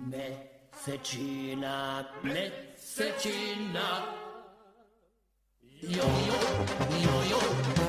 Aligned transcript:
Mesecina, 0.00 1.74
mesecina. 2.22 3.86
Yo 5.82 5.88
yo, 5.90 6.38
yo 7.04 7.14
yo, 7.30 7.40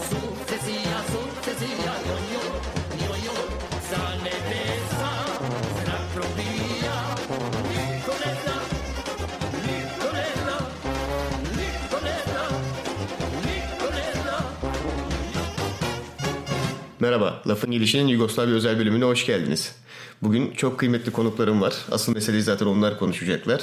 sucesia, 0.10 0.98
sucesia, 1.12 1.94
yo 2.06 2.16
yo, 2.16 2.16
yo 2.32 2.44
yo, 2.44 2.83
Merhaba, 17.04 17.42
Lafın 17.48 17.72
Gelişi'nin 17.72 18.08
Yugoslavya 18.08 18.56
özel 18.56 18.80
bölümüne 18.80 19.04
hoş 19.06 19.26
geldiniz. 19.26 19.76
Bugün 20.22 20.52
çok 20.52 20.80
kıymetli 20.80 21.12
konuklarım 21.12 21.62
var. 21.62 21.74
Asıl 21.92 22.14
meseleyi 22.14 22.44
zaten 22.44 22.66
onlar 22.66 23.00
konuşacaklar. 23.00 23.62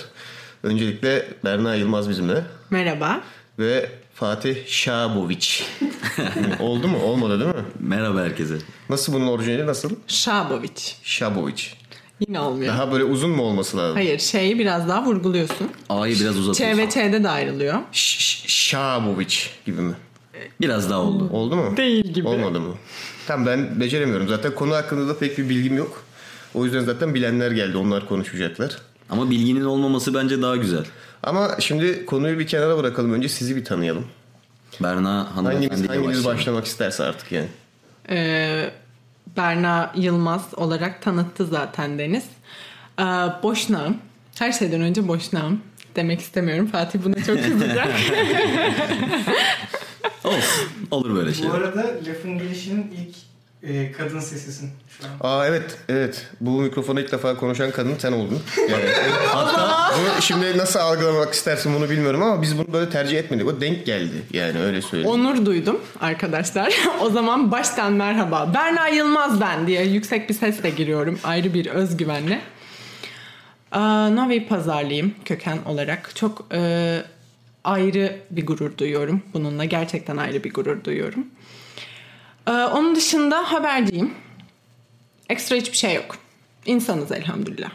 Öncelikle 0.63 1.29
Berna 1.45 1.75
Yılmaz 1.75 2.09
bizimle 2.09 2.45
Merhaba. 2.71 3.21
ve 3.59 3.91
Fatih 4.15 4.57
Şaboviç. 4.67 5.65
Oldu 6.61 6.89
mu? 6.89 6.99
Olmadı 7.03 7.41
değil 7.41 7.55
mi? 7.55 7.65
Merhaba 7.81 8.21
herkese. 8.21 8.59
Nasıl 8.89 9.13
bunun 9.13 9.27
orijinali 9.27 9.67
nasıl? 9.67 9.91
Şaboviç. 10.07 10.97
Şaboviç. 11.03 11.75
Yine 12.29 12.41
olmuyor. 12.41 12.75
Daha 12.75 12.93
böyle 12.93 13.05
uzun 13.05 13.31
mu 13.31 13.43
olması 13.43 13.77
lazım? 13.77 13.97
Hayır 13.97 14.19
şeyi 14.19 14.59
biraz 14.59 14.89
daha 14.89 15.05
vurguluyorsun. 15.05 15.71
A'yı 15.89 16.21
biraz 16.21 16.35
Ç 16.35 16.39
uzatıyorsun. 16.39 16.79
ve 16.79 16.91
Ç'de 16.91 17.25
de 17.25 17.29
ayrılıyor. 17.29 17.79
Şaboviç 17.93 19.51
gibi 19.67 19.81
mi? 19.81 19.95
Biraz 20.61 20.91
daha 20.91 21.01
oldu. 21.01 21.29
Oldu 21.33 21.57
mu? 21.57 21.77
Değil 21.77 22.05
gibi. 22.05 22.29
Olmadı 22.29 22.61
mı? 22.61 22.75
Tamam 23.31 23.47
ben 23.47 23.81
beceremiyorum. 23.81 24.29
Zaten 24.29 24.55
konu 24.55 24.75
hakkında 24.75 25.09
da 25.09 25.19
pek 25.19 25.39
bir 25.39 25.49
bilgim 25.49 25.77
yok. 25.77 26.03
O 26.55 26.65
yüzden 26.65 26.81
zaten 26.81 27.15
bilenler 27.15 27.51
geldi. 27.51 27.77
Onlar 27.77 28.09
konuşacaklar. 28.09 28.79
Ama 29.11 29.31
bilginin 29.31 29.65
olmaması 29.65 30.15
bence 30.15 30.43
daha 30.43 30.57
güzel. 30.57 30.85
Ama 31.23 31.51
şimdi 31.59 32.07
konuyu 32.07 32.39
bir 32.39 32.47
kenara 32.47 32.79
bırakalım. 32.79 33.13
Önce 33.13 33.29
sizi 33.29 33.57
bir 33.57 33.65
tanıyalım. 33.65 34.07
Berna 34.83 35.37
hanımefendiyle 35.37 35.89
hanginiz 35.89 36.25
başlamak 36.25 36.65
isterse 36.65 37.05
artık 37.05 37.33
yani. 37.33 37.49
Ee, 38.11 38.71
Berna 39.37 39.93
Yılmaz 39.97 40.43
olarak 40.57 41.03
tanıttı 41.03 41.47
zaten 41.47 41.99
Deniz. 41.99 42.25
Ee, 42.99 43.03
boşnağım. 43.43 43.97
Her 44.39 44.53
şeyden 44.53 44.81
önce 44.81 45.09
boşnağım. 45.09 45.61
Demek 45.97 46.21
istemiyorum. 46.21 46.67
Fatih 46.67 46.99
buna 47.05 47.25
çok 47.25 47.45
kızacak. 47.45 47.89
Olsun. 50.25 50.69
Olur 50.91 51.15
böyle 51.15 51.31
Bu 51.31 51.35
şeyler. 51.35 51.55
arada 51.55 51.87
lafın 52.09 52.39
gelişinin 52.39 52.91
ilk 52.97 53.17
e, 53.63 53.93
kadın 53.93 54.21
sesisin 54.21 54.71
şu 54.89 55.07
an. 55.07 55.31
Aa 55.31 55.47
evet 55.47 55.79
evet 55.89 56.27
bu 56.41 56.51
mikrofona 56.51 57.01
ilk 57.01 57.13
defa 57.13 57.37
konuşan 57.37 57.71
kadın 57.71 57.95
sen 57.99 58.13
oldun. 58.13 58.43
Yani, 58.71 58.85
hatta 59.27 59.95
bunu 59.99 60.23
şimdi 60.23 60.59
nasıl 60.59 60.79
algılamak 60.79 61.35
istersin 61.35 61.75
bunu 61.75 61.91
bilmiyorum 61.91 62.23
ama 62.23 62.43
biz 62.43 62.59
bunu 62.59 62.73
böyle 62.73 62.91
tercih 62.91 63.19
etmedik. 63.19 63.47
O 63.47 63.61
denk 63.61 63.87
geldi 63.87 64.23
yani 64.33 64.61
öyle 64.61 64.83
söyleyeyim. 64.83 65.11
Onur 65.11 65.47
duydum 65.47 65.81
arkadaşlar. 66.01 66.75
o 67.01 67.11
zaman 67.11 67.51
baştan 67.53 67.93
merhaba. 67.93 68.55
Berna 68.55 68.89
Yılmaz 68.89 69.41
ben 69.41 69.67
diye 69.67 69.85
yüksek 69.87 70.29
bir 70.29 70.35
sesle 70.35 70.71
giriyorum. 70.71 71.19
Ayrı 71.25 71.55
bir 71.55 71.67
özgüvenle. 71.67 72.41
Aa, 73.73 74.09
Novi 74.09 74.47
pazarlıyım 74.49 75.15
köken 75.25 75.59
olarak. 75.67 76.11
Çok 76.15 76.47
e, 76.55 77.03
ayrı 77.65 78.17
bir 78.31 78.47
gurur 78.47 78.79
duyuyorum. 78.79 79.23
Bununla 79.35 79.65
gerçekten 79.65 80.17
ayrı 80.17 80.45
bir 80.45 80.53
gurur 80.53 80.85
duyuyorum. 80.85 81.27
Ee, 82.47 82.51
onun 82.51 82.97
dışında 82.97 83.53
haberciyim. 83.53 84.15
Ekstra 85.29 85.57
hiçbir 85.57 85.77
şey 85.77 85.95
yok. 85.95 86.17
İnsanız 86.67 87.13
elhamdülillah. 87.13 87.71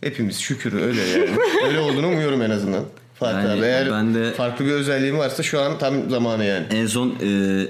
Hepimiz 0.00 0.40
şükür 0.40 0.72
öyle 0.82 1.02
yani. 1.02 1.30
öyle 1.64 1.78
olduğunu 1.80 2.06
umuyorum 2.08 2.42
en 2.42 2.50
azından. 2.50 2.84
Fatih 3.18 3.34
Yani 3.48 3.50
abi 3.60 3.66
eğer 3.66 3.90
ben 3.90 4.14
de- 4.14 4.32
farklı 4.32 4.64
bir 4.64 4.72
özelliğin 4.72 5.18
varsa 5.18 5.42
şu 5.42 5.60
an 5.60 5.78
tam 5.78 6.10
zamanı 6.10 6.44
yani. 6.44 6.66
En 6.70 6.86
son 6.86 7.08
e, 7.08 7.24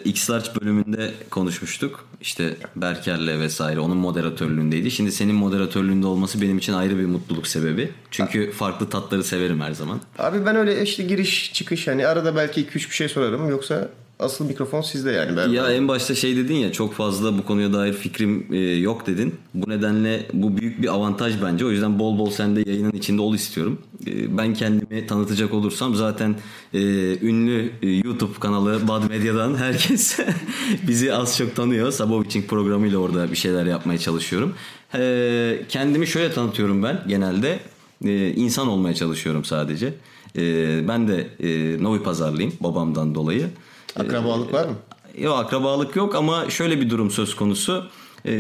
X-Large 0.05 0.61
bölümünde 0.61 1.11
konuşmuştuk. 1.31 2.05
İşte 2.21 2.57
Berker'le 2.77 3.41
vesaire 3.41 3.81
onun 3.81 3.97
moderatörlüğündeydi. 3.97 4.91
Şimdi 4.91 5.13
senin 5.13 5.35
moderatörlüğünde 5.35 6.07
olması 6.07 6.41
benim 6.41 6.59
için 6.59 6.73
ayrı 6.73 6.99
bir 6.99 7.07
mutluluk 7.07 7.47
sebebi. 7.47 7.91
Çünkü 8.11 8.51
farklı 8.53 8.91
tatları 8.91 9.25
severim 9.25 9.61
her 9.61 9.73
zaman. 9.73 10.01
Abi 10.19 10.47
ben 10.47 10.57
öyle 10.57 10.83
işte 10.83 11.03
giriş 11.03 11.53
çıkış 11.53 11.89
hani 11.89 12.07
arada 12.07 12.37
belki 12.37 12.65
2-3 12.67 12.75
bir 12.75 12.95
şey 12.95 13.09
sorarım 13.09 13.49
yoksa 13.51 13.89
asıl 14.19 14.45
mikrofon 14.45 14.81
sizde 14.81 15.11
yani. 15.11 15.37
Ben 15.37 15.49
Ya 15.49 15.73
en 15.73 15.89
başta 15.89 16.15
şey 16.15 16.37
dedin 16.37 16.55
ya 16.55 16.73
çok 16.73 16.95
fazla 16.95 17.39
bu 17.39 17.45
konuya 17.45 17.73
dair 17.73 17.93
fikrim 17.93 18.47
e, 18.53 18.59
yok 18.59 19.07
dedin. 19.07 19.35
Bu 19.55 19.71
nedenle 19.71 20.27
bu 20.33 20.57
büyük 20.57 20.83
bir 20.83 20.89
avantaj 20.95 21.43
bence. 21.43 21.65
O 21.65 21.71
yüzden 21.71 21.99
bol 21.99 22.19
bol 22.19 22.31
sen 22.31 22.57
de 22.57 22.71
yayının 22.71 22.93
içinde 22.93 23.23
ol 23.23 23.35
istiyorum. 23.35 23.79
E, 24.07 24.39
ben 24.39 24.55
kendimi 24.55 25.07
tanıtacak 25.07 25.55
olursam 25.55 25.95
zaten 25.95 26.35
e, 26.75 26.81
ünlü 27.27 27.71
e, 27.83 27.91
YouTube 27.91 28.39
kanalı 28.41 28.89
Bad 28.89 29.09
Medya'dan 29.09 29.55
herkes 29.57 30.19
bizi 30.89 31.15
az 31.15 31.39
çok 31.39 31.57
tanıyor. 31.57 31.93
Sabah 31.93 32.25
için 32.25 32.43
programıyla 32.43 32.99
orada 32.99 33.31
bir 33.31 33.37
şeyler 33.37 33.67
yapmaya 33.67 33.99
çalışıyorum. 33.99 34.55
E, 34.95 35.63
kendimi 35.69 36.07
şöyle 36.07 36.33
tanıtıyorum 36.33 36.83
ben 36.83 37.05
genelde. 37.09 37.59
E, 38.05 38.29
insan 38.29 38.69
olmaya 38.69 38.95
çalışıyorum 38.95 39.45
sadece. 39.45 39.95
E, 40.37 40.43
ben 40.89 41.09
de 41.09 41.27
e, 41.41 41.83
Novi 41.83 42.03
Pazarlıyım 42.03 42.53
babamdan 42.61 43.15
dolayı. 43.15 43.49
Akrabalık 43.97 44.53
var 44.53 44.65
mı? 44.65 44.75
Yok 45.19 45.39
akrabalık 45.39 45.97
yok 45.97 46.15
ama 46.15 46.51
şöyle 46.51 46.81
bir 46.81 46.91
durum 46.91 47.11
söz 47.11 47.37
konusu. 47.37 47.87
Ee, 48.27 48.33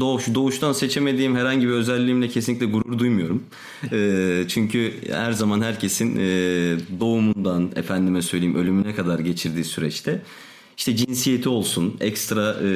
doğuş, 0.00 0.34
doğuştan 0.34 0.72
seçemediğim 0.72 1.36
herhangi 1.36 1.68
bir 1.68 1.72
özelliğimle 1.72 2.28
kesinlikle 2.28 2.66
gurur 2.66 2.98
duymuyorum. 2.98 3.42
Ee, 3.92 4.44
çünkü 4.48 4.92
her 5.12 5.32
zaman 5.32 5.60
herkesin 5.60 6.16
e, 6.16 6.20
doğumundan 7.00 7.70
efendime 7.76 8.22
söyleyeyim 8.22 8.54
ölümüne 8.56 8.94
kadar 8.94 9.18
geçirdiği 9.18 9.64
süreçte 9.64 10.22
işte 10.76 10.96
cinsiyeti 10.96 11.48
olsun, 11.48 11.96
ekstra 12.00 12.56
e, 12.64 12.70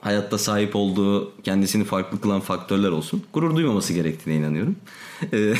hayatta 0.00 0.38
sahip 0.38 0.76
olduğu 0.76 1.32
kendisini 1.42 1.84
farklı 1.84 2.20
kılan 2.20 2.40
faktörler 2.40 2.88
olsun. 2.88 3.22
Gurur 3.32 3.56
duymaması 3.56 3.92
gerektiğine 3.92 4.38
inanıyorum. 4.40 4.76
Ee, 5.32 5.54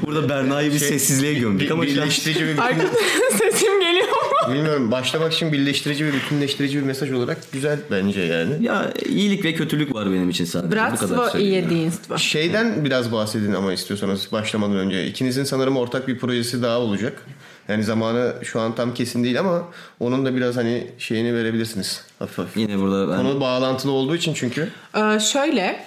Burada 0.06 0.28
Berna'yı 0.28 0.72
bir 0.72 0.78
Şey, 0.78 0.88
sessizliğe 0.88 1.34
gömdük 1.34 1.70
ama 1.70 1.86
şu 1.86 1.90
an- 1.90 1.96
birleştirici 1.96 2.40
bir 2.46 2.58
Arkadaşlar 2.58 3.00
sesim 3.38 3.80
geliyor 3.80 4.08
mu? 4.08 4.14
Bilmiyorum 4.52 4.90
başlamak 4.90 5.32
için 5.32 5.52
birleştirici 5.52 6.06
ve 6.06 6.12
bütünleştirici 6.12 6.78
bir 6.78 6.82
mesaj 6.82 7.12
olarak 7.12 7.52
güzel 7.52 7.78
bence 7.90 8.20
yani. 8.20 8.64
Ya 8.64 8.92
iyilik 9.08 9.44
ve 9.44 9.54
kötülük 9.54 9.94
var 9.94 10.06
benim 10.12 10.30
için 10.30 10.44
sadece. 10.44 10.68
Bu 10.92 10.96
kadar 10.96 11.18
Bratstvo 11.18 11.38
i 11.38 11.50
jedinstvo. 11.50 12.18
Şeyden 12.18 12.84
biraz 12.84 13.12
bahsedin 13.12 13.52
ama 13.52 13.72
istiyorsanız 13.72 14.32
başlamadan 14.32 14.76
önce. 14.76 15.06
İkinizin 15.06 15.44
sanırım 15.44 15.76
ortak 15.76 16.08
bir 16.08 16.18
projesi 16.18 16.62
daha 16.62 16.78
olacak. 16.78 17.22
Yani 17.68 17.84
zamanı 17.84 18.34
şu 18.42 18.60
an 18.60 18.74
tam 18.74 18.94
kesin 18.94 19.24
değil 19.24 19.40
ama 19.40 19.64
onun 20.00 20.26
da 20.26 20.36
biraz 20.36 20.56
hani 20.56 20.86
şeyini 20.98 21.34
verebilirsiniz. 21.34 22.04
Hafif 22.18 22.38
hafif. 22.38 22.56
Yine 22.56 22.78
burada 22.78 23.12
ben 23.12 23.16
Konu 23.16 23.40
bağlantılı 23.40 23.92
olduğu 23.92 24.16
için 24.16 24.34
çünkü. 24.34 24.68
Ee, 24.96 25.20
şöyle 25.20 25.84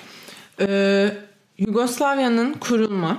e, 0.62 1.12
Yugoslavya'nın 1.57 2.53
kurulma 2.53 3.18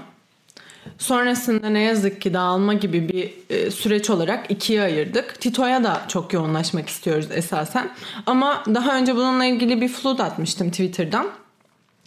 sonrasında 0.98 1.68
ne 1.68 1.80
yazık 1.80 2.20
ki 2.20 2.34
dağılma 2.34 2.74
gibi 2.74 3.08
bir 3.08 3.30
e, 3.50 3.70
süreç 3.70 4.10
olarak 4.10 4.50
ikiye 4.50 4.82
ayırdık. 4.82 5.40
Tito'ya 5.40 5.84
da 5.84 6.02
çok 6.08 6.32
yoğunlaşmak 6.32 6.88
istiyoruz 6.88 7.26
esasen. 7.30 7.90
Ama 8.26 8.62
daha 8.74 8.96
önce 8.96 9.16
bununla 9.16 9.44
ilgili 9.44 9.80
bir 9.80 9.88
flood 9.88 10.18
atmıştım 10.18 10.70
Twitter'dan. 10.70 11.26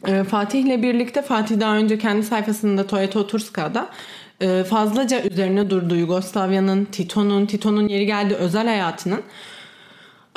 E, 0.08 0.24
Fatih'le 0.24 0.82
birlikte 0.82 1.22
Fatih 1.22 1.60
daha 1.60 1.76
önce 1.76 1.98
kendi 1.98 2.24
sayfasında 2.24 2.88
Toyota 2.88 3.28
Turska'da 3.28 3.90
e, 4.42 4.64
fazlaca 4.64 5.22
üzerine 5.22 5.70
durdu 5.70 5.96
Yugoslavya'nın, 5.96 6.86
Tito'nun, 6.86 7.46
Tito'nun 7.46 7.88
yeri 7.88 8.06
geldi 8.06 8.36
özel 8.36 8.68
hayatının. 8.68 9.22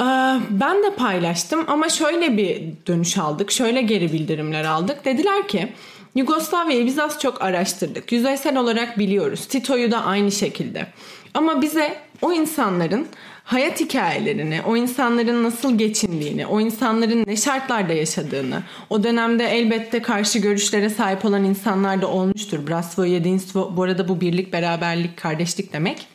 Ee, 0.01 0.05
Ben 0.51 0.83
de 0.83 0.95
paylaştım 0.97 1.65
ama 1.67 1.89
şöyle 1.89 2.37
bir 2.37 2.63
dönüş 2.87 3.19
aldık. 3.19 3.51
Şöyle 3.51 3.83
geri 3.83 4.13
bildirimler 4.13 4.65
aldık. 4.65 5.05
Dediler 5.05 5.49
ki 5.49 5.73
Yugoslavya'yı 6.15 6.87
biz 6.87 6.99
az 6.99 7.21
çok 7.21 7.43
araştırdık. 7.43 8.13
Yüzeysel 8.13 8.57
olarak 8.57 8.99
biliyoruz. 8.99 9.47
Tito'yu 9.47 9.91
da 9.91 10.05
aynı 10.05 10.33
şekilde. 10.33 10.87
Ama 11.35 11.63
bize 11.63 11.97
o 12.23 12.33
insanların 12.33 13.07
hayat 13.45 13.81
hikayelerini, 13.81 14.61
o 14.67 14.77
insanların 14.77 15.45
nasıl 15.45 15.79
geçindiğini, 15.79 16.47
o 16.47 16.61
insanların 16.61 17.25
ne 17.27 17.37
şartlarda 17.37 17.93
yaşadığını, 17.93 18.63
o 18.91 19.05
dönemde 19.05 19.45
elbette 19.45 20.03
karşı 20.03 20.39
görüşlere 20.39 20.91
sahip 20.91 21.25
olan 21.25 21.45
insanlar 21.45 22.03
da 22.03 22.09
olmuştur. 22.09 22.67
Bratstvo, 22.69 23.07
Jedinstvo, 23.07 23.73
bu 23.77 23.83
arada 23.83 24.09
bu 24.09 24.21
birlik, 24.21 24.53
beraberlik, 24.53 25.17
kardeşlik 25.17 25.73
demek. 25.73 26.07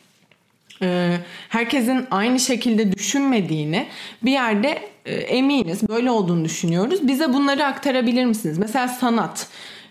Ee, 0.82 1.16
herkesin 1.48 2.06
aynı 2.10 2.40
şekilde 2.40 2.92
düşünmediğini 2.92 3.86
bir 4.22 4.32
yerde 4.32 4.78
e, 5.06 5.14
eminiz 5.14 5.88
böyle 5.88 6.10
olduğunu 6.10 6.44
düşünüyoruz. 6.44 7.08
Bize 7.08 7.32
bunları 7.32 7.64
aktarabilir 7.64 8.24
misiniz? 8.24 8.58
Mesela 8.58 8.88
sanat. 8.88 9.48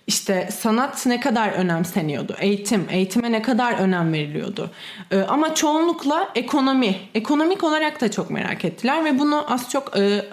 İşte 0.09 0.50
sanat 0.51 1.06
ne 1.06 1.19
kadar 1.19 1.50
önemseniyordu? 1.50 2.35
Eğitim, 2.39 2.88
eğitime 2.91 3.31
ne 3.31 3.41
kadar 3.41 3.73
önem 3.73 4.13
veriliyordu? 4.13 4.71
Ee, 5.11 5.19
ama 5.19 5.56
çoğunlukla 5.56 6.29
ekonomi, 6.35 6.95
ekonomik 7.15 7.63
olarak 7.63 8.01
da 8.01 8.11
çok 8.11 8.29
merak 8.29 8.65
ettiler 8.65 9.06
ve 9.06 9.19
bunu 9.19 9.53
az 9.53 9.69
çok 9.71 9.97
e, 9.97 10.25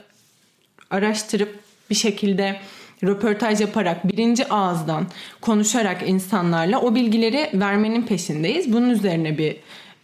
araştırıp 0.91 1.59
bir 1.91 1.95
şekilde 1.95 2.61
röportaj 3.05 3.61
yaparak 3.61 4.09
birinci 4.09 4.49
ağızdan 4.49 5.07
konuşarak 5.41 6.09
insanlarla 6.09 6.81
o 6.81 6.95
bilgileri 6.95 7.51
vermenin 7.55 8.03
peşindeyiz. 8.03 8.73
Bunun 8.73 8.91
üzerine 8.91 9.39
bir 9.39 9.57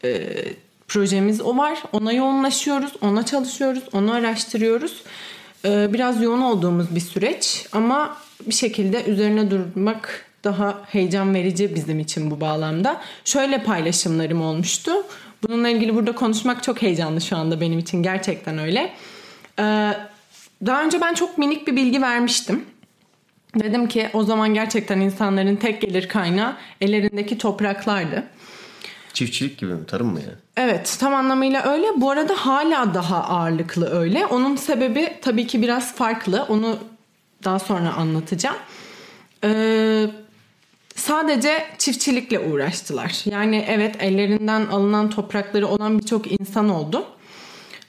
e, 0.05 0.29
projemiz 0.89 1.41
o 1.41 1.57
var. 1.57 1.83
Ona 1.93 2.13
yoğunlaşıyoruz, 2.13 2.93
ona 3.01 3.27
çalışıyoruz, 3.27 3.83
onu 3.93 4.13
araştırıyoruz. 4.13 5.03
E, 5.65 5.93
biraz 5.93 6.23
yoğun 6.23 6.43
olduğumuz 6.43 6.95
bir 6.95 7.01
süreç 7.01 7.67
ama 7.73 8.22
bir 8.47 8.55
şekilde 8.55 9.05
üzerine 9.05 9.51
durmak 9.51 10.27
daha 10.45 10.83
heyecan 10.89 11.35
verici 11.35 11.75
bizim 11.75 12.01
için 12.01 12.31
bu 12.31 12.41
bağlamda. 12.41 13.01
Şöyle 13.25 13.63
paylaşımlarım 13.63 14.43
olmuştu. 14.43 14.93
Bununla 15.43 15.69
ilgili 15.69 15.95
burada 15.95 16.15
konuşmak 16.15 16.63
çok 16.63 16.83
heyecanlı 16.83 17.21
şu 17.21 17.37
anda 17.37 17.61
benim 17.61 17.79
için 17.79 18.03
gerçekten 18.03 18.59
öyle. 18.59 18.93
Ee, 19.59 19.93
daha 20.67 20.85
önce 20.85 21.01
ben 21.01 21.15
çok 21.15 21.39
minik 21.39 21.67
bir 21.67 21.77
bilgi 21.77 22.03
vermiştim. 22.03 22.65
Dedim 23.61 23.89
ki 23.89 24.09
o 24.13 24.25
zaman 24.25 24.55
gerçekten 24.55 25.01
insanların 25.01 25.57
tek 25.57 25.81
gelir 25.81 26.09
kaynağı 26.09 26.57
ellerindeki 26.81 27.39
topraklardı. 27.39 28.25
Çiftçilik 29.13 29.59
gibi 29.59 29.75
mi? 29.75 29.87
Tarım 29.87 30.07
mı 30.07 30.21
yani? 30.21 30.39
Evet 30.57 30.97
tam 31.01 31.15
anlamıyla 31.15 31.73
öyle. 31.73 31.87
Bu 31.97 32.11
arada 32.11 32.35
hala 32.35 32.95
daha 32.95 33.25
ağırlıklı 33.25 34.01
öyle. 34.01 34.27
Onun 34.27 34.57
sebebi 34.57 35.13
tabii 35.23 35.47
ki 35.47 35.63
biraz 35.63 35.95
farklı. 35.95 36.47
Onu 36.49 36.79
daha 37.45 37.59
sonra 37.59 37.93
anlatacağım. 37.93 38.57
Ee, 39.45 40.07
sadece 40.95 41.65
çiftçilikle 41.79 42.41
uğraştılar. 42.41 43.23
Yani 43.25 43.65
evet 43.69 43.97
ellerinden 44.03 44.67
alınan 44.67 45.11
toprakları 45.11 45.67
olan 45.67 45.99
birçok 45.99 46.41
insan 46.41 46.69
oldu. 46.69 47.07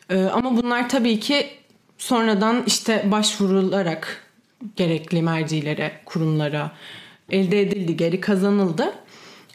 Ee, 0.10 0.24
ama 0.24 0.58
bunlar 0.58 0.90
tabii 0.90 1.20
ki 1.20 1.50
sonradan 1.98 2.64
işte 2.68 3.12
başvurularak 3.12 4.28
gerekli 4.76 5.22
mercilere, 5.22 5.92
kurumlara 6.06 6.72
elde 7.30 7.62
edildi, 7.62 7.98
geri 7.98 8.22
kazanıldı. 8.22 8.94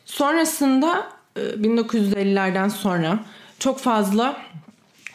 Sonrasında 0.05 1.09
1950'lerden 1.37 2.69
sonra 2.69 3.19
çok 3.59 3.79
fazla 3.79 4.37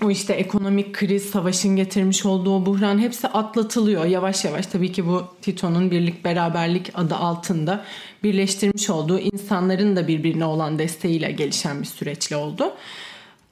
o 0.03 0.11
işte 0.11 0.33
ekonomik 0.33 0.93
kriz, 0.93 1.29
savaşın 1.29 1.75
getirmiş 1.75 2.25
olduğu 2.25 2.65
buhran 2.65 2.99
hepsi 2.99 3.27
atlatılıyor 3.27 4.05
yavaş 4.05 4.45
yavaş. 4.45 4.67
Tabii 4.67 4.91
ki 4.91 5.07
bu 5.07 5.27
Tito'nun 5.41 5.91
birlik 5.91 6.25
beraberlik 6.25 6.91
adı 6.93 7.15
altında 7.15 7.85
birleştirmiş 8.23 8.89
olduğu 8.89 9.19
insanların 9.19 9.95
da 9.95 10.07
birbirine 10.07 10.45
olan 10.45 10.79
desteğiyle 10.79 11.31
gelişen 11.31 11.81
bir 11.81 11.87
süreçle 11.87 12.35
oldu. 12.35 12.73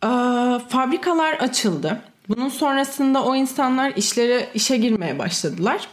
Ee, 0.03 0.07
fabrikalar 0.69 1.33
açıldı. 1.33 2.01
Bunun 2.29 2.49
sonrasında 2.49 3.23
o 3.23 3.35
insanlar 3.35 3.93
işlere 3.95 4.47
işe 4.53 4.77
girmeye 4.77 5.19
başladılar. 5.19 5.87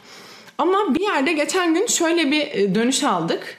Ama 0.59 0.95
bir 0.95 1.01
yerde 1.01 1.33
geçen 1.33 1.75
gün 1.75 1.87
şöyle 1.87 2.31
bir 2.31 2.47
e, 2.47 2.75
dönüş 2.75 3.05
aldık. 3.05 3.58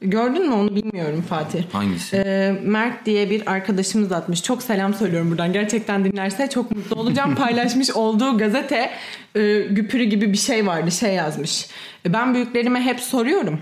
Gördün 0.00 0.48
mü 0.48 0.54
onu 0.54 0.76
bilmiyorum 0.76 1.24
Fatih. 1.28 1.62
Hangisi? 1.72 2.16
Ee, 2.16 2.60
Mert 2.62 3.06
diye 3.06 3.30
bir 3.30 3.52
arkadaşımız 3.52 4.12
atmış. 4.12 4.42
Çok 4.42 4.62
selam 4.62 4.94
söylüyorum 4.94 5.30
buradan. 5.30 5.52
Gerçekten 5.52 6.04
dinlerse 6.04 6.50
çok 6.50 6.70
mutlu 6.70 7.00
olacağım. 7.00 7.34
Paylaşmış 7.36 7.90
olduğu 7.90 8.38
gazete 8.38 8.90
e, 9.34 9.60
güpürü 9.60 10.04
gibi 10.04 10.32
bir 10.32 10.38
şey 10.38 10.66
vardı. 10.66 10.90
Şey 10.90 11.14
yazmış. 11.14 11.66
Ben 12.08 12.34
büyüklerime 12.34 12.80
hep 12.80 13.00
soruyorum. 13.00 13.60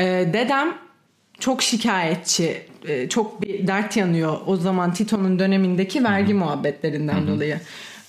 E, 0.00 0.04
dedem 0.32 0.74
çok 1.38 1.62
şikayetçi, 1.62 2.62
e, 2.88 3.08
çok 3.08 3.42
bir 3.42 3.66
dert 3.66 3.96
yanıyor 3.96 4.36
o 4.46 4.56
zaman 4.56 4.92
Tito'nun 4.94 5.38
dönemindeki 5.38 6.04
vergi 6.04 6.34
muhabbetlerinden 6.34 7.26
dolayı. 7.26 7.60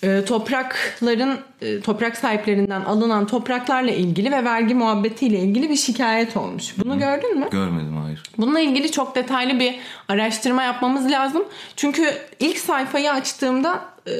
E, 0.03 0.25
Toprakların 0.25 1.39
e, 1.61 1.79
toprak 1.79 2.17
sahiplerinden 2.17 2.81
alınan 2.81 3.27
topraklarla 3.27 3.91
ilgili 3.91 4.31
ve 4.31 4.43
vergi 4.43 4.75
muhabbetiyle 4.75 5.39
ilgili 5.39 5.69
bir 5.69 5.75
şikayet 5.75 6.37
olmuş. 6.37 6.77
Bunu 6.77 6.99
gördün 6.99 7.39
mü? 7.39 7.47
Görmedim 7.51 7.97
hayır. 8.03 8.23
Bununla 8.37 8.59
ilgili 8.59 8.91
çok 8.91 9.15
detaylı 9.15 9.59
bir 9.59 9.75
araştırma 10.07 10.63
yapmamız 10.63 11.11
lazım. 11.11 11.43
Çünkü 11.75 12.13
ilk 12.39 12.57
sayfayı 12.57 13.11
açtığımda 13.11 13.81
e, 14.07 14.13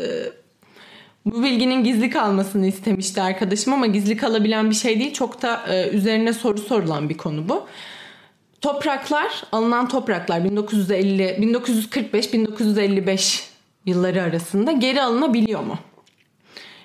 bu 1.26 1.44
bilginin 1.44 1.84
gizli 1.84 2.10
kalmasını 2.10 2.68
istemişti 2.68 3.22
arkadaşım 3.22 3.74
ama 3.74 3.88
gizli 3.88 4.18
kalabilen 4.18 4.70
bir 4.70 4.76
şey 4.76 5.00
değil. 5.00 5.14
Çok 5.14 5.42
da 5.42 5.62
e, 5.70 5.90
üzerine 5.90 6.34
soru 6.34 6.58
sorulan 6.58 7.10
bir 7.10 7.18
konu 7.18 7.50
bu. 7.50 7.68
Topraklar, 8.62 9.44
alınan 9.52 9.88
topraklar 9.88 10.44
1950 10.44 11.38
1945 11.42 12.34
1955 12.34 13.49
yılları 13.90 14.24
arasında 14.24 14.72
geri 14.72 15.02
alınabiliyor 15.02 15.64
mu? 15.64 15.78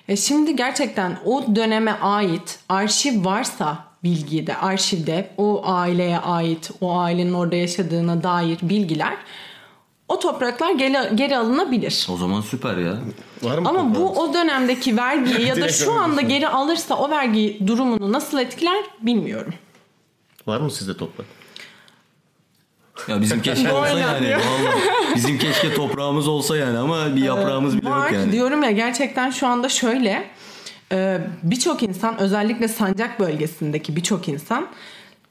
E 0.08 0.16
şimdi 0.16 0.56
gerçekten 0.56 1.18
o 1.24 1.56
döneme 1.56 1.92
ait 1.92 2.58
arşiv 2.68 3.24
varsa 3.24 3.84
bilgide, 4.04 4.56
arşivde 4.56 5.30
o 5.36 5.62
aileye 5.64 6.18
ait, 6.18 6.70
o 6.80 6.98
ailenin 6.98 7.32
orada 7.32 7.56
yaşadığına 7.56 8.22
dair 8.22 8.58
bilgiler 8.62 9.16
o 10.08 10.18
topraklar 10.18 10.72
geri, 10.72 11.16
geri 11.16 11.36
alınabilir. 11.36 12.06
O 12.10 12.16
zaman 12.16 12.40
süper 12.40 12.76
ya. 12.76 12.98
Var 13.42 13.58
mı? 13.58 13.68
Ama 13.68 13.94
bu 13.94 13.94
toprağınız? 13.94 14.18
o 14.18 14.34
dönemdeki 14.34 14.96
vergiyi 14.96 15.48
ya 15.48 15.56
da 15.60 15.68
şu 15.68 15.92
anda 15.92 16.20
geri 16.20 16.48
alırsa 16.48 16.96
o 16.96 17.10
vergi 17.10 17.58
durumunu 17.66 18.12
nasıl 18.12 18.38
etkiler 18.38 18.84
bilmiyorum. 19.00 19.54
Var 20.46 20.60
mı 20.60 20.70
sizde 20.70 20.96
toprak? 20.96 21.26
Ya 23.08 23.20
bizim 23.20 23.42
keşke 23.42 23.72
olsa 23.72 23.98
yani. 23.98 24.30
Vallahi. 24.30 25.14
Bizim 25.16 25.38
keşke 25.38 25.74
toprağımız 25.74 26.28
olsa 26.28 26.56
yani 26.56 26.78
ama 26.78 27.16
bir 27.16 27.22
yaprağımız 27.22 27.78
bile 27.78 27.88
yok 27.88 28.12
yani. 28.12 28.32
diyorum 28.32 28.62
ya 28.62 28.70
gerçekten 28.70 29.30
şu 29.30 29.46
anda 29.46 29.68
şöyle 29.68 30.30
e, 30.92 31.18
birçok 31.42 31.82
insan 31.82 32.18
özellikle 32.18 32.68
sancak 32.68 33.20
bölgesindeki 33.20 33.96
birçok 33.96 34.28
insan 34.28 34.66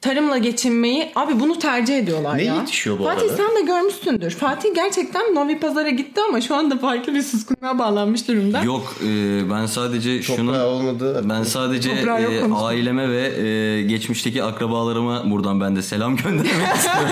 tarımla 0.03 0.37
geçinmeyi 0.37 1.11
abi 1.15 1.39
bunu 1.39 1.59
tercih 1.59 1.97
ediyorlar 1.97 2.37
Ne 2.37 2.43
ya. 2.43 2.55
yetişiyor 2.55 2.99
bu 2.99 3.03
Fatih 3.03 3.21
arada? 3.21 3.37
sen 3.37 3.55
de 3.55 3.61
görmüşsündür. 3.67 4.31
Fatih 4.31 4.69
gerçekten 4.75 5.35
Novi 5.35 5.59
Pazar'a 5.59 5.89
gitti 5.89 6.21
ama 6.29 6.41
şu 6.41 6.55
anda 6.55 6.77
farklı 6.77 7.13
bir 7.15 7.21
suskunluğa 7.21 7.79
bağlanmış 7.79 8.27
durumda. 8.27 8.61
Yok 8.63 8.95
e, 9.03 9.05
ben 9.51 9.65
sadece 9.65 10.21
Toprağı 10.21 10.37
şunu 10.37 10.63
olmadı. 10.63 11.21
ben 11.29 11.43
sadece 11.43 11.91
e, 11.91 12.51
aileme 12.53 13.09
ve 13.09 13.27
e, 13.47 13.81
geçmişteki 13.81 14.43
akrabalarıma 14.43 15.31
buradan 15.31 15.61
ben 15.61 15.75
de 15.75 15.81
selam 15.81 16.15
göndermek 16.23 16.75
istiyorum. 16.75 17.09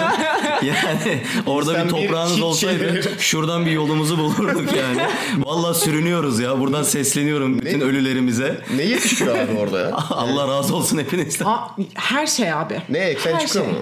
yani 0.64 1.22
orada 1.46 1.74
Sen 1.74 1.90
bir 1.90 1.94
bir 1.94 2.02
toprağınız 2.08 2.32
çift 2.32 2.44
olsaydı 2.44 3.02
şuradan 3.20 3.66
bir 3.66 3.72
yolumuzu 3.72 4.18
bulurduk 4.18 4.76
yani. 4.78 5.02
Vallahi 5.38 5.78
sürünüyoruz 5.80 6.40
ya. 6.40 6.60
Buradan 6.60 6.84
sesleniyorum 6.84 7.60
bütün 7.62 7.82
ölülerimize. 7.82 8.62
Ne 8.76 8.84
yetişiyor 8.84 9.38
abi 9.38 9.58
orada 9.60 9.80
ya? 9.80 9.92
Allah 10.10 10.48
razı 10.48 10.76
olsun 10.76 10.98
hepinizden. 10.98 11.46
Aa, 11.46 11.68
her 11.94 12.28
şey 12.28 12.54
abi. 12.54 12.81
Ne 12.90 12.98
eksen 13.00 13.34
Her 13.34 13.40
çıkıyor 13.48 13.66
şey. 13.66 13.74
mu? 13.74 13.80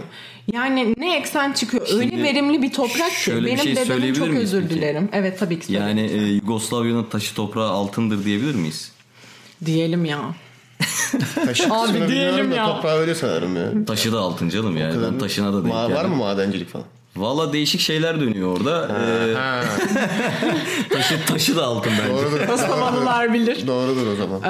Yani 0.54 0.96
ne 0.98 1.18
eksen 1.18 1.54
çıkıyor. 1.54 1.88
Öyle 1.94 2.24
verimli 2.24 2.62
bir 2.62 2.72
toprak 2.74 3.10
ki. 3.10 3.22
şöyle 3.24 3.42
bir 3.42 3.46
Benim 3.46 3.58
şey 3.64 3.72
dedemin 3.72 3.88
söyleyebilir 3.88 4.26
çok 4.26 4.36
özür 4.36 4.62
peki? 4.62 4.74
dilerim. 4.76 5.10
Evet 5.14 5.40
tabii 5.40 5.60
ki. 5.60 5.74
Yani 5.74 6.02
e, 6.02 6.18
Yugoslavya'nın 6.18 7.04
taşı 7.04 7.36
toprağı 7.36 7.70
altındır 7.70 8.26
diyebilir 8.26 8.56
miyiz? 8.56 8.92
Diyelim 9.66 10.06
ya. 10.06 10.20
Taşı 11.46 11.74
Abi 11.74 12.08
diyelim 12.08 12.52
ya. 12.52 12.66
toprağı 12.76 12.98
öyle 12.98 13.16
sanırım 13.16 13.56
ya. 13.56 13.86
Taşı 13.86 14.14
da 14.14 14.20
altın 14.20 14.50
canım 14.50 14.78
yani. 14.78 14.96
Ben 15.04 15.20
taşına 15.20 15.54
da 15.54 15.64
denk 15.64 15.74
Var 15.74 16.06
mı 16.06 16.16
madencilik 16.16 16.70
falan? 16.70 16.86
Valla 17.16 17.54
değişik 17.54 17.82
şeyler 17.82 18.22
dönüyor 18.22 18.58
orada. 18.58 18.88
Ee, 18.88 19.34
Ha, 19.34 19.62
taşı 20.90 21.26
taşı 21.26 21.56
da 21.58 21.66
altın 21.66 21.92
bence. 22.00 22.14
doğrudur. 22.14 22.48
Osmanlılar 22.54 23.34
bilir. 23.34 23.68
Doğrudur 23.68 24.08
o 24.08 24.16
zaman. 24.16 24.42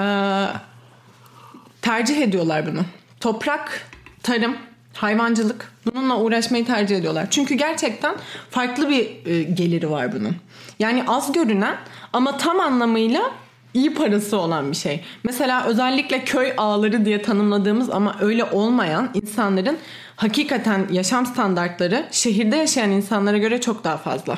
tercih 1.82 2.18
ediyorlar 2.22 2.66
bunu. 2.72 2.82
Toprak, 3.20 3.88
tarım, 4.24 4.56
hayvancılık 4.94 5.72
bununla 5.86 6.20
uğraşmayı 6.20 6.66
tercih 6.66 6.98
ediyorlar. 6.98 7.28
Çünkü 7.30 7.56
gerçekten 7.56 8.16
farklı 8.50 8.90
bir 8.90 9.26
e, 9.26 9.44
geliri 9.44 9.92
var 9.92 10.14
bunun. 10.14 10.36
Yani 10.80 11.04
az 11.08 11.32
görünen 11.32 11.78
ama 12.14 12.38
tam 12.38 12.60
anlamıyla 12.60 13.32
iyi 13.74 13.94
parası 13.94 14.38
olan 14.38 14.72
bir 14.72 14.76
şey. 14.76 15.04
Mesela 15.24 15.66
özellikle 15.66 16.24
köy 16.24 16.54
ağları 16.58 17.06
diye 17.06 17.22
tanımladığımız 17.22 17.90
ama 17.90 18.16
öyle 18.22 18.44
olmayan 18.44 19.10
insanların 19.14 19.78
hakikaten 20.16 20.88
yaşam 20.92 21.26
standartları 21.26 22.06
şehirde 22.12 22.56
yaşayan 22.56 22.92
insanlara 22.92 23.38
göre 23.38 23.62
çok 23.62 23.84
daha 23.84 23.98
fazla. 23.98 24.38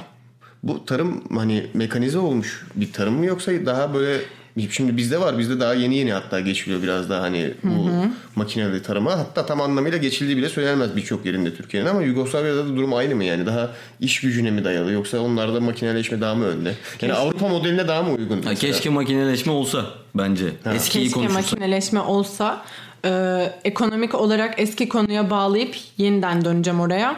Bu 0.64 0.86
tarım 0.86 1.24
hani 1.36 1.66
mekanize 1.74 2.18
olmuş 2.18 2.66
bir 2.76 2.94
tarım 2.94 3.14
mı 3.14 3.26
yoksa 3.26 3.52
daha 3.66 3.94
böyle 3.94 4.22
şimdi 4.70 4.98
bizde 4.98 5.22
var 5.22 5.38
bizde 5.38 5.60
daha 5.60 5.74
yeni 5.74 5.96
yeni 5.96 6.12
hatta 6.13 6.39
geçiliyor 6.39 6.84
biraz 6.84 7.10
daha 7.10 7.22
hani 7.22 7.53
bu 7.63 7.89
makineli 8.36 8.84
tarıma 8.84 9.12
hatta 9.12 9.46
tam 9.46 9.62
anlamıyla 9.62 9.98
geçildiği 9.98 10.38
bile 10.38 10.50
söylenmez 10.50 10.96
birçok 10.96 11.25
yerinde 11.25 11.55
Türkiye'nin 11.55 11.89
ama 11.89 12.01
Yugoslavya'da 12.01 12.65
da 12.65 12.75
durum 12.75 12.93
aynı 12.93 13.15
mı 13.15 13.24
yani 13.24 13.46
daha 13.46 13.70
iş 14.00 14.22
gücüne 14.22 14.51
mi 14.51 14.63
dayalı 14.63 14.91
yoksa 14.91 15.20
onlarda 15.20 15.60
makineleşme 15.60 16.22
daha 16.22 16.36
mı 16.36 16.46
önde? 16.46 16.74
Yani 17.01 17.13
Avrupa 17.13 17.48
modeline 17.48 17.88
daha 17.88 18.03
mı 18.03 18.13
uygun? 18.13 18.41
Ha, 18.41 18.55
keşke 18.55 18.89
makineleşme 18.89 19.51
olsa 19.51 19.86
bence. 20.15 20.46
Eskiyi 20.75 21.03
Keşke 21.03 21.13
konuşursak. 21.13 21.51
makineleşme 21.51 22.00
olsa 22.00 22.65
e, 23.05 23.53
ekonomik 23.63 24.15
olarak 24.15 24.53
eski 24.58 24.89
konuya 24.89 25.29
bağlayıp 25.29 25.75
yeniden 25.98 26.46
döneceğim 26.46 26.79
oraya. 26.79 27.15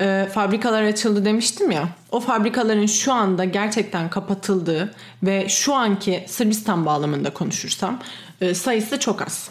E, 0.00 0.28
fabrikalar 0.32 0.82
açıldı 0.82 1.24
demiştim 1.24 1.70
ya. 1.70 1.88
O 2.10 2.20
fabrikaların 2.20 2.86
şu 2.86 3.12
anda 3.12 3.44
gerçekten 3.44 4.10
kapatıldığı 4.10 4.94
ve 5.22 5.48
şu 5.48 5.74
anki 5.74 6.24
Sırbistan 6.28 6.86
bağlamında 6.86 7.30
konuşursam 7.30 7.98
e, 8.40 8.54
sayısı 8.54 9.00
çok 9.00 9.22
az. 9.22 9.50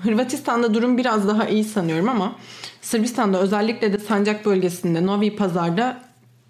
Hırvatistan'da 0.00 0.74
durum 0.74 0.98
biraz 0.98 1.28
daha 1.28 1.48
iyi 1.48 1.64
sanıyorum 1.64 2.08
ama 2.08 2.36
Sırbistan'da 2.82 3.40
özellikle 3.40 3.92
de 3.92 3.98
Sancak 3.98 4.46
bölgesinde 4.46 5.06
Novi 5.06 5.36
Pazar'da 5.36 6.02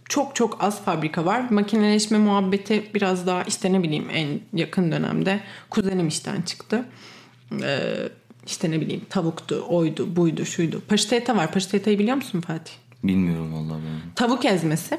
çok 0.08 0.34
çok 0.34 0.64
az 0.64 0.84
fabrika 0.84 1.24
var. 1.24 1.50
Makineleşme 1.50 2.18
muhabbeti 2.18 2.90
biraz 2.94 3.26
daha 3.26 3.42
işte 3.42 3.72
ne 3.72 3.82
bileyim 3.82 4.06
en 4.12 4.40
yakın 4.52 4.92
dönemde 4.92 5.40
kuzenim 5.70 6.08
işten 6.08 6.42
çıktı. 6.42 6.84
Ee, 7.62 7.88
işte 8.46 8.70
ne 8.70 8.80
bileyim 8.80 9.02
tavuktu, 9.10 9.64
oydu, 9.68 10.16
buydu, 10.16 10.44
şuydu. 10.44 10.82
Paşteta 10.88 11.36
var. 11.36 11.52
Paşteta'yı 11.52 11.98
biliyor 11.98 12.16
musun 12.16 12.40
Fatih? 12.40 12.85
Bilmiyorum 13.08 13.52
vallahi 13.54 13.78
ben. 13.82 14.14
Tavuk 14.14 14.44
ezmesi. 14.44 14.98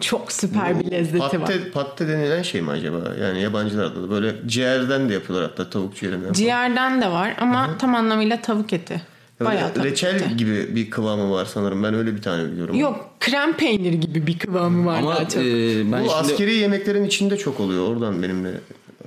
Çok 0.00 0.32
süper 0.32 0.80
bir 0.80 0.90
lezzeti 0.90 1.18
var. 1.20 1.30
Patte, 1.30 1.70
patte 1.70 2.08
denilen 2.08 2.42
şey 2.42 2.60
mi 2.62 2.70
acaba? 2.70 3.14
Yani 3.20 3.40
yabancılarda 3.42 4.02
da 4.02 4.10
böyle 4.10 4.34
ciğerden 4.46 5.08
de 5.08 5.14
yapıyorlar 5.14 5.50
hatta 5.50 5.70
tavuk 5.70 5.96
ciğerinden. 5.96 6.22
falan. 6.22 6.32
Ciğerden 6.32 7.02
de 7.02 7.08
var 7.10 7.34
ama 7.40 7.78
tam 7.78 7.94
anlamıyla 7.94 8.40
tavuk 8.40 8.72
eti. 8.72 9.02
Bayağı 9.40 9.74
tavuk 9.74 9.86
reçel 9.86 10.14
eti. 10.14 10.36
gibi 10.36 10.76
bir 10.76 10.90
kıvamı 10.90 11.30
var 11.30 11.44
sanırım. 11.44 11.82
Ben 11.82 11.94
öyle 11.94 12.16
bir 12.16 12.22
tane 12.22 12.52
biliyorum. 12.52 12.74
Yok 12.74 13.10
krem 13.20 13.52
peynir 13.56 13.92
gibi 13.92 14.26
bir 14.26 14.38
kıvamı 14.38 14.86
var 14.86 14.98
Ama 14.98 15.14
daha 15.16 15.28
çok. 15.28 15.42
e, 15.42 15.46
ben 15.92 16.04
Bu 16.04 16.08
şimdi 16.08 16.12
askeri 16.14 16.54
yemeklerin 16.54 17.04
içinde 17.04 17.36
çok 17.36 17.60
oluyor. 17.60 17.88
Oradan 17.88 18.22
benim 18.22 18.44
de 18.44 18.60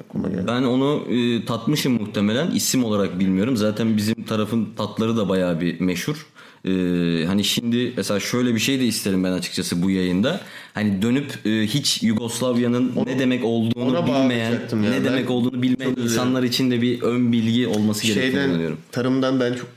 aklıma 0.10 0.30
geldi. 0.30 0.44
ben 0.48 0.64
onu 0.64 1.04
e, 1.14 1.46
tatmışım 1.46 1.94
muhtemelen. 2.02 2.52
İsim 2.52 2.84
olarak 2.84 3.20
bilmiyorum. 3.20 3.58
Zaten 3.58 3.98
bizim 3.98 4.24
tarafın 4.24 4.70
tatları 4.78 5.18
da 5.18 5.30
bayağı 5.30 5.62
bir 5.62 5.80
meşhur. 5.80 6.28
E, 6.66 6.72
hani 7.26 7.44
şimdi 7.44 7.94
mesela 7.98 8.20
şöyle 8.20 8.56
bir 8.56 8.60
şey 8.60 8.80
de 8.80 8.86
isterim 8.86 9.24
ben 9.24 9.32
açıkçası 9.32 9.84
bu 9.84 9.90
yayında. 9.90 10.42
Hani 10.74 11.02
dönüp 11.02 11.46
e, 11.46 11.50
hiç 11.50 12.04
Yugoslavya'nın 12.04 12.94
ne 13.06 13.20
demek 13.20 13.44
olduğunu 13.44 13.90
ona 13.90 14.06
bilmeyen, 14.06 14.54
ne 14.74 14.92
Ben 14.92 15.06
demek 15.06 15.30
olduğunu 15.30 15.62
bilmeyen 15.62 15.96
insanlar 16.04 16.44
için 16.44 16.72
de 16.72 16.82
bir 16.82 17.02
ön 17.02 17.32
bilgi 17.32 17.68
olması 17.68 18.08
gerektiğini 18.08 18.44
inanıyorum. 18.46 18.78
tarımdan 18.92 19.40
ben 19.40 19.54
çok 19.54 19.68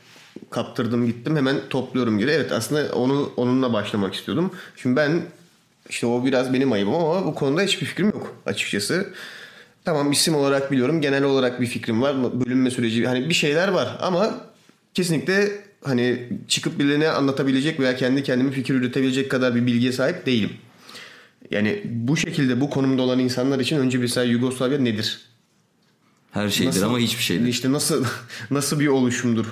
kaptırdım 0.51 1.07
gittim 1.07 1.37
hemen 1.37 1.57
topluyorum 1.71 2.19
geri. 2.19 2.31
Evet 2.31 2.53
aslında 2.53 2.95
onu 2.95 3.33
onunla 3.37 3.73
başlamak 3.73 4.15
istiyordum. 4.15 4.51
Şimdi 4.77 4.97
ben 4.97 5.23
işte 5.89 6.07
o 6.07 6.25
biraz 6.25 6.53
benim 6.53 6.73
ayıbım 6.73 6.95
ama 6.95 7.27
bu 7.27 7.35
konuda 7.35 7.63
hiçbir 7.63 7.87
fikrim 7.87 8.07
yok 8.07 8.35
açıkçası. 8.47 9.13
Tamam 9.85 10.13
isim 10.13 10.35
olarak 10.35 10.73
biliyorum. 10.73 11.01
Genel 11.01 11.25
olarak 11.25 11.61
bir 11.61 11.67
fikrim 11.67 12.03
var. 12.03 12.41
Bölünme 12.45 12.71
süreci 12.71 13.07
hani 13.07 13.29
bir 13.29 13.35
şeyler 13.35 13.69
var 13.69 13.99
ama 14.01 14.41
kesinlikle 14.95 15.49
hani 15.85 16.29
çıkıp 16.49 16.79
birilerine 16.79 17.09
anlatabilecek 17.09 17.81
veya 17.81 17.97
kendi 17.97 18.23
kendime 18.23 18.51
fikir 18.51 18.75
üretebilecek 18.75 19.31
kadar 19.31 19.55
bir 19.55 19.67
bilgiye 19.67 19.93
sahip 19.93 20.27
değilim. 20.27 20.51
Yani 21.51 21.83
bu 21.85 22.17
şekilde 22.17 22.61
bu 22.61 22.71
konumda 22.71 23.03
olan 23.03 23.19
insanlar 23.19 23.61
için 23.61 23.77
önce 23.77 23.99
mesela 23.99 24.25
Yugoslavya 24.25 24.79
nedir? 24.79 25.21
Her 26.31 26.49
şeydir 26.49 26.69
Nasıl- 26.71 26.83
ama 26.83 26.99
hiçbir 26.99 27.23
şeydir. 27.23 27.47
İşte 27.47 27.73
nasıl 27.73 28.05
nasıl 28.51 28.81
bir 28.81 28.87
oluşumdur? 28.87 29.47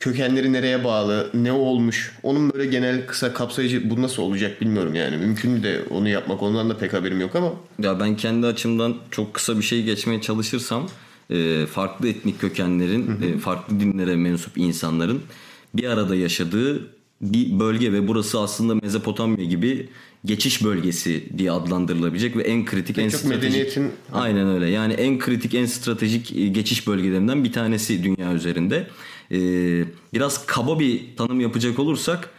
Kökenleri 0.00 0.52
nereye 0.52 0.84
bağlı? 0.84 1.30
Ne 1.34 1.52
olmuş? 1.52 2.16
Onun 2.22 2.52
böyle 2.52 2.66
genel 2.66 3.06
kısa 3.06 3.32
kapsayıcı 3.34 3.90
bu 3.90 4.02
nasıl 4.02 4.22
olacak 4.22 4.60
bilmiyorum 4.60 4.94
yani. 4.94 5.16
Mümkün 5.16 5.62
de 5.62 5.80
onu 5.90 6.08
yapmak 6.08 6.42
ondan 6.42 6.70
da 6.70 6.78
pek 6.78 6.92
haberim 6.92 7.20
yok 7.20 7.36
ama 7.36 7.52
Ya 7.78 8.00
ben 8.00 8.16
kendi 8.16 8.46
açımdan 8.46 8.96
çok 9.10 9.34
kısa 9.34 9.58
bir 9.58 9.62
şey 9.62 9.82
geçmeye 9.82 10.20
çalışırsam 10.20 10.88
e, 11.30 11.66
farklı 11.66 12.08
etnik 12.08 12.40
kökenlerin, 12.40 13.10
e, 13.22 13.38
farklı 13.38 13.80
dinlere 13.80 14.16
mensup 14.16 14.58
insanların 14.58 15.20
bir 15.74 15.84
arada 15.84 16.14
yaşadığı 16.14 16.86
bir 17.20 17.60
bölge 17.60 17.92
ve 17.92 18.08
burası 18.08 18.40
aslında 18.40 18.74
Mezopotamya 18.74 19.44
gibi 19.44 19.88
geçiş 20.24 20.64
bölgesi 20.64 21.24
diye 21.38 21.50
adlandırılabilecek 21.52 22.36
ve 22.36 22.42
en 22.42 22.64
kritik, 22.64 22.98
en 22.98 23.08
çok 23.08 23.20
stratejik. 23.20 23.54
medeniyetin- 23.54 23.88
Aynen 24.12 24.48
öyle. 24.48 24.68
Yani 24.68 24.92
en 24.92 25.18
kritik, 25.18 25.54
en 25.54 25.66
stratejik 25.66 26.36
e, 26.36 26.46
geçiş 26.48 26.86
bölgelerinden 26.86 27.44
bir 27.44 27.52
tanesi 27.52 28.02
dünya 28.04 28.32
üzerinde. 28.34 28.86
Biraz 30.14 30.46
kaba 30.46 30.78
bir 30.80 31.16
tanım 31.16 31.40
yapacak 31.40 31.78
olursak 31.78 32.30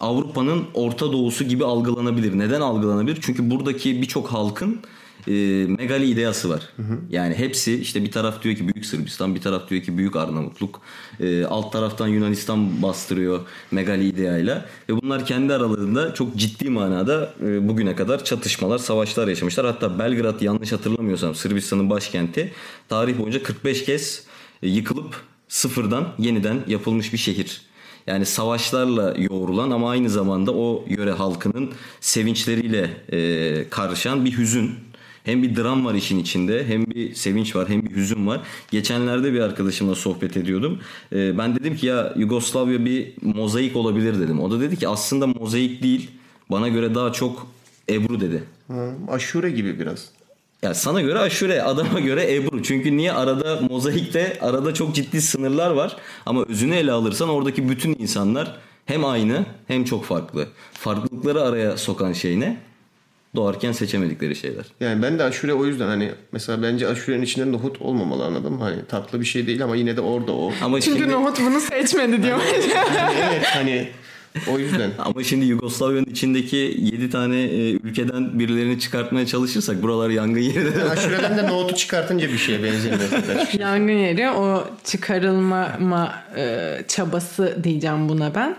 Avrupa'nın 0.00 0.64
Orta 0.74 1.12
Doğusu 1.12 1.44
gibi 1.44 1.64
algılanabilir. 1.64 2.38
Neden 2.38 2.60
algılanabilir? 2.60 3.18
Çünkü 3.20 3.50
buradaki 3.50 4.02
birçok 4.02 4.28
halkın 4.32 4.80
e, 5.28 5.32
megali 5.78 6.04
ideası 6.10 6.50
var. 6.50 6.68
Yani 7.10 7.34
hepsi 7.34 7.80
işte 7.80 8.02
bir 8.02 8.10
taraf 8.10 8.42
diyor 8.42 8.56
ki 8.56 8.68
Büyük 8.68 8.86
Sırbistan, 8.86 9.34
bir 9.34 9.40
taraf 9.40 9.70
diyor 9.70 9.82
ki 9.82 9.98
Büyük 9.98 10.16
Arnavutluk. 10.16 10.80
E, 11.20 11.44
alt 11.44 11.72
taraftan 11.72 12.08
Yunanistan 12.08 12.82
bastırıyor 12.82 13.40
megali 13.70 14.08
ideayla. 14.08 14.66
Ve 14.88 15.02
bunlar 15.02 15.26
kendi 15.26 15.54
aralarında 15.54 16.14
çok 16.14 16.36
ciddi 16.36 16.70
manada 16.70 17.34
e, 17.42 17.68
bugüne 17.68 17.96
kadar 17.96 18.24
çatışmalar, 18.24 18.78
savaşlar 18.78 19.28
yaşamışlar. 19.28 19.66
Hatta 19.66 19.98
Belgrad 19.98 20.40
yanlış 20.40 20.72
hatırlamıyorsam 20.72 21.34
Sırbistan'ın 21.34 21.90
başkenti 21.90 22.52
tarih 22.88 23.18
boyunca 23.18 23.42
45 23.42 23.84
kez 23.84 24.26
e, 24.62 24.68
yıkılıp 24.68 25.22
sıfırdan 25.48 26.08
yeniden 26.18 26.58
yapılmış 26.66 27.12
bir 27.12 27.18
şehir. 27.18 27.62
Yani 28.06 28.26
savaşlarla 28.26 29.14
yoğrulan 29.18 29.70
ama 29.70 29.90
aynı 29.90 30.10
zamanda 30.10 30.52
o 30.54 30.84
yöre 30.88 31.10
halkının 31.10 31.72
sevinçleriyle 32.00 32.90
e, 33.12 33.68
karışan 33.68 34.24
bir 34.24 34.38
hüzün. 34.38 34.74
Hem 35.24 35.42
bir 35.42 35.56
dram 35.56 35.84
var 35.84 35.94
işin 35.94 36.18
içinde 36.18 36.64
hem 36.66 36.86
bir 36.86 37.14
sevinç 37.14 37.56
var 37.56 37.68
hem 37.68 37.82
bir 37.82 37.96
hüzün 37.96 38.26
var. 38.26 38.40
Geçenlerde 38.70 39.32
bir 39.32 39.40
arkadaşımla 39.40 39.94
sohbet 39.94 40.36
ediyordum. 40.36 40.80
E, 41.12 41.38
ben 41.38 41.56
dedim 41.56 41.76
ki 41.76 41.86
ya 41.86 42.12
Yugoslavya 42.16 42.84
bir 42.84 43.12
mozaik 43.22 43.76
olabilir 43.76 44.20
dedim. 44.20 44.40
O 44.40 44.50
da 44.50 44.60
dedi 44.60 44.76
ki 44.76 44.88
aslında 44.88 45.26
mozaik 45.26 45.82
değil 45.82 46.10
bana 46.50 46.68
göre 46.68 46.94
daha 46.94 47.12
çok 47.12 47.46
Ebru 47.90 48.20
dedi. 48.20 48.42
hı, 48.68 48.92
aşure 49.08 49.50
gibi 49.50 49.80
biraz. 49.80 50.08
Ya 50.62 50.74
sana 50.74 51.00
göre 51.00 51.18
aşure, 51.18 51.62
adama 51.62 52.00
göre 52.00 52.34
Ebru. 52.34 52.62
Çünkü 52.62 52.96
niye 52.96 53.12
arada 53.12 53.60
mozaikte 53.70 54.38
arada 54.40 54.74
çok 54.74 54.94
ciddi 54.94 55.22
sınırlar 55.22 55.70
var. 55.70 55.96
Ama 56.26 56.44
özünü 56.48 56.74
ele 56.74 56.92
alırsan 56.92 57.28
oradaki 57.28 57.68
bütün 57.68 57.96
insanlar 57.98 58.56
hem 58.86 59.04
aynı 59.04 59.46
hem 59.68 59.84
çok 59.84 60.04
farklı. 60.04 60.48
Farklılıkları 60.72 61.42
araya 61.42 61.76
sokan 61.76 62.12
şey 62.12 62.40
ne? 62.40 62.56
Doğarken 63.36 63.72
seçemedikleri 63.72 64.36
şeyler. 64.36 64.64
Yani 64.80 65.02
ben 65.02 65.18
de 65.18 65.24
aşure 65.24 65.54
o 65.54 65.64
yüzden 65.66 65.86
hani 65.86 66.10
mesela 66.32 66.62
bence 66.62 66.88
aşurenin 66.88 67.22
içinde 67.22 67.52
nohut 67.52 67.82
olmamalı 67.82 68.24
anladın 68.24 68.52
mı? 68.52 68.62
Hani 68.62 68.76
tatlı 68.88 69.20
bir 69.20 69.24
şey 69.24 69.46
değil 69.46 69.64
ama 69.64 69.76
yine 69.76 69.96
de 69.96 70.00
orada 70.00 70.32
o. 70.32 70.52
Ama 70.62 70.80
Çünkü 70.80 70.98
şimdi, 70.98 71.12
nohut 71.12 71.40
bunu 71.40 71.60
seçmedi 71.60 72.22
diyor. 72.22 72.40
Yani 72.76 73.14
evet 73.30 73.44
hani 73.44 73.88
o 74.52 74.58
yüzden. 74.58 74.90
ama 74.98 75.22
şimdi 75.24 75.44
Yugoslavya'nın 75.44 76.06
içindeki 76.06 76.56
7 76.56 77.10
tane 77.10 77.42
e, 77.42 77.72
ülkeden 77.72 78.38
birilerini 78.38 78.80
çıkartmaya 78.80 79.26
çalışırsak 79.26 79.82
buralar 79.82 80.10
yangın 80.10 80.40
yeri. 80.40 80.82
Aşureden 80.90 81.38
de 81.38 81.48
nohutu 81.48 81.74
çıkartınca 81.74 82.28
bir 82.28 82.38
şeye 82.38 82.62
benzemiyor. 82.62 83.10
Yangın 83.58 83.92
yeri 83.92 84.30
o 84.30 84.68
çıkarılmama 84.84 86.14
e, 86.36 86.76
çabası 86.88 87.58
diyeceğim 87.64 88.08
buna 88.08 88.34
ben. 88.34 88.56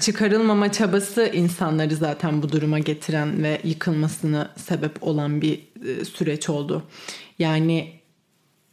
Çıkarılmama 0.00 0.72
çabası 0.72 1.30
insanları 1.34 1.96
zaten 1.96 2.42
bu 2.42 2.52
duruma 2.52 2.78
getiren 2.78 3.42
ve 3.42 3.60
yıkılmasına 3.64 4.50
sebep 4.56 5.02
olan 5.02 5.42
bir 5.42 5.60
e, 5.86 6.04
süreç 6.04 6.48
oldu. 6.48 6.82
Yani 7.38 7.92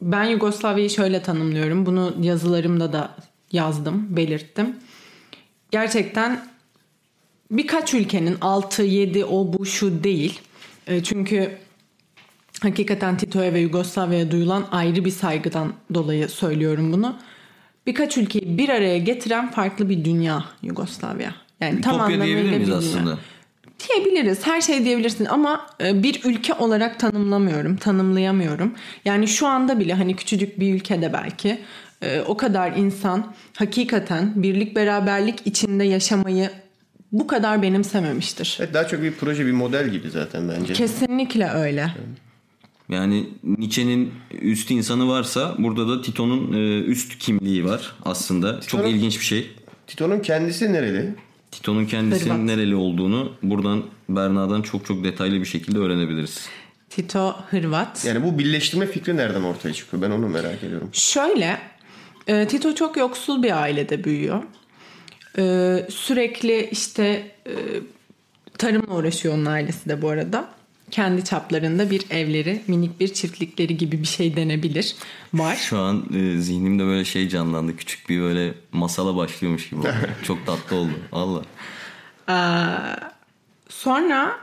ben 0.02 0.24
Yugoslavya'yı 0.24 0.90
şöyle 0.90 1.22
tanımlıyorum. 1.22 1.86
Bunu 1.86 2.14
yazılarımda 2.20 2.92
da 2.92 3.16
yazdım, 3.52 4.16
belirttim. 4.16 4.76
Gerçekten 5.70 6.46
birkaç 7.50 7.94
ülkenin 7.94 8.36
6 8.40 8.82
7 8.82 9.24
o 9.24 9.52
bu 9.52 9.66
şu 9.66 10.04
değil. 10.04 10.40
E, 10.86 11.02
Çünkü 11.02 11.56
hakikaten 12.62 13.16
Tito'ya 13.16 13.54
ve 13.54 13.60
Yugoslavya'ya 13.60 14.30
duyulan 14.30 14.66
ayrı 14.70 15.04
bir 15.04 15.10
saygıdan 15.10 15.72
dolayı 15.94 16.28
söylüyorum 16.28 16.92
bunu. 16.92 17.16
Birkaç 17.86 18.16
ülkeyi 18.16 18.58
bir 18.58 18.68
araya 18.68 18.98
getiren 18.98 19.50
farklı 19.50 19.88
bir 19.88 20.04
dünya 20.04 20.44
Yugoslavya. 20.62 21.34
Yani 21.60 21.80
tam 21.80 21.94
anlamıyla 21.94 22.24
diyebilir 22.24 22.50
bir 22.52 22.56
miyiz 22.56 22.68
dünya. 22.68 22.78
aslında? 22.78 23.18
Diyebiliriz. 23.88 24.46
Her 24.46 24.60
şey 24.60 24.84
diyebilirsin 24.84 25.24
ama 25.24 25.66
e, 25.80 26.02
bir 26.02 26.20
ülke 26.24 26.54
olarak 26.54 27.00
tanımlamıyorum, 27.00 27.76
tanımlayamıyorum. 27.76 28.74
Yani 29.04 29.28
şu 29.28 29.46
anda 29.46 29.80
bile 29.80 29.94
hani 29.94 30.16
küçücük 30.16 30.60
bir 30.60 30.74
ülkede 30.74 31.12
belki 31.12 31.58
e, 32.02 32.20
o 32.20 32.36
kadar 32.36 32.72
insan 32.72 33.34
hakikaten 33.56 34.32
birlik 34.42 34.76
beraberlik 34.76 35.46
içinde 35.46 35.84
yaşamayı 35.84 36.50
bu 37.12 37.26
kadar 37.26 37.62
benimsememiştir. 37.62 38.56
Evet, 38.60 38.74
daha 38.74 38.86
çok 38.86 39.02
bir 39.02 39.12
proje 39.12 39.46
bir 39.46 39.52
model 39.52 39.88
gibi 39.88 40.10
zaten 40.10 40.48
bence. 40.48 40.72
Kesinlikle 40.72 41.50
öyle. 41.50 41.88
Yani 42.94 43.26
Nietzsche'nin 43.44 44.12
üst 44.42 44.70
insanı 44.70 45.08
varsa 45.08 45.54
burada 45.58 45.88
da 45.88 46.02
Tito'nun 46.02 46.52
e, 46.52 46.80
üst 46.80 47.18
kimliği 47.18 47.64
var 47.64 47.92
aslında. 48.04 48.60
Çok 48.60 48.80
Tito'nun- 48.80 48.88
ilginç 48.88 49.20
bir 49.20 49.24
şey. 49.24 49.50
Tito'nun 49.86 50.20
kendisi 50.20 50.72
nereli? 50.72 51.14
Tito'nun 51.50 51.86
kendisinin 51.86 52.34
Hırvat. 52.34 52.44
nereli 52.44 52.74
olduğunu 52.74 53.32
buradan 53.42 53.82
Berna'dan 54.08 54.62
çok 54.62 54.86
çok 54.86 55.04
detaylı 55.04 55.40
bir 55.40 55.44
şekilde 55.44 55.78
öğrenebiliriz. 55.78 56.48
Tito 56.90 57.36
Hırvat. 57.50 58.04
Yani 58.04 58.24
bu 58.24 58.38
birleştirme 58.38 58.86
fikri 58.86 59.16
nereden 59.16 59.42
ortaya 59.42 59.74
çıkıyor? 59.74 60.02
Ben 60.02 60.10
onu 60.10 60.28
merak 60.28 60.62
ediyorum. 60.64 60.88
Şöyle, 60.92 61.58
e, 62.26 62.46
Tito 62.48 62.74
çok 62.74 62.96
yoksul 62.96 63.42
bir 63.42 63.62
ailede 63.62 64.04
büyüyor. 64.04 64.42
E, 65.38 65.86
sürekli 65.90 66.68
işte 66.72 67.34
tarımla 68.58 68.94
uğraşıyor 68.94 69.34
onun 69.34 69.46
ailesi 69.46 69.88
de 69.88 70.02
bu 70.02 70.08
arada. 70.08 70.48
Kendi 70.94 71.24
çaplarında 71.24 71.90
bir 71.90 72.10
evleri, 72.10 72.62
minik 72.66 73.00
bir 73.00 73.14
çiftlikleri 73.14 73.76
gibi 73.76 74.02
bir 74.02 74.06
şey 74.06 74.36
denebilir. 74.36 74.96
Var. 75.34 75.56
Şu 75.56 75.78
an 75.78 76.04
e, 76.14 76.38
zihnimde 76.38 76.84
böyle 76.84 77.04
şey 77.04 77.28
canlandı. 77.28 77.76
Küçük 77.76 78.08
bir 78.08 78.20
böyle 78.20 78.54
masala 78.72 79.16
başlıyormuş 79.16 79.70
gibi 79.70 79.80
oldu. 79.80 79.88
Çok 80.22 80.46
tatlı 80.46 80.76
oldu. 80.76 80.92
Valla. 81.12 81.42
Sonra 83.68 84.38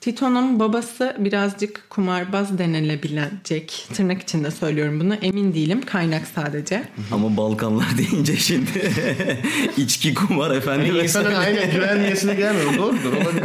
Tito'nun 0.00 0.60
babası 0.60 1.16
birazcık 1.18 1.90
kumarbaz 1.90 2.58
denilebilecek. 2.58 3.86
Tırnak 3.94 4.22
içinde 4.22 4.50
söylüyorum 4.50 5.00
bunu. 5.00 5.14
Emin 5.14 5.54
değilim. 5.54 5.82
Kaynak 5.82 6.26
sadece. 6.34 6.84
Ama 7.12 7.36
Balkanlar 7.36 7.86
deyince 7.98 8.36
şimdi 8.36 8.92
içki 9.76 10.14
kumar 10.14 10.50
efendim. 10.50 10.86
Yani 10.86 11.02
insanın 11.02 11.34
aynen 11.34 11.70
güvenmeyesine 11.70 12.34
gelmiyor. 12.34 12.76
Doğrudur 12.78 13.12
olabilir 13.12 13.42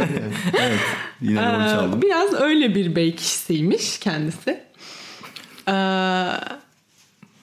yani. 0.58 0.74
Yine 1.20 1.40
rol 1.56 1.64
Ee, 1.66 1.68
çaldım. 1.68 2.02
Biraz 2.02 2.32
öyle 2.34 2.74
bir 2.74 2.96
bey 2.96 3.14
kişisiymiş 3.16 3.98
kendisi. 3.98 4.60
Ee, 5.68 5.72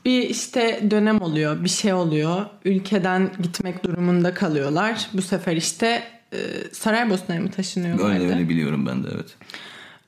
bir 0.05 0.21
işte 0.29 0.87
dönem 0.91 1.21
oluyor, 1.21 1.63
bir 1.63 1.69
şey 1.69 1.93
oluyor. 1.93 2.45
Ülkeden 2.65 3.31
gitmek 3.41 3.83
durumunda 3.83 4.33
kalıyorlar. 4.33 5.07
Bu 5.13 5.21
sefer 5.21 5.55
işte 5.55 6.03
e, 6.33 6.37
Saraybosna'ya 6.71 7.41
mı 7.41 7.51
taşınıyorlardı? 7.51 8.13
Öyle 8.13 8.33
öyle 8.33 8.49
biliyorum 8.49 8.85
ben 8.85 9.03
de 9.03 9.07
evet. 9.15 9.35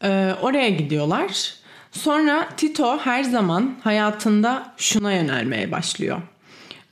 Ee, 0.03 0.35
oraya 0.41 0.69
gidiyorlar. 0.69 1.53
Sonra 1.91 2.49
Tito 2.57 2.97
her 2.97 3.23
zaman 3.23 3.75
hayatında 3.83 4.73
şuna 4.77 5.13
yönelmeye 5.13 5.71
başlıyor. 5.71 6.21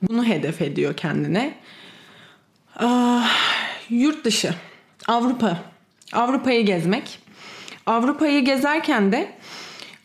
Bunu 0.01 0.25
hedef 0.25 0.61
ediyor 0.61 0.97
kendine. 0.97 1.53
Ah, 2.75 3.29
yurt 3.89 4.25
dışı, 4.25 4.53
Avrupa, 5.07 5.57
Avrupa'yı 6.13 6.65
gezmek. 6.65 7.19
Avrupa'yı 7.85 8.45
gezerken 8.45 9.11
de 9.11 9.31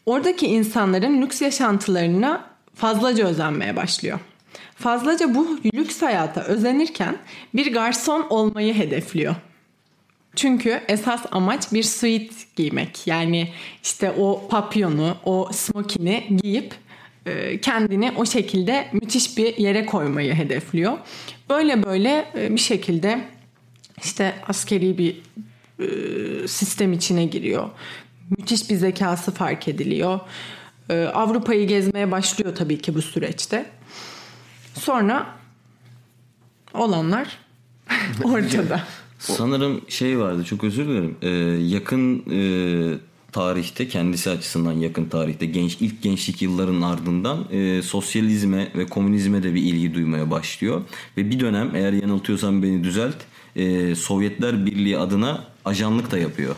oradaki 0.06 0.46
insanların 0.46 1.22
lüks 1.22 1.42
yaşantılarına 1.42 2.44
fazlaca 2.74 3.26
özenmeye 3.26 3.76
başlıyor. 3.76 4.20
Fazlaca 4.76 5.34
bu 5.34 5.58
lüks 5.74 6.02
hayata 6.02 6.40
özenirken 6.40 7.16
bir 7.54 7.72
garson 7.72 8.26
olmayı 8.30 8.74
hedefliyor. 8.74 9.34
Çünkü 10.36 10.80
esas 10.88 11.26
amaç 11.30 11.72
bir 11.72 11.82
suit 11.82 12.56
giymek. 12.56 13.06
Yani 13.06 13.48
işte 13.82 14.10
o 14.10 14.48
papyonu, 14.48 15.16
o 15.24 15.48
smokini 15.52 16.38
giyip 16.42 16.74
e, 17.26 17.60
kendini 17.60 18.12
o 18.16 18.26
şekilde 18.26 18.88
müthiş 18.92 19.38
bir 19.38 19.56
yere 19.56 19.86
koymayı 19.86 20.34
hedefliyor. 20.34 20.98
Böyle 21.50 21.82
böyle 21.82 22.28
e, 22.34 22.54
bir 22.54 22.60
şekilde 22.60 23.20
işte 24.04 24.34
askeri 24.48 24.98
bir 24.98 25.16
e, 25.78 26.48
sistem 26.48 26.92
içine 26.92 27.24
giriyor. 27.24 27.70
Müthiş 28.38 28.70
bir 28.70 28.76
zekası 28.76 29.32
fark 29.32 29.68
ediliyor. 29.68 30.20
Avrupa'yı 31.14 31.66
gezmeye 31.66 32.10
başlıyor 32.10 32.56
tabii 32.56 32.78
ki 32.78 32.94
bu 32.94 33.02
süreçte. 33.02 33.66
Sonra 34.78 35.26
olanlar 36.74 37.38
ortada. 38.24 38.82
Sanırım 39.18 39.80
şey 39.88 40.18
vardı 40.18 40.44
çok 40.44 40.64
özür 40.64 40.86
dilerim. 40.86 41.16
Ee, 41.22 41.28
yakın 41.66 42.24
e, 42.30 42.40
tarihte 43.32 43.88
kendisi 43.88 44.30
açısından 44.30 44.72
yakın 44.72 45.04
tarihte 45.04 45.46
genç 45.46 45.76
ilk 45.80 46.02
gençlik 46.02 46.42
yılların 46.42 46.82
ardından 46.82 47.44
e, 47.52 47.82
sosyalizme 47.82 48.68
ve 48.74 48.86
komünizme 48.86 49.42
de 49.42 49.54
bir 49.54 49.62
ilgi 49.62 49.94
duymaya 49.94 50.30
başlıyor. 50.30 50.82
Ve 51.16 51.30
bir 51.30 51.40
dönem 51.40 51.70
eğer 51.74 51.92
yanıltıyorsam 51.92 52.62
beni 52.62 52.84
düzelt 52.84 53.16
e, 53.56 53.94
Sovyetler 53.94 54.66
Birliği 54.66 54.98
adına 54.98 55.44
ajanlık 55.64 56.10
da 56.10 56.18
yapıyor. 56.18 56.56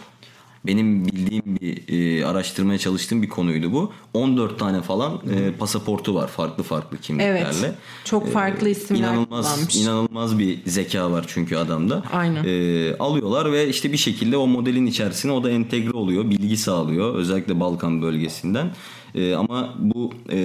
Benim 0.66 1.06
bildiğim 1.06 1.42
bir 1.60 1.82
e, 1.88 2.26
araştırmaya 2.26 2.78
çalıştığım 2.78 3.22
bir 3.22 3.28
konuydu 3.28 3.72
bu. 3.72 3.92
14 4.14 4.58
tane 4.58 4.82
falan 4.82 5.12
e, 5.14 5.52
pasaportu 5.58 6.14
var 6.14 6.28
farklı 6.28 6.62
farklı 6.62 6.98
kimliklerle. 6.98 7.38
Evet. 7.60 7.74
Çok 8.04 8.32
farklı 8.32 8.68
isimler 8.68 9.00
İnanılmaz, 9.00 9.54
kullanmış. 9.54 9.76
inanılmaz 9.76 10.38
bir 10.38 10.58
zeka 10.66 11.10
var 11.12 11.24
çünkü 11.28 11.56
adamda. 11.56 12.02
Aynen. 12.12 12.44
Ee, 12.44 12.96
alıyorlar 12.98 13.52
ve 13.52 13.68
işte 13.68 13.92
bir 13.92 13.96
şekilde 13.96 14.36
o 14.36 14.46
modelin 14.46 14.86
içerisine 14.86 15.32
o 15.32 15.44
da 15.44 15.50
entegre 15.50 15.92
oluyor, 15.92 16.30
bilgi 16.30 16.56
sağlıyor. 16.56 17.14
Özellikle 17.14 17.60
Balkan 17.60 18.02
bölgesinden. 18.02 18.70
Ee, 19.14 19.34
ama 19.34 19.74
bu 19.78 20.12
e, 20.32 20.38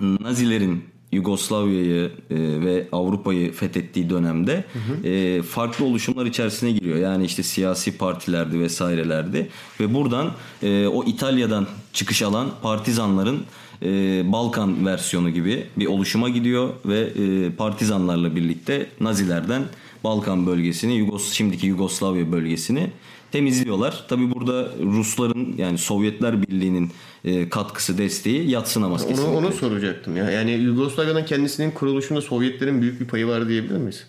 Nazilerin 0.00 0.84
Yugoslavya'yı 1.12 2.12
e, 2.30 2.36
ve 2.36 2.86
Avrupa'yı 2.92 3.52
fethettiği 3.52 4.10
dönemde 4.10 4.64
e, 5.04 5.42
farklı 5.42 5.84
oluşumlar 5.84 6.26
içerisine 6.26 6.70
giriyor. 6.70 6.98
Yani 6.98 7.24
işte 7.24 7.42
siyasi 7.42 7.98
partilerdi 7.98 8.60
vesairelerdi. 8.60 9.48
Ve 9.80 9.94
buradan 9.94 10.32
e, 10.62 10.86
o 10.86 11.04
İtalya'dan 11.04 11.66
çıkış 11.92 12.22
alan 12.22 12.50
partizanların 12.62 13.42
e, 13.82 13.88
Balkan 14.32 14.86
versiyonu 14.86 15.30
gibi 15.30 15.66
bir 15.76 15.86
oluşuma 15.86 16.28
gidiyor. 16.28 16.68
Ve 16.84 17.00
e, 17.00 17.50
partizanlarla 17.50 18.36
birlikte 18.36 18.86
Nazilerden 19.00 19.62
Balkan 20.04 20.46
bölgesini, 20.46 20.94
Yugos 20.94 21.32
şimdiki 21.32 21.66
Yugoslavya 21.66 22.32
bölgesini 22.32 22.90
temizliyorlar. 23.32 24.04
Tabi 24.08 24.34
burada 24.34 24.68
Rusların 24.82 25.54
yani 25.58 25.78
Sovyetler 25.78 26.42
Birliği'nin 26.42 26.90
e, 27.24 27.48
katkısı, 27.48 27.98
desteği 27.98 28.50
yatsınamaz 28.50 29.02
Onu, 29.02 29.10
kesinlikle. 29.10 29.36
onu 29.36 29.52
soracaktım 29.52 30.16
ya. 30.16 30.30
Yani 30.30 30.50
Yugoslavya'nın 30.50 31.24
kendisinin 31.24 31.70
kuruluşunda 31.70 32.20
Sovyetlerin 32.20 32.82
büyük 32.82 33.00
bir 33.00 33.06
payı 33.06 33.26
var 33.26 33.48
diyebilir 33.48 33.76
miyiz? 33.76 34.06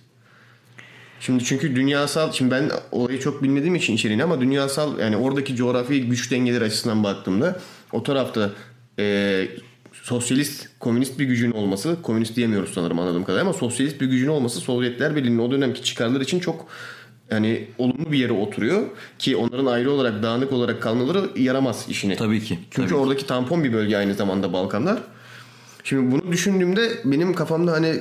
Şimdi 1.20 1.44
çünkü 1.44 1.76
dünyasal, 1.76 2.32
şimdi 2.32 2.52
ben 2.52 2.72
olayı 2.92 3.20
çok 3.20 3.44
bilmediğim 3.44 3.76
için 3.76 3.96
içeriğini 3.96 4.24
ama 4.24 4.42
dünyasal 4.42 5.00
yani 5.00 5.18
oradaki 5.18 5.56
coğrafi 5.56 6.02
güç 6.02 6.32
dengeleri 6.32 6.64
açısından 6.64 7.04
baktığımda 7.04 7.60
o 7.92 8.04
tarafta 8.04 8.52
e, 9.00 9.48
sosyalist, 9.94 10.68
komünist 10.80 11.20
bir 11.20 11.26
gücün 11.26 11.52
olması, 11.52 11.98
komünist 12.04 12.36
diyemiyoruz 12.36 12.74
sanırım 12.74 13.00
anladığım 13.00 13.24
kadarıyla 13.24 13.50
ama 13.50 13.60
sosyalist 13.60 14.02
bir 14.02 14.06
gücün 14.06 14.28
olması 14.28 14.60
Sovyetler 14.60 15.16
Birliği'nin 15.16 15.40
o 15.40 15.52
dönemki 15.52 15.84
çıkarları 15.84 16.24
için 16.24 16.40
çok 16.40 16.68
yani 17.32 17.68
olumlu 17.78 18.12
bir 18.12 18.18
yere 18.18 18.34
oturuyor 18.34 18.84
ki 19.20 19.36
onların 19.36 19.66
ayrı 19.66 19.92
olarak 19.92 20.24
dağınık 20.24 20.54
olarak 20.54 20.82
kalmaları 20.82 21.30
yaramaz 21.36 21.86
işine. 21.90 22.16
Tabii 22.16 22.44
ki. 22.44 22.60
Çünkü 22.72 22.90
tabii. 22.90 23.00
oradaki 23.00 23.26
tampon 23.26 23.64
bir 23.64 23.74
bölge 23.74 23.98
aynı 23.98 24.14
zamanda 24.14 24.54
Balkanlar. 24.54 25.00
Şimdi 25.84 26.12
bunu 26.12 26.32
düşündüğümde 26.32 26.90
benim 27.06 27.34
kafamda 27.34 27.72
hani 27.72 27.96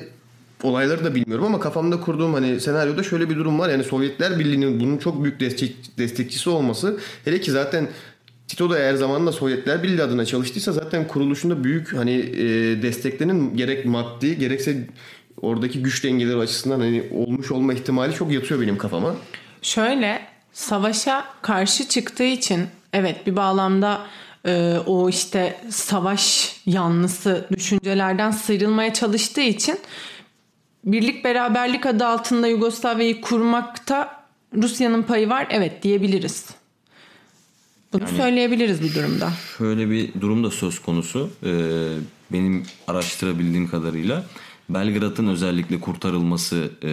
olayları 0.63 1.05
da 1.05 1.15
bilmiyorum 1.15 1.45
ama 1.45 1.61
kafamda 1.61 2.01
kurduğum 2.01 2.35
hani 2.35 2.61
senaryoda 2.61 3.03
şöyle 3.03 3.31
bir 3.31 3.37
durum 3.37 3.59
var. 3.59 3.69
Yani 3.69 3.85
Sovyetler 3.85 4.39
Birliği'nin 4.39 4.81
bunun 4.81 4.99
çok 4.99 5.25
büyük 5.25 5.41
destek, 5.41 5.99
destekçisi 5.99 6.51
olması 6.51 6.99
hele 7.25 7.41
ki 7.41 7.51
zaten 7.51 7.89
Tito 8.49 8.71
da 8.71 8.79
eğer 8.79 8.95
zamanında 8.95 9.33
Sovyetler 9.33 9.83
Birliği 9.83 10.03
adına 10.03 10.25
çalıştıysa 10.25 10.73
zaten 10.73 11.09
kuruluşunda 11.09 11.65
büyük 11.65 11.97
hani 11.97 12.13
e, 12.13 12.45
desteklerinin 12.83 13.57
gerek 13.57 13.87
maddi 13.87 14.39
gerekse 14.39 14.89
oradaki 15.43 15.83
güç 15.83 16.05
dengeleri 16.05 16.37
açısından 16.37 16.81
hani 16.81 17.05
olmuş 17.15 17.51
olma 17.51 17.73
ihtimali 17.73 18.15
çok 18.15 18.33
yatıyor 18.33 18.61
benim 18.61 18.79
kafama. 18.79 19.15
Şöyle 19.63 20.23
savaşa 20.53 21.25
karşı 21.43 21.89
çıktığı 21.89 22.25
için 22.25 22.67
evet 22.93 23.27
bir 23.27 23.37
bağlamda 23.37 24.07
e, 24.47 24.77
o 24.87 25.09
işte 25.09 25.61
savaş 25.71 26.57
yanlısı 26.67 27.47
düşüncelerden 27.57 28.31
sıyrılmaya 28.31 28.95
çalıştığı 28.95 29.41
için 29.41 29.79
birlik 30.85 31.25
beraberlik 31.25 31.87
adı 31.87 32.07
altında 32.07 32.47
Yugoslavya'yı 32.47 33.21
kurmakta 33.21 34.25
Rusya'nın 34.55 35.03
payı 35.03 35.29
var 35.29 35.47
evet 35.51 35.83
diyebiliriz. 35.83 36.47
Bunu 37.93 38.09
söyleyebiliriz 38.09 38.83
bu 38.83 38.95
durumda. 38.95 39.33
Şöyle 39.59 39.91
bir 39.91 40.21
durum 40.21 40.45
da 40.45 40.51
söz 40.51 40.79
konusu. 40.79 41.31
Ee, 41.45 41.51
benim 42.33 42.63
araştırabildiğim 42.87 43.71
kadarıyla 43.71 44.25
Belgrad'ın 44.69 45.27
özellikle 45.27 45.81
kurtarılması 45.81 46.71
e, 46.83 46.91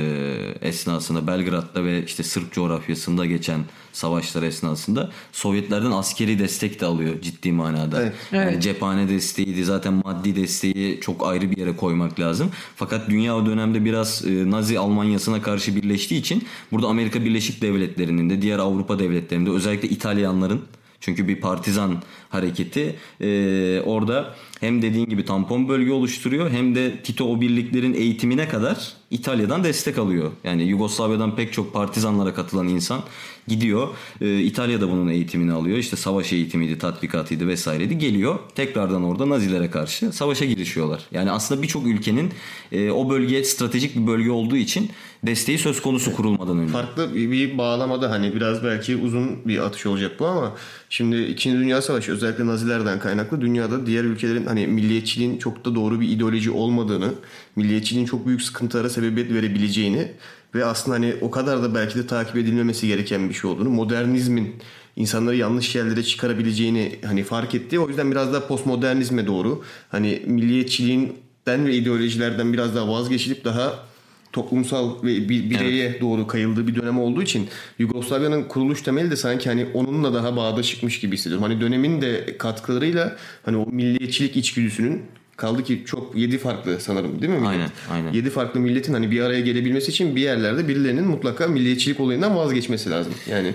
esnasında 0.62 1.28
Belgrad'da 1.28 1.84
ve 1.84 2.06
işte 2.06 2.24
Sırp 2.24 2.54
coğrafyasında 2.54 3.26
geçen 3.26 3.60
savaşlar 3.94 4.44
esnasında 4.44 5.12
Sovyetlerden 5.32 5.92
askeri 5.92 6.40
destek 6.40 6.82
de 6.82 6.86
alıyor 6.86 7.22
ciddi 7.22 7.52
manada. 7.52 8.02
Evet. 8.02 8.14
Yani 8.32 8.52
Evet. 8.52 8.64
cephane 8.64 9.10
desteğiydi 9.10 9.66
zaten 9.66 9.94
maddi 9.94 10.36
desteği 10.36 11.00
çok 11.02 11.28
ayrı 11.28 11.52
bir 11.52 11.58
yere 11.58 11.76
koymak 11.76 12.20
lazım. 12.20 12.52
Fakat 12.76 13.10
dünya 13.10 13.36
o 13.38 13.46
dönemde 13.46 13.86
biraz 13.86 14.26
e, 14.26 14.52
Nazi 14.52 14.80
Almanyası'na 14.80 15.42
karşı 15.42 15.76
birleştiği 15.76 16.18
için 16.18 16.44
burada 16.72 16.88
Amerika 16.88 17.26
Birleşik 17.26 17.62
Devletleri'nin 17.62 18.30
de 18.30 18.42
diğer 18.42 18.60
Avrupa 18.60 19.00
devletlerinde 19.00 19.50
özellikle 19.50 19.90
İtalyanların 19.90 20.62
çünkü 21.00 21.28
bir 21.28 21.42
partizan 21.42 22.02
hareketi 22.30 22.96
e, 23.22 23.82
orada 23.86 24.36
hem 24.60 24.82
dediğin 24.82 25.06
gibi 25.06 25.26
tampon 25.26 25.68
bölge 25.70 25.92
oluşturuyor 25.92 26.50
hem 26.52 26.76
de 26.76 27.02
Tito 27.02 27.26
o 27.26 27.42
birliklerin 27.42 27.94
eğitimine 27.94 28.50
kadar 28.50 28.94
İtalya'dan 29.12 29.64
destek 29.64 29.98
alıyor. 29.98 30.32
Yani 30.44 30.64
Yugoslavya'dan 30.64 31.36
pek 31.36 31.54
çok 31.54 31.74
partizanlara 31.74 32.34
katılan 32.34 32.68
insan 32.68 33.02
gidiyor. 33.48 33.88
Ee, 34.22 34.40
İtalya'da 34.40 34.92
bunun 34.92 35.08
eğitimini 35.08 35.52
alıyor. 35.52 35.78
İşte 35.78 35.96
savaş 35.96 36.34
eğitimiydi, 36.34 36.78
tatbikatıydı 36.78 37.48
vesaireydi. 37.48 37.98
Geliyor 37.98 38.40
tekrardan 38.56 39.04
orada 39.04 39.30
Nazilere 39.30 39.72
karşı 39.72 40.12
savaşa 40.12 40.46
girişiyorlar. 40.46 41.06
Yani 41.12 41.32
aslında 41.32 41.62
birçok 41.62 41.88
ülkenin 41.88 42.32
e, 42.72 42.92
o 42.92 43.10
bölge 43.10 43.44
stratejik 43.44 43.96
bir 43.96 44.08
bölge 44.08 44.32
olduğu 44.32 44.58
için 44.58 44.92
desteği 45.24 45.58
söz 45.58 45.82
konusu 45.82 46.16
kurulmadan 46.16 46.60
önce. 46.60 46.74
Farklı 46.74 47.16
bir, 47.16 47.32
bir 47.32 47.58
bağlamada 47.58 48.12
hani 48.12 48.36
biraz 48.36 48.64
belki 48.64 48.96
uzun 48.96 49.46
bir 49.46 49.60
atış 49.60 49.86
olacak 49.86 50.12
bu 50.20 50.26
ama 50.26 50.54
şimdi 50.90 51.24
2. 51.24 51.52
Dünya 51.52 51.82
Savaşı 51.82 52.12
özellikle 52.12 52.46
Nazilerden 52.46 53.00
kaynaklı 53.00 53.42
dünyada 53.42 53.86
diğer 53.86 54.04
ülkelerin 54.04 54.46
hani 54.46 54.68
milliyetçiliğin 54.68 55.38
çok 55.38 55.66
da 55.66 55.76
doğru 55.76 56.02
bir 56.02 56.10
ideoloji 56.10 56.52
olmadığını, 56.52 57.14
milliyetçiliğin 57.56 58.06
çok 58.06 58.28
büyük 58.28 58.42
sıkıntılara 58.42 58.90
sebebiyet 58.90 59.34
verebileceğini 59.34 60.12
ve 60.56 60.66
aslında 60.66 60.96
hani 60.96 61.16
o 61.22 61.32
kadar 61.32 61.64
da 61.64 61.76
belki 61.76 61.96
de 61.96 62.08
takip 62.08 62.36
edilmemesi 62.36 62.88
gereken 62.88 63.30
bir 63.30 63.34
şey 63.34 63.50
olduğunu, 63.50 63.70
modernizmin 63.70 64.56
insanları 64.96 65.36
yanlış 65.36 65.76
yerlere 65.76 66.04
çıkarabileceğini 66.04 67.00
hani 67.06 67.24
fark 67.24 67.56
etti. 67.56 67.80
O 67.80 67.88
yüzden 67.88 68.12
biraz 68.12 68.34
daha 68.34 68.48
postmodernizme 68.48 69.28
doğru 69.28 69.64
hani 69.90 70.22
milliyetçiliğinden 70.26 71.66
ve 71.66 71.74
ideolojilerden 71.74 72.54
biraz 72.54 72.76
daha 72.76 72.88
vazgeçilip 72.88 73.46
daha 73.46 73.86
toplumsal 74.32 75.04
ve 75.04 75.30
bir 75.30 75.50
bireye 75.50 76.02
doğru 76.02 76.28
kayıldığı 76.28 76.68
bir 76.68 76.76
dönem 76.76 77.00
olduğu 77.00 77.22
için 77.22 77.48
Yugoslavya'nın 77.80 78.44
kuruluş 78.44 78.82
temeli 78.82 79.12
de 79.12 79.16
sanki 79.16 79.50
hani 79.50 79.68
onunla 79.74 80.14
daha 80.14 80.36
bağdaşıkmış 80.36 81.00
gibi 81.00 81.18
hissediyorum. 81.18 81.44
Hani 81.44 81.62
dönemin 81.62 82.02
de 82.02 82.38
katkılarıyla 82.38 83.16
hani 83.46 83.58
o 83.58 83.66
milliyetçilik 83.72 84.38
içgüdüsünün 84.38 85.02
kaldı 85.38 85.64
ki 85.64 85.84
çok 85.86 86.16
7 86.16 86.38
farklı 86.38 86.80
sanırım 86.80 87.22
değil 87.22 87.32
mi? 87.34 87.40
millet? 87.40 87.50
Aynen, 87.52 87.70
aynen. 87.92 88.14
7 88.14 88.30
farklı 88.30 88.60
milletin 88.60 88.94
hani 88.94 89.12
bir 89.12 89.22
araya 89.22 89.42
gelebilmesi 89.42 89.92
için 89.92 90.16
bir 90.16 90.22
yerlerde 90.22 90.68
birilerinin 90.68 91.08
mutlaka 91.08 91.48
milliyetçilik 91.48 92.00
olayından 92.00 92.36
vazgeçmesi 92.36 92.90
lazım. 92.90 93.14
Yani 93.30 93.54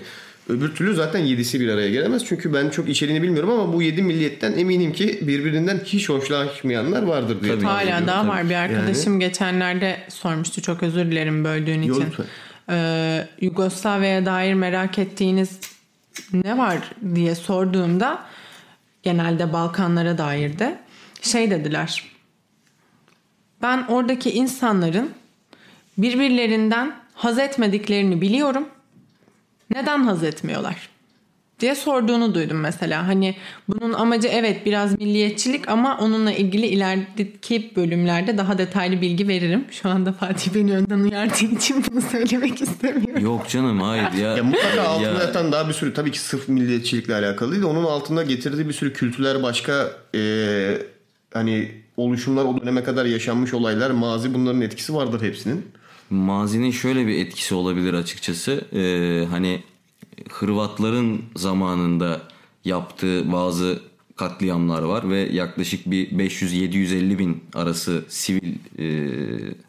öbür 0.48 0.74
türlü 0.74 0.94
zaten 0.94 1.20
7'si 1.20 1.60
bir 1.60 1.68
araya 1.68 1.90
gelemez. 1.90 2.24
Çünkü 2.24 2.54
ben 2.54 2.70
çok 2.70 2.88
içeriğini 2.88 3.22
bilmiyorum 3.22 3.50
ama 3.50 3.72
bu 3.72 3.82
7 3.82 4.02
milliyetten 4.02 4.52
eminim 4.52 4.92
ki 4.92 5.18
birbirinden 5.22 5.80
hiç 5.84 6.08
hoşlaşmayanlar 6.08 7.02
vardır 7.02 7.42
diye. 7.42 7.54
Tabii. 7.54 7.64
Hala 7.64 8.06
daha 8.06 8.20
Tabii. 8.20 8.28
var. 8.28 8.48
Bir 8.50 8.54
arkadaşım 8.54 9.20
geçenlerde 9.20 9.96
sormuştu. 10.08 10.62
Çok 10.62 10.82
özür 10.82 11.04
dilerim 11.04 11.44
böldüğün 11.44 11.82
için. 11.82 12.04
lütfen. 12.06 12.26
Ee, 12.70 13.28
Yugoslavya'ya 13.40 14.26
dair 14.26 14.54
merak 14.54 14.98
ettiğiniz 14.98 15.58
ne 16.32 16.58
var 16.58 16.78
diye 17.14 17.34
sorduğumda 17.34 18.24
genelde 19.02 19.52
Balkanlara 19.52 20.18
dair 20.18 20.58
de 20.58 20.78
şey 21.22 21.50
dediler. 21.50 22.04
Ben 23.62 23.84
oradaki 23.88 24.30
insanların 24.30 25.10
birbirlerinden 25.98 26.96
haz 27.14 27.38
etmediklerini 27.38 28.20
biliyorum. 28.20 28.68
Neden 29.74 30.02
haz 30.02 30.24
etmiyorlar? 30.24 30.88
diye 31.60 31.74
sorduğunu 31.74 32.34
duydum 32.34 32.60
mesela. 32.60 33.06
Hani 33.08 33.34
bunun 33.68 33.92
amacı 33.92 34.28
evet 34.28 34.66
biraz 34.66 34.98
milliyetçilik 34.98 35.68
ama 35.68 35.98
onunla 35.98 36.32
ilgili 36.32 36.66
ilerideki 36.66 37.72
bölümlerde 37.76 38.38
daha 38.38 38.58
detaylı 38.58 39.00
bilgi 39.00 39.28
veririm. 39.28 39.64
Şu 39.70 39.88
anda 39.88 40.12
Fatih 40.12 40.54
beni 40.54 40.72
önden 40.76 40.98
uyardığı 40.98 41.44
için 41.44 41.84
bunu 41.90 42.00
söylemek 42.00 42.62
istemiyorum. 42.62 43.24
Yok 43.24 43.48
canım 43.48 43.80
hayır 43.80 44.12
ya. 44.12 44.36
Ya 44.36 44.44
mutlaka 44.44 44.82
altında 44.82 45.08
Ya- 45.08 45.20
yatan 45.20 45.52
daha 45.52 45.68
bir 45.68 45.72
sürü 45.74 45.94
tabii 45.94 46.10
ki 46.12 46.18
sırf 46.20 46.48
milliyetçilikle 46.48 47.14
alakalı 47.14 47.50
değil 47.50 47.62
de 47.62 47.66
onun 47.66 47.84
altında 47.84 48.22
getirdiği 48.22 48.68
bir 48.68 48.72
sürü 48.74 48.92
kültürler 48.92 49.42
başka 49.42 49.90
e, 50.14 50.20
hani 51.34 51.70
oluşumlar 51.96 52.44
o 52.44 52.60
döneme 52.60 52.84
kadar 52.84 53.04
yaşanmış 53.04 53.54
olaylar 53.54 53.90
mazi 53.90 54.34
bunların 54.34 54.60
etkisi 54.60 54.94
vardır 54.94 55.22
hepsinin. 55.22 55.66
Mazinin 56.10 56.70
şöyle 56.70 57.06
bir 57.06 57.18
etkisi 57.18 57.54
olabilir 57.54 57.94
açıkçası. 57.94 58.64
Ee, 58.72 59.26
hani 59.30 59.62
Hırvatların 60.30 61.22
zamanında 61.36 62.20
yaptığı 62.64 63.32
bazı 63.32 63.80
katliamlar 64.16 64.82
var 64.82 65.10
ve 65.10 65.18
yaklaşık 65.18 65.90
bir 65.90 66.10
500-750 66.10 67.18
bin 67.18 67.44
arası 67.54 68.04
sivil 68.08 68.54
e, 68.78 68.84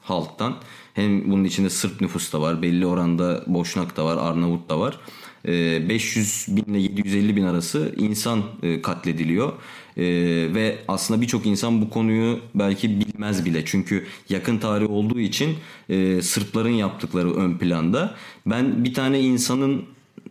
halktan 0.02 0.56
hem 0.94 1.32
bunun 1.32 1.44
içinde 1.44 1.70
Sırp 1.70 2.02
nüfus 2.02 2.34
da 2.34 2.42
var 2.42 2.62
belli 2.62 2.86
oranda 2.86 3.44
Boşnak 3.48 3.98
da 3.98 4.06
var 4.06 4.18
Arnavut 4.18 4.70
da 4.70 4.80
var 4.80 5.00
E, 5.46 5.90
500 5.90 6.46
bin 6.50 6.74
ile 6.74 6.80
750 6.80 7.36
bin 7.36 7.44
arası 7.44 7.96
insan 7.98 8.44
e, 8.64 8.82
katlediliyor 8.82 9.54
E, 9.98 10.04
ve 10.54 10.78
aslında 10.88 11.22
birçok 11.22 11.46
insan 11.46 11.82
bu 11.82 11.90
konuyu 11.90 12.40
belki 12.56 13.00
bilmez 13.00 13.46
bile 13.46 13.66
çünkü 13.66 14.06
yakın 14.30 14.58
tarih 14.58 14.90
olduğu 14.92 15.20
için 15.20 15.56
e, 15.90 16.22
Sırpların 16.22 16.70
yaptıkları 16.70 17.34
ön 17.34 17.58
planda 17.58 18.16
ben 18.46 18.84
bir 18.84 18.94
tane 18.94 19.20
insanın 19.20 19.84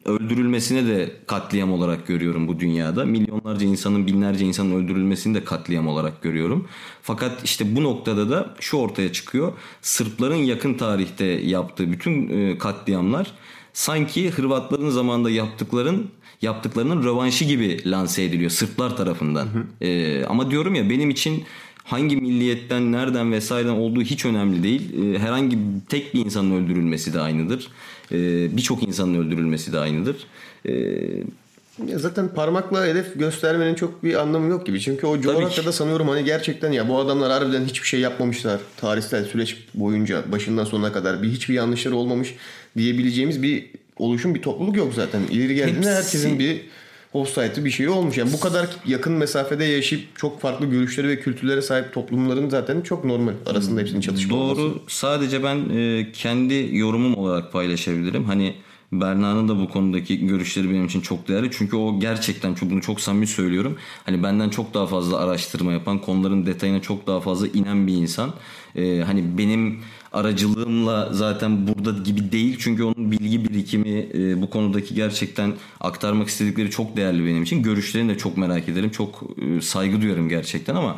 öldürülmesine 0.04 0.86
de 0.86 1.12
katliam 1.26 1.72
olarak 1.72 2.06
görüyorum 2.06 2.48
bu 2.48 2.60
dünyada. 2.60 3.04
Milyonlarca 3.04 3.66
insanın, 3.66 4.06
binlerce 4.06 4.44
insanın 4.44 4.84
öldürülmesini 4.84 5.34
de 5.34 5.44
katliam 5.44 5.88
olarak 5.88 6.22
görüyorum. 6.22 6.68
Fakat 7.02 7.44
işte 7.44 7.76
bu 7.76 7.82
noktada 7.82 8.30
da 8.30 8.54
şu 8.60 8.76
ortaya 8.76 9.12
çıkıyor. 9.12 9.52
Sırpların 9.82 10.34
yakın 10.34 10.74
tarihte 10.74 11.24
yaptığı 11.24 11.92
bütün 11.92 12.28
e, 12.28 12.58
katliamlar 12.58 13.32
sanki 13.72 14.30
Hırvatların 14.30 14.90
zamanında 14.90 15.30
yaptıkların 15.30 16.10
yaptıklarının 16.42 17.02
rövanşı 17.04 17.44
gibi 17.44 17.90
lanse 17.90 18.22
ediliyor 18.22 18.50
Sırplar 18.50 18.96
tarafından. 18.96 19.48
E, 19.80 20.24
ama 20.24 20.50
diyorum 20.50 20.74
ya 20.74 20.90
benim 20.90 21.10
için 21.10 21.44
hangi 21.84 22.16
milliyetten, 22.16 22.92
nereden 22.92 23.32
vesaireden 23.32 23.72
olduğu 23.72 24.02
hiç 24.02 24.24
önemli 24.24 24.62
değil. 24.62 25.14
E, 25.14 25.18
herhangi 25.18 25.58
tek 25.88 26.14
bir 26.14 26.24
insanın 26.24 26.50
öldürülmesi 26.64 27.14
de 27.14 27.20
aynıdır. 27.20 27.68
E, 28.12 28.16
Birçok 28.56 28.82
insanın 28.82 29.14
öldürülmesi 29.14 29.72
de 29.72 29.78
aynıdır. 29.78 30.16
E, 30.66 30.72
Ya 31.86 31.98
zaten 31.98 32.28
parmakla 32.34 32.86
hedef 32.86 33.18
göstermenin 33.18 33.74
çok 33.74 34.04
bir 34.04 34.14
anlamı 34.14 34.48
yok 34.50 34.66
gibi. 34.66 34.80
Çünkü 34.80 35.06
o 35.06 35.20
coğrafyada 35.20 35.72
sanıyorum 35.72 36.08
hani 36.08 36.24
gerçekten 36.24 36.72
ya 36.72 36.88
bu 36.88 36.98
adamlar 36.98 37.32
harbiden 37.32 37.64
hiçbir 37.64 37.86
şey 37.86 38.00
yapmamışlar. 38.00 38.60
Tarihsel 38.76 39.24
süreç 39.24 39.56
boyunca 39.74 40.32
başından 40.32 40.64
sonuna 40.64 40.92
kadar 40.92 41.22
bir 41.22 41.28
hiçbir 41.30 41.54
yanlışları 41.54 41.96
olmamış 41.96 42.34
diyebileceğimiz 42.76 43.42
bir 43.42 43.66
oluşum 44.00 44.34
bir 44.34 44.42
topluluk 44.42 44.76
yok 44.76 44.94
zaten. 44.94 45.20
İleri 45.30 45.54
geldiğinde 45.54 45.78
Hepsi- 45.86 45.90
herkesin 45.90 46.38
bir 46.38 46.60
offside'ı 47.12 47.64
bir 47.64 47.70
şey 47.70 47.88
olmuş. 47.88 48.18
Yani 48.18 48.32
bu 48.32 48.40
kadar 48.40 48.68
yakın 48.86 49.12
mesafede 49.12 49.64
yaşayıp 49.64 50.16
çok 50.16 50.40
farklı 50.40 50.66
görüşleri 50.66 51.08
ve 51.08 51.20
kültürlere 51.20 51.62
sahip 51.62 51.92
toplumların 51.92 52.48
zaten 52.48 52.80
çok 52.80 53.04
normal. 53.04 53.32
Arasında 53.46 53.80
hepsinin 53.80 54.00
çatışma 54.00 54.36
olması. 54.36 54.60
Doğru. 54.60 54.82
Sadece 54.88 55.42
ben 55.44 55.56
e, 55.76 56.12
kendi 56.12 56.68
yorumum 56.72 57.16
olarak 57.16 57.52
paylaşabilirim. 57.52 58.24
Hani 58.24 58.54
Berna'nın 58.92 59.48
da 59.48 59.60
bu 59.60 59.68
konudaki 59.68 60.26
görüşleri 60.26 60.70
benim 60.70 60.86
için 60.86 61.00
çok 61.00 61.28
değerli. 61.28 61.50
Çünkü 61.52 61.76
o 61.76 62.00
gerçekten 62.00 62.54
çok 62.54 62.70
bunu 62.70 62.80
çok 62.82 63.00
samimi 63.00 63.26
söylüyorum. 63.26 63.76
Hani 64.04 64.22
benden 64.22 64.48
çok 64.48 64.74
daha 64.74 64.86
fazla 64.86 65.18
araştırma 65.18 65.72
yapan, 65.72 65.98
konuların 65.98 66.46
detayına 66.46 66.82
çok 66.82 67.06
daha 67.06 67.20
fazla 67.20 67.46
inen 67.46 67.86
bir 67.86 67.92
insan. 67.92 68.34
E, 68.76 69.00
hani 69.00 69.38
benim 69.38 69.80
aracılığımla 70.12 71.08
zaten 71.12 71.68
burada 71.68 72.02
gibi 72.02 72.32
değil. 72.32 72.56
Çünkü 72.60 72.82
onun 72.82 73.10
bilgi 73.10 73.44
birikimi 73.48 74.06
e, 74.14 74.42
bu 74.42 74.50
konudaki 74.50 74.94
gerçekten 74.94 75.52
aktarmak 75.80 76.28
istedikleri 76.28 76.70
çok 76.70 76.96
değerli 76.96 77.26
benim 77.26 77.42
için. 77.42 77.62
Görüşlerini 77.62 78.14
de 78.14 78.18
çok 78.18 78.36
merak 78.36 78.68
ederim. 78.68 78.90
Çok 78.90 79.22
e, 79.38 79.60
saygı 79.60 80.00
duyuyorum 80.00 80.28
gerçekten 80.28 80.74
ama 80.74 80.96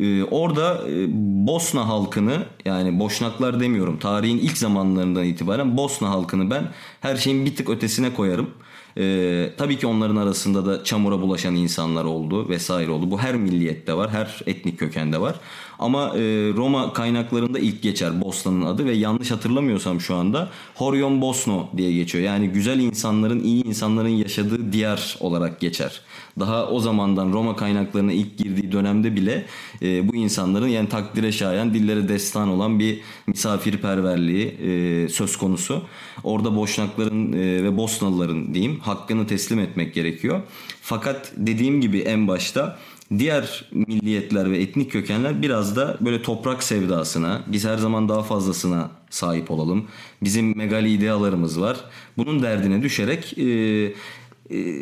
ee, 0.00 0.24
orada 0.24 0.88
e, 0.88 1.06
Bosna 1.46 1.88
halkını 1.88 2.46
yani 2.64 2.98
Boşnaklar 2.98 3.60
demiyorum 3.60 3.98
tarihin 3.98 4.38
ilk 4.38 4.58
zamanlarından 4.58 5.24
itibaren 5.24 5.76
Bosna 5.76 6.10
halkını 6.10 6.50
ben 6.50 6.64
her 7.00 7.16
şeyin 7.16 7.46
bir 7.46 7.56
tık 7.56 7.70
ötesine 7.70 8.14
koyarım. 8.14 8.50
Ee, 8.98 9.50
tabii 9.58 9.78
ki 9.78 9.86
onların 9.86 10.16
arasında 10.16 10.66
da 10.66 10.84
çamura 10.84 11.20
bulaşan 11.20 11.54
insanlar 11.54 12.04
oldu 12.04 12.48
vesaire 12.48 12.90
oldu. 12.90 13.10
Bu 13.10 13.18
her 13.18 13.34
milliyette 13.34 13.94
var, 13.94 14.10
her 14.10 14.40
etnik 14.46 14.78
kökende 14.78 15.20
var. 15.20 15.34
Ama 15.78 16.08
e, 16.08 16.20
Roma 16.56 16.92
kaynaklarında 16.92 17.58
ilk 17.58 17.82
geçer 17.82 18.20
Bosna'nın 18.20 18.62
adı 18.62 18.84
ve 18.84 18.92
yanlış 18.92 19.30
hatırlamıyorsam 19.30 20.00
şu 20.00 20.14
anda 20.14 20.48
Horyon 20.74 21.20
Bosno 21.20 21.68
diye 21.76 21.92
geçiyor. 21.92 22.24
Yani 22.24 22.48
güzel 22.48 22.80
insanların, 22.80 23.44
iyi 23.44 23.64
insanların 23.64 24.08
yaşadığı 24.08 24.72
diyar 24.72 25.16
olarak 25.20 25.60
geçer. 25.60 26.00
Daha 26.40 26.68
o 26.68 26.80
zamandan 26.80 27.32
Roma 27.32 27.56
kaynaklarına 27.56 28.12
ilk 28.12 28.38
girdiği 28.38 28.72
dönemde 28.72 29.16
bile 29.16 29.46
e, 29.82 30.08
bu 30.08 30.16
insanların 30.16 30.68
yani 30.68 30.88
takdire 30.88 31.32
şayan, 31.32 31.74
dillere 31.74 32.08
destan 32.08 32.48
olan 32.48 32.78
bir 32.78 33.00
misafirperverliği 33.26 34.46
e, 34.46 35.08
söz 35.08 35.36
konusu. 35.36 35.82
Orada 36.24 36.56
Boşnakların 36.56 37.32
e, 37.32 37.64
ve 37.64 37.76
Bosnalıların 37.76 38.54
diyeyim 38.54 38.80
hakkını 38.80 39.26
teslim 39.26 39.58
etmek 39.58 39.94
gerekiyor. 39.94 40.40
Fakat 40.82 41.32
dediğim 41.36 41.80
gibi 41.80 41.98
en 41.98 42.28
başta 42.28 42.78
diğer 43.18 43.64
milliyetler 43.72 44.50
ve 44.50 44.58
etnik 44.58 44.92
kökenler 44.92 45.42
biraz 45.42 45.76
da 45.76 45.96
böyle 46.00 46.22
toprak 46.22 46.62
sevdasına, 46.62 47.42
biz 47.46 47.64
her 47.64 47.78
zaman 47.78 48.08
daha 48.08 48.22
fazlasına 48.22 48.90
sahip 49.10 49.50
olalım. 49.50 49.88
Bizim 50.22 50.56
megali 50.56 50.92
idealarımız 50.92 51.60
var. 51.60 51.76
Bunun 52.16 52.42
derdine 52.42 52.82
düşerek 52.82 53.38
e, 53.38 53.92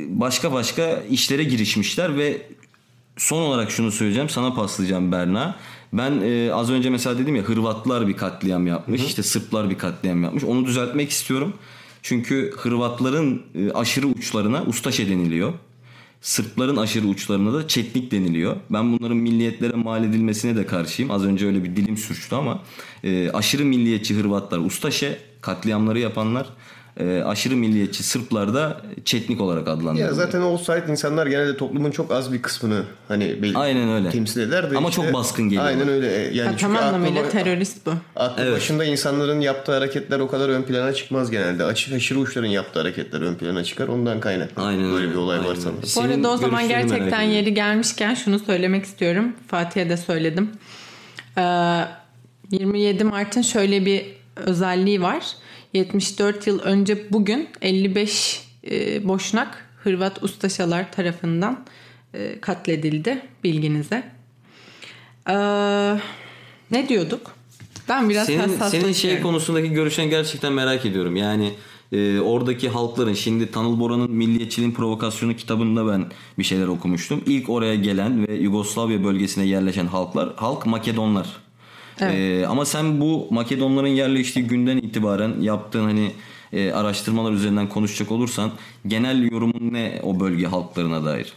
başka 0.09 0.53
başka 0.53 1.03
işlere 1.11 1.45
girişmişler 1.45 2.17
ve 2.17 2.43
son 3.17 3.43
olarak 3.43 3.71
şunu 3.71 3.93
söyleyeceğim. 3.93 4.29
Sana 4.29 4.55
paslayacağım 4.55 5.13
Berna. 5.13 5.57
Ben 5.93 6.21
e, 6.21 6.53
az 6.53 6.71
önce 6.71 6.91
mesela 6.91 7.19
dedim 7.19 7.37
ya 7.37 7.43
Hırvatlar 7.43 8.09
bir 8.09 8.17
katliam 8.17 8.67
yapmış. 8.67 9.05
işte 9.05 9.23
Sırplar 9.23 9.71
bir 9.71 9.79
katliam 9.79 10.23
yapmış. 10.23 10.45
Onu 10.45 10.67
düzeltmek 10.67 11.11
istiyorum. 11.11 11.55
Çünkü 12.03 12.53
Hırvatların 12.57 13.43
e, 13.55 13.71
aşırı 13.71 14.07
uçlarına 14.07 14.63
ustaşe 14.63 15.09
deniliyor. 15.09 15.53
Sırpların 16.21 16.77
aşırı 16.77 17.07
uçlarına 17.07 17.53
da 17.53 17.69
çetnik 17.69 18.11
deniliyor. 18.11 18.57
Ben 18.71 18.93
bunların 18.93 19.17
milliyetlere 19.17 19.73
mal 19.73 20.05
edilmesine 20.05 20.57
de 20.57 20.67
karşıyım. 20.67 21.11
Az 21.11 21.25
önce 21.25 21.47
öyle 21.47 21.65
bir 21.65 21.77
dilim 21.77 21.97
sürçtü 21.97 22.35
ama 22.35 22.63
e, 23.05 23.31
aşırı 23.31 23.65
milliyetçi 23.65 24.15
Hırvatlar 24.15 24.59
ustaşe 24.59 25.19
katliamları 25.41 25.99
yapanlar. 25.99 26.47
E, 26.97 27.23
aşırı 27.23 27.57
milliyetçi 27.57 28.03
Sırplar 28.03 28.55
da 28.55 28.81
çetnik 29.05 29.41
olarak 29.41 29.69
adlandırılıyor. 29.69 30.09
Ya 30.09 30.15
zaten 30.15 30.41
o 30.43 30.59
site 30.59 30.85
insanlar 30.89 31.27
genelde 31.27 31.57
toplumun 31.57 31.91
çok 31.91 32.11
az 32.13 32.33
bir 32.33 32.43
kısmını 32.43 32.83
hani 33.09 33.43
belli 33.43 33.59
Aynen 33.59 33.89
öyle. 33.89 34.11
temsil 34.11 34.41
eder 34.41 34.71
de 34.71 34.77
Ama 34.77 34.89
işte- 34.89 35.03
çok 35.03 35.13
baskın 35.15 35.45
geliyor. 35.45 35.65
Aynen 35.65 35.89
öyle. 35.89 36.07
Yani 36.07 36.41
Ha, 36.41 36.45
tam 36.47 36.57
çünkü 36.57 36.79
anlamıyla 36.85 37.21
aklı- 37.21 37.31
terörist 37.31 37.87
bu. 37.87 37.91
Aklı 38.17 38.43
Evet. 38.43 38.57
başında 38.57 38.85
insanların 38.85 39.41
yaptığı 39.41 39.73
hareketler 39.73 40.21
o 40.21 40.29
kadar 40.29 40.49
ön 40.49 40.63
plana 40.63 40.93
çıkmaz 40.93 41.31
genelde. 41.31 41.65
Açık 41.65 41.93
aşırı 41.95 42.19
uçların 42.19 42.47
yaptığı 42.47 42.81
hareketler 42.81 43.21
ön 43.21 43.35
plana 43.35 43.65
çıkar. 43.65 43.89
Ondan 43.89 44.21
kaynaklı. 44.21 44.63
Aynen 44.63 44.85
Böyle 44.85 44.95
öyle. 44.95 45.11
bir 45.11 45.17
olay 45.17 45.39
var 45.39 45.45
Aynen 45.45 45.55
sanırım. 45.61 45.79
öyle. 45.79 46.11
Bu 46.11 46.15
arada 46.15 46.31
o 46.31 46.37
zaman 46.37 46.69
gerçekten 46.69 47.23
yeri 47.23 47.55
gelmişken 47.55 48.15
şunu 48.15 48.39
söylemek 48.39 48.85
istiyorum. 48.85 49.33
Fatih'e 49.49 49.89
de 49.91 49.97
söyledim. 49.97 50.51
Ee, 51.39 51.43
27 52.51 53.05
Mart'ın 53.05 53.43
şöyle 53.43 53.87
bir 53.87 54.03
özelliği 54.37 55.03
var. 55.03 55.25
74 55.75 56.47
yıl 56.47 56.61
önce 56.61 57.13
bugün 57.13 57.49
55 57.63 58.45
e, 58.71 59.09
boşnak 59.09 59.67
Hırvat 59.83 60.23
ustaşalar 60.23 60.93
tarafından 60.93 61.65
e, 62.15 62.41
katledildi 62.41 63.23
bilginize. 63.45 64.05
Ee, 65.29 65.33
ne 66.71 66.89
diyorduk? 66.89 67.35
Ben 67.89 68.09
biraz 68.09 68.27
Senin, 68.27 68.59
senin 68.59 68.93
şey 68.93 69.23
konusundaki 69.23 69.71
görüşlerini 69.71 70.11
gerçekten 70.11 70.53
merak 70.53 70.87
ediyorum. 70.87 71.17
Yani 71.17 71.53
e, 71.93 72.21
oradaki 72.21 72.69
halkların 72.69 73.15
şimdi 73.15 73.51
Tanıl 73.51 73.81
Bora'nın 73.81 74.11
Milliyetçiliğin 74.11 74.73
Provokasyonu 74.73 75.37
kitabında 75.37 75.93
ben 75.93 76.07
bir 76.39 76.45
şeyler 76.45 76.67
okumuştum. 76.67 77.23
İlk 77.27 77.51
oraya 77.51 77.75
gelen 77.75 78.29
ve 78.29 78.35
Yugoslavya 78.35 79.05
bölgesine 79.05 79.47
yerleşen 79.47 79.87
halklar 79.87 80.33
halk 80.37 80.67
Makedonlar. 80.67 81.27
E, 82.07 82.47
ama 82.47 82.65
sen 82.65 83.01
bu 83.01 83.27
Makedonların 83.31 83.87
yerleştiği 83.87 84.47
günden 84.47 84.77
itibaren 84.77 85.41
yaptığın 85.41 85.85
hani 85.85 86.13
e, 86.53 86.73
araştırmalar 86.73 87.33
üzerinden 87.33 87.69
konuşacak 87.69 88.13
olursan 88.13 88.51
genel 88.87 89.31
yorumun 89.33 89.73
ne 89.73 90.01
o 90.03 90.21
bölge 90.21 90.47
halklarına 90.47 91.05
dair? 91.05 91.33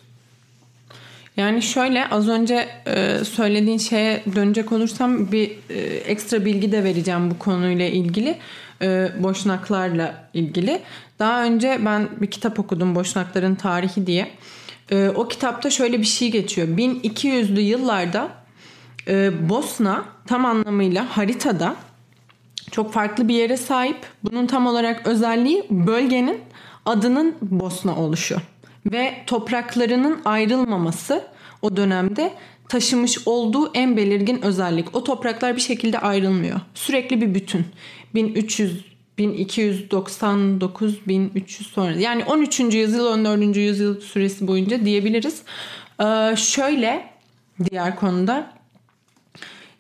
Yani 1.38 1.62
şöyle 1.62 2.10
az 2.10 2.30
önce 2.30 2.68
e, 2.88 3.18
söylediğin 3.26 3.78
şeye 3.78 4.24
dönecek 4.36 4.72
olursam 4.72 5.32
bir 5.32 5.52
e, 5.70 5.80
ekstra 5.84 6.46
bilgi 6.46 6.72
de 6.72 6.84
vereceğim 6.84 7.32
bu 7.32 7.40
konuyla 7.40 7.86
ilgili. 7.86 8.38
E, 8.82 9.12
boşnaklarla 9.20 10.30
ilgili. 10.34 10.82
Daha 11.20 11.44
önce 11.44 11.80
ben 11.86 12.10
bir 12.22 12.28
kitap 12.28 12.60
okudum 12.60 12.96
Boşnakların 12.96 13.56
Tarihi 13.56 14.08
diye. 14.08 14.32
E, 14.92 15.10
o 15.16 15.28
kitapta 15.28 15.70
şöyle 15.70 16.00
bir 16.00 16.06
şey 16.06 16.32
geçiyor. 16.32 16.68
1200'lü 16.68 17.60
yıllarda 17.60 18.43
e, 19.08 19.50
Bosna 19.50 20.06
tam 20.28 20.46
anlamıyla 20.46 21.18
haritada 21.18 21.76
çok 22.72 22.94
farklı 22.94 23.28
bir 23.28 23.36
yere 23.36 23.58
sahip. 23.58 23.98
Bunun 24.24 24.48
tam 24.48 24.68
olarak 24.68 25.08
özelliği 25.08 25.66
bölgenin 25.70 26.42
adının 26.86 27.36
Bosna 27.42 27.96
oluşu 27.96 28.38
ve 28.92 29.14
topraklarının 29.28 30.22
ayrılmaması 30.26 31.24
o 31.62 31.78
dönemde 31.78 32.34
taşımış 32.70 33.28
olduğu 33.28 33.72
en 33.74 33.98
belirgin 33.98 34.42
özellik. 34.42 34.96
O 34.96 35.04
topraklar 35.04 35.56
bir 35.56 35.62
şekilde 35.62 36.00
ayrılmıyor. 36.00 36.60
Sürekli 36.74 37.22
bir 37.22 37.36
bütün. 37.36 37.66
1300 38.16 38.94
1299 39.18 41.08
1300 41.08 41.70
sonra 41.70 41.92
yani 41.92 42.26
13. 42.26 42.60
yüzyıl 42.60 43.06
14. 43.06 43.58
yüzyıl 43.58 44.02
süresi 44.02 44.48
boyunca 44.48 44.86
diyebiliriz. 44.86 45.42
Ee, 46.02 46.36
şöyle 46.38 47.10
diğer 47.70 47.96
konuda 47.96 48.54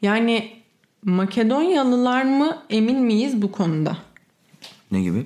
yani 0.03 0.51
Makedonyalılar 1.03 2.23
mı 2.23 2.57
emin 2.69 2.99
miyiz 2.99 3.41
bu 3.41 3.51
konuda? 3.51 3.97
Ne 4.91 5.01
gibi? 5.01 5.25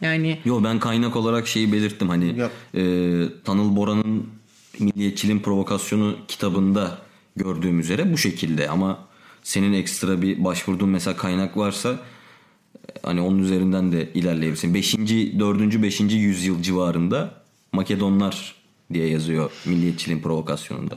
Yani 0.00 0.38
Yo 0.44 0.64
ben 0.64 0.78
kaynak 0.78 1.16
olarak 1.16 1.48
şeyi 1.48 1.72
belirttim 1.72 2.08
hani 2.08 2.42
e, 2.74 2.82
Tanıl 3.44 3.76
Bora'nın 3.76 4.26
Milliyetçiliğin 4.80 5.40
Provokasyonu 5.40 6.16
kitabında 6.28 6.98
gördüğüm 7.36 7.80
üzere 7.80 8.12
bu 8.12 8.18
şekilde 8.18 8.68
ama 8.68 8.98
senin 9.42 9.72
ekstra 9.72 10.22
bir 10.22 10.44
başvurduğun 10.44 10.88
mesela 10.88 11.16
kaynak 11.16 11.56
varsa 11.56 11.98
hani 13.02 13.20
onun 13.20 13.38
üzerinden 13.38 13.92
de 13.92 14.12
ilerleyebilirsin. 14.12 14.74
5. 14.74 14.94
4. 14.98 15.82
5. 15.82 16.00
yüzyıl 16.00 16.62
civarında 16.62 17.34
Makedonlar 17.72 18.54
diye 18.92 19.08
yazıyor 19.08 19.50
Milliyetçiliğin 19.66 20.20
Provokasyonunda. 20.20 20.94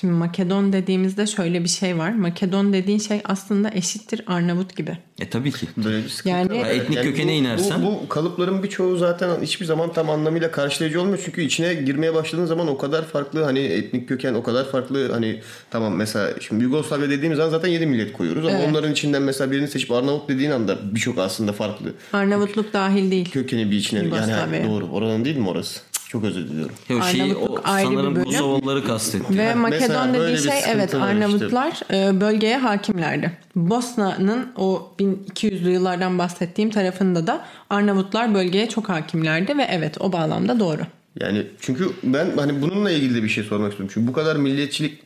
Şimdi 0.00 0.12
Makedon 0.14 0.72
dediğimizde 0.72 1.26
şöyle 1.26 1.64
bir 1.64 1.68
şey 1.68 1.98
var. 1.98 2.12
Makedon 2.12 2.72
dediğin 2.72 2.98
şey 2.98 3.20
aslında 3.24 3.70
eşittir 3.74 4.22
Arnavut 4.26 4.76
gibi. 4.76 4.98
E 5.20 5.30
tabii 5.30 5.52
ki. 5.52 5.66
Böyle 5.76 6.04
bir 6.04 6.08
sıkıntı 6.08 6.28
Yani- 6.36 6.60
var. 6.62 6.66
Etnik 6.70 7.02
kökene 7.02 7.30
bu, 7.30 7.34
inersen- 7.34 7.82
Bu, 7.82 7.86
bu 8.02 8.08
kalıpların 8.08 8.62
birçoğu 8.62 8.96
zaten 8.96 9.30
hiçbir 9.42 9.66
zaman 9.66 9.92
tam 9.92 10.10
anlamıyla 10.10 10.50
karşılayıcı 10.50 11.00
olmuyor. 11.00 11.20
Çünkü 11.24 11.42
içine 11.42 11.74
girmeye 11.74 12.14
başladığın 12.14 12.46
zaman 12.46 12.68
o 12.68 12.78
kadar 12.78 13.04
farklı 13.04 13.44
hani 13.44 13.58
etnik 13.58 14.08
köken 14.08 14.34
o 14.34 14.42
kadar 14.42 14.70
farklı 14.70 15.12
hani 15.12 15.40
tamam 15.70 15.94
mesela 15.96 16.30
şimdi 16.40 16.64
Yugoslavya 16.64 17.10
dediğimiz 17.10 17.36
zaman 17.36 17.50
zaten 17.50 17.68
7 17.68 17.86
millet 17.86 18.12
koyuyoruz. 18.12 18.46
Ama 18.46 18.56
Evet. 18.58 18.68
onların 18.70 18.92
içinden 18.92 19.22
mesela 19.22 19.50
birini 19.50 19.68
seçip 19.68 19.90
Arnavut 19.92 20.28
dediğin 20.28 20.50
anda 20.50 20.78
birçok 20.94 21.18
aslında 21.18 21.52
farklı 21.52 21.92
Arnavutluk 22.12 22.72
dahil 22.72 23.10
değil. 23.10 23.30
kökeni 23.30 23.70
bir 23.70 23.76
içine. 23.76 23.98
Yani 23.98 24.08
Yugoslavya'ya. 24.08 24.68
doğru 24.68 24.86
oranın 24.86 25.24
değil 25.24 25.36
mi 25.36 25.48
orası? 25.48 25.80
Çok 26.14 26.24
özür 26.24 26.48
diliyorum. 26.48 26.74
O 26.90 27.02
şey, 27.02 27.22
o, 27.22 27.24
Arnavutluk 27.26 27.60
ayrı 27.64 27.90
bir 27.90 27.96
sanırım 27.96 28.16
bölüm. 28.16 28.24
Kosovalıları 28.24 28.84
kastetti. 28.84 29.38
Ve 29.38 29.48
Ha, 29.48 29.56
Makedon 29.56 30.14
dediği 30.14 30.38
şey 30.38 30.60
evet 30.68 30.94
Arnavutlar 30.94 31.80
e, 31.92 32.20
bölgeye 32.20 32.58
hakimlerdi. 32.58 33.32
Bosna'nın 33.56 34.52
o 34.56 34.92
1200'lü 35.00 35.70
yıllardan 35.70 36.18
bahsettiğim 36.18 36.70
tarafında 36.70 37.26
da 37.26 37.46
Arnavutlar 37.70 38.34
bölgeye 38.34 38.68
çok 38.68 38.88
hakimlerdi 38.88 39.58
ve 39.58 39.66
evet 39.70 40.00
o 40.00 40.12
bağlamda 40.12 40.60
doğru. 40.60 40.80
Yani 41.20 41.46
çünkü 41.60 41.90
ben 42.02 42.26
hani 42.36 42.62
bununla 42.62 42.90
ilgili 42.90 43.14
de 43.14 43.22
bir 43.22 43.28
şey 43.28 43.44
sormak 43.44 43.70
istiyorum. 43.70 43.92
Çünkü 43.94 44.08
bu 44.08 44.12
kadar 44.12 44.36
milliyetçilik 44.36 45.02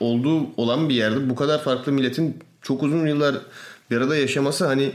olduğu 0.00 0.46
olan 0.56 0.88
bir 0.88 0.94
yerde 0.94 1.30
bu 1.30 1.34
kadar 1.34 1.62
farklı 1.62 1.92
milletin 1.92 2.36
çok 2.62 2.82
uzun 2.82 3.06
yıllar 3.06 3.34
bir 3.90 3.96
arada 3.96 4.16
yaşaması 4.16 4.66
hani 4.66 4.92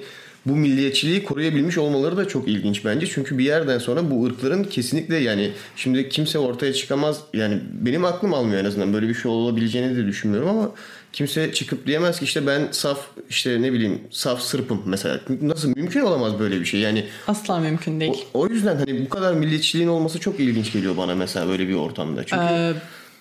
bu 0.49 0.55
milliyetçiliği 0.55 1.23
koruyabilmiş 1.23 1.77
olmaları 1.77 2.17
da 2.17 2.27
çok 2.27 2.47
ilginç 2.47 2.85
bence. 2.85 3.07
Çünkü 3.07 3.37
bir 3.37 3.43
yerden 3.43 3.77
sonra 3.77 4.11
bu 4.11 4.25
ırkların 4.25 4.63
kesinlikle 4.63 5.17
yani 5.17 5.51
şimdi 5.75 6.09
kimse 6.09 6.39
ortaya 6.39 6.73
çıkamaz. 6.73 7.21
Yani 7.33 7.59
benim 7.73 8.05
aklım 8.05 8.33
almıyor 8.33 8.61
en 8.61 8.65
azından 8.65 8.93
böyle 8.93 9.09
bir 9.09 9.13
şey 9.15 9.31
olabileceğini 9.31 9.95
de 9.95 10.05
düşünmüyorum 10.05 10.49
ama 10.49 10.71
kimse 11.13 11.53
çıkıp 11.53 11.87
diyemez 11.87 12.19
ki 12.19 12.25
işte 12.25 12.47
ben 12.47 12.67
saf 12.71 12.99
işte 13.29 13.61
ne 13.61 13.73
bileyim 13.73 14.01
saf 14.11 14.41
Sırpım 14.41 14.83
mesela. 14.85 15.19
Nasıl 15.41 15.69
mümkün 15.75 16.01
olamaz 16.01 16.39
böyle 16.39 16.59
bir 16.59 16.65
şey. 16.65 16.79
Yani 16.79 17.05
Asla 17.27 17.59
mümkün 17.59 17.99
değil. 17.99 18.25
o, 18.33 18.39
o 18.39 18.47
yüzden 18.47 18.75
hani 18.75 19.05
bu 19.05 19.09
kadar 19.09 19.33
milliyetçiliğin 19.33 19.89
olması 19.89 20.19
çok 20.19 20.39
ilginç 20.39 20.73
geliyor 20.73 20.97
bana 20.97 21.15
mesela 21.15 21.47
böyle 21.47 21.67
bir 21.67 21.73
ortamda. 21.73 22.23
Çünkü 22.23 22.43
Ee, 22.43 22.73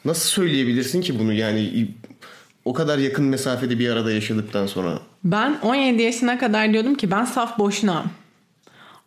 nasıl 0.04 0.28
söyleyebilirsin 0.28 1.00
ki 1.00 1.18
bunu 1.18 1.32
yani 1.32 1.88
o 2.64 2.72
kadar 2.72 2.98
yakın 2.98 3.24
mesafede 3.24 3.78
bir 3.78 3.90
arada 3.90 4.12
yaşadıktan 4.12 4.66
sonra. 4.66 4.98
Ben 5.26 5.58
17 5.62 6.02
yaşına 6.02 6.38
kadar 6.38 6.72
diyordum 6.72 6.94
ki 6.94 7.10
ben 7.10 7.24
saf 7.24 7.58
boşnağım. 7.58 8.10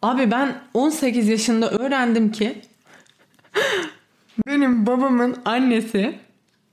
Abi 0.02 0.32
ben 0.32 0.62
18 0.74 1.28
yaşında 1.28 1.70
öğrendim 1.70 2.32
ki 2.32 2.62
benim 4.48 4.86
babamın 4.86 5.38
annesi 5.46 6.20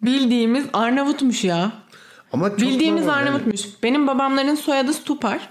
bildiğimiz 0.02 0.64
Arnavutmuş 0.72 1.44
ya. 1.44 1.72
Ama 2.32 2.50
çok 2.50 2.58
Bildiğimiz 2.58 3.06
normal 3.06 3.18
yani. 3.18 3.28
Arnavutmuş. 3.28 3.60
Benim 3.82 4.06
babamların 4.06 4.54
soyadı 4.54 4.94
Stupar. 4.94 5.48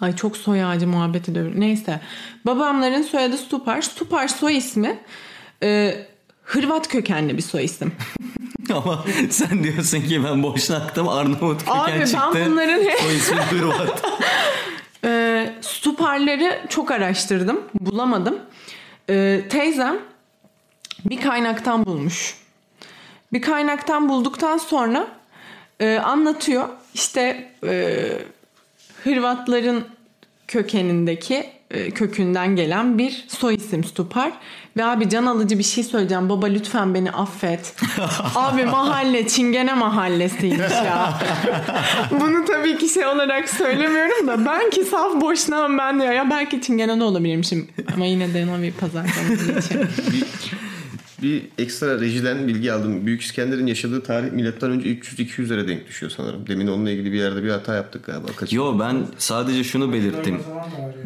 Ay 0.00 0.16
çok 0.16 0.36
soy 0.36 0.64
ağacı 0.64 0.86
muhabbeti 0.88 1.34
de. 1.34 1.60
Neyse. 1.60 2.00
Babamların 2.46 3.02
soyadı 3.02 3.36
Stupar. 3.36 3.82
Stupar 3.82 4.28
soy 4.28 4.56
ismi 4.56 4.98
e, 5.62 5.94
Hırvat 6.42 6.88
kökenli 6.88 7.36
bir 7.36 7.42
soy 7.42 7.64
isim. 7.64 7.92
Ama 8.74 9.04
sen 9.30 9.64
diyorsun 9.64 10.00
ki 10.00 10.24
ben 10.24 10.42
boşnaktım 10.42 11.08
Arnavut 11.08 11.58
köken 11.58 11.72
Abi 11.78 11.92
ben 12.00 12.04
çıktı. 12.04 12.42
bunların 12.46 12.82
hep- 12.82 12.98
Soy 13.00 13.16
ismi 13.16 13.36
Hırvat. 13.50 14.02
E, 15.04 15.52
Stuparları 15.60 16.60
çok 16.68 16.90
araştırdım. 16.90 17.60
Bulamadım. 17.80 18.38
E, 19.10 19.40
teyzem 19.50 19.96
bir 21.04 21.20
kaynaktan 21.20 21.86
bulmuş. 21.86 22.34
Bir 23.32 23.42
kaynaktan 23.42 24.08
bulduktan 24.08 24.58
sonra 24.58 25.06
e, 25.80 25.98
anlatıyor. 25.98 26.68
İşte 26.94 27.50
e, 27.66 28.02
Hırvatların 29.04 29.84
kökenindeki 30.48 31.50
kökünden 31.94 32.56
gelen 32.56 32.98
bir 32.98 33.24
soy 33.28 33.54
isim 33.54 33.84
Stupar. 33.84 34.32
Ve 34.76 34.84
abi 34.84 35.08
can 35.08 35.26
alıcı 35.26 35.58
bir 35.58 35.64
şey 35.64 35.84
söyleyeceğim. 35.84 36.28
Baba 36.28 36.46
lütfen 36.46 36.94
beni 36.94 37.10
affet. 37.10 37.74
abi 38.34 38.64
mahalle 38.64 39.28
Çingene 39.28 39.74
mahallesiymiş 39.74 40.72
ya. 40.72 41.18
Bunu 42.20 42.44
tabii 42.44 42.78
ki 42.78 42.88
şey 42.88 43.06
olarak 43.06 43.48
söylemiyorum 43.48 44.26
da 44.26 44.46
ben 44.46 44.70
ki 44.70 44.84
saf 44.84 45.20
boşnağım 45.20 45.78
ben 45.78 46.00
diyor. 46.00 46.12
Ya 46.12 46.30
belki 46.30 46.60
Çingene 46.60 47.00
de 47.00 47.04
olabilirmişim. 47.04 47.68
Ama 47.94 48.04
yine 48.06 48.34
de 48.34 48.62
bir 48.62 48.72
pazardan 48.72 49.34
için. 49.58 49.80
Bir 51.22 51.42
ekstra 51.58 52.00
rejiden 52.00 52.48
bilgi 52.48 52.72
aldım. 52.72 53.06
Büyük 53.06 53.22
İskender'in 53.22 53.66
yaşadığı 53.66 54.02
tarih 54.02 54.32
milattan 54.32 54.70
önce 54.70 54.88
300-200'lere 54.88 55.68
denk 55.68 55.88
düşüyor 55.88 56.12
sanırım. 56.16 56.46
Demin 56.46 56.66
onunla 56.66 56.90
ilgili 56.90 57.12
bir 57.12 57.18
yerde 57.18 57.44
bir 57.44 57.50
hata 57.50 57.74
yaptık 57.74 58.06
galiba. 58.06 58.26
Kaç 58.36 58.52
Yo 58.52 58.78
ben 58.80 58.96
sadece 59.18 59.64
şunu 59.64 59.92
belirttim. 59.92 60.40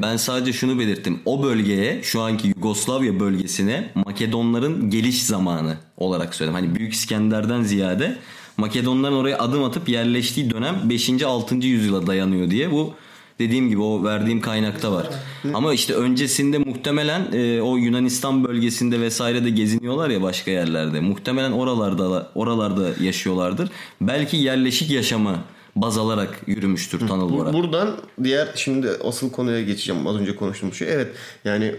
Ben 0.03 0.17
sadece 0.17 0.53
şunu 0.53 0.79
belirttim. 0.79 1.21
O 1.25 1.43
bölgeye 1.43 2.03
şu 2.03 2.21
anki 2.21 2.49
Yugoslavya 2.49 3.21
bölgesine 3.21 3.91
Makedonların 3.95 4.91
geliş 4.91 5.23
zamanı 5.23 5.77
olarak 5.97 6.35
söyledim. 6.35 6.55
Hani 6.55 6.75
Büyük 6.75 6.93
İskender'den 6.93 7.63
ziyade 7.63 8.17
Makedonların 8.57 9.15
oraya 9.15 9.39
adım 9.39 9.65
atıp 9.65 9.89
yerleştiği 9.89 10.51
dönem 10.51 10.77
5. 10.85 11.23
6. 11.23 11.55
yüzyıla 11.55 12.07
dayanıyor 12.07 12.51
diye 12.51 12.71
bu 12.71 12.95
dediğim 13.39 13.69
gibi 13.69 13.81
o 13.81 14.05
verdiğim 14.05 14.41
kaynakta 14.41 14.93
var. 14.93 15.07
Ama 15.55 15.75
işte 15.75 15.95
öncesinde 15.95 16.59
muhtemelen 16.59 17.33
e, 17.33 17.63
o 17.63 17.77
Yunanistan 17.77 18.45
bölgesinde 18.45 19.01
vesaire 19.01 19.45
de 19.45 19.51
geziniyorlar 19.51 20.11
ya 20.11 20.23
başka 20.23 20.51
yerlerde. 20.51 21.01
Muhtemelen 21.01 21.53
oralarda 21.53 22.31
oralarda 22.35 22.89
yaşıyorlardır. 23.01 23.71
Belki 24.01 24.37
yerleşik 24.37 24.91
yaşamı 24.91 25.37
baz 25.77 25.99
alarak 25.99 26.41
yürümüştür 26.47 27.09
tanıl 27.09 27.33
olarak. 27.33 27.53
Buradan 27.55 27.97
diğer 28.25 28.49
şimdi 28.55 28.89
asıl 29.05 29.31
konuya 29.31 29.63
geçeceğim. 29.63 30.07
Az 30.07 30.17
önce 30.17 30.37
konuştuğum 30.37 30.75
şey. 30.75 30.93
Evet 30.93 31.09
yani 31.45 31.75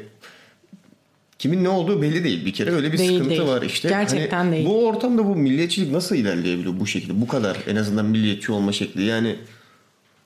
kimin 1.40 1.64
ne 1.64 1.70
olduğu 1.70 2.02
belli 2.02 2.24
değil. 2.24 2.46
Bir 2.46 2.54
kere 2.54 2.72
öyle 2.72 2.94
bir 2.94 2.98
Değil, 2.98 3.12
sıkıntı 3.12 3.30
değil. 3.30 3.48
var 3.48 3.62
işte. 3.62 3.90
Gerçekten 3.90 4.38
Hani 4.38 4.52
değil. 4.52 4.66
Bu 4.66 4.88
ortamda 4.88 5.26
bu 5.26 5.36
milliyetçilik 5.36 5.92
nasıl 5.92 6.16
ilerleyebiliyor 6.16 6.80
bu 6.80 6.88
şekilde? 6.88 7.22
Bu 7.22 7.28
kadar 7.28 7.58
en 7.68 7.76
azından 7.76 8.06
milliyetçi 8.06 8.52
olma 8.52 8.72
şekli. 8.72 9.04
Yani 9.04 9.36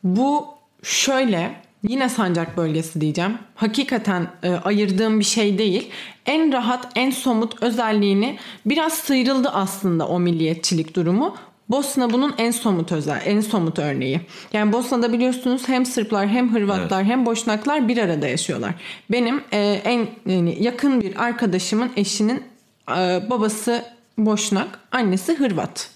Bu 0.04 0.46
şöyle 0.84 1.56
yine 1.88 2.10
sancak 2.10 2.58
bölgesi 2.58 3.02
diyeceğim. 3.02 3.38
Hakikaten 3.56 4.28
e, 4.44 4.50
ayırdığım 4.50 5.20
bir 5.20 5.26
şey 5.26 5.58
değil. 5.58 5.90
En 6.26 6.54
rahat, 6.54 6.92
en 6.96 7.12
somut 7.12 7.64
özelliğini 7.64 8.38
biraz 8.66 8.94
sıyrıldı 8.94 9.50
aslında 9.50 10.08
o 10.08 10.20
milliyetçilik 10.20 10.96
durumu. 10.96 11.36
Bosna 11.70 12.14
bunun 12.14 12.36
en 12.38 12.52
somut 12.52 12.92
özel, 12.92 13.22
en 13.26 13.42
somut 13.42 13.80
örneği. 13.80 14.22
Yani 14.54 14.74
Bosna'da 14.74 15.14
biliyorsunuz 15.14 15.68
hem 15.68 15.86
Sırplar 15.86 16.28
hem 16.28 16.54
Hırvatlar 16.54 17.04
hem 17.04 17.26
Boşnaklar 17.26 17.88
bir 17.88 17.98
arada 17.98 18.28
yaşıyorlar. 18.28 18.74
Benim 19.12 19.44
e, 19.52 19.82
en 19.84 20.08
yani 20.26 20.64
yakın 20.64 21.02
bir 21.02 21.24
arkadaşımın 21.24 21.92
eşinin 21.96 22.44
e, 22.90 23.22
babası 23.30 23.86
Boşnak, 24.18 24.80
annesi 24.92 25.34
Hırvat. 25.34 25.90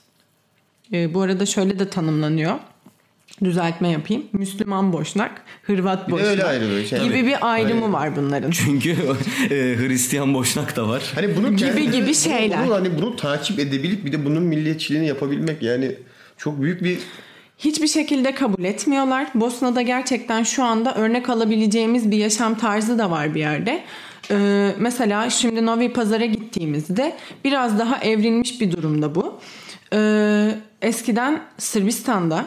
E, 0.94 1.14
bu 1.14 1.22
arada 1.22 1.46
şöyle 1.46 1.80
de 1.80 1.90
tanımlanıyor. 1.90 2.56
Düzeltme 3.44 3.90
yapayım. 3.90 4.24
Müslüman 4.34 4.94
Boşnak, 4.94 5.42
Hırvat 5.64 6.12
Boşnak 6.12 6.28
öyle 6.30 6.44
ayrılıyor. 6.44 6.86
Şey, 6.86 7.00
gibi 7.00 7.10
tabii. 7.14 7.26
bir 7.28 7.52
ayrımı 7.54 7.74
Aynen. 7.82 7.94
var 7.94 8.16
bunların. 8.16 8.52
Çünkü 8.52 8.90
e, 9.52 9.56
Hristiyan 9.78 10.34
boşnak 10.34 10.76
da 10.76 10.88
var. 10.88 11.04
Hani 11.16 11.36
bunu 11.38 11.56
Gibi 11.56 11.92
gibi 11.92 12.06
bunu- 12.06 12.14
şeyler. 12.16 12.66
Bunu, 12.66 12.74
hani 12.76 12.98
bunu 12.98 13.16
takip 13.16 13.60
edebilip 13.60 14.06
bir 14.06 14.12
de 14.12 14.26
bunun 14.26 14.44
milliyetçiliğini 14.44 15.08
yapabilmek 15.08 15.64
yani 15.64 15.92
çok 16.38 16.62
büyük 16.62 16.84
bir 16.84 16.98
Hiçbir 17.58 17.88
şekilde 17.88 18.36
kabul 18.36 18.64
etmiyorlar. 18.64 19.28
Bosna'da 19.36 19.82
gerçekten 19.82 20.44
şu 20.44 20.64
anda 20.64 20.96
örnek 20.96 21.30
alabileceğimiz 21.30 22.12
bir 22.12 22.18
yaşam 22.18 22.58
tarzı 22.58 23.00
da 23.00 23.12
var 23.12 23.36
bir 23.36 23.40
yerde. 23.40 23.84
Ee, 24.32 24.72
mesela 24.80 25.30
şimdi 25.30 25.66
Novi 25.66 25.94
Pazar'a 25.94 26.26
gittiğimizde 26.26 27.14
biraz 27.46 27.80
daha 27.80 27.98
evrilmiş 28.00 28.62
bir 28.62 28.72
durumda 28.72 29.16
bu. 29.16 29.40
Ee, 29.94 30.56
eskiden 30.82 31.42
Sırbistan'da 31.58 32.46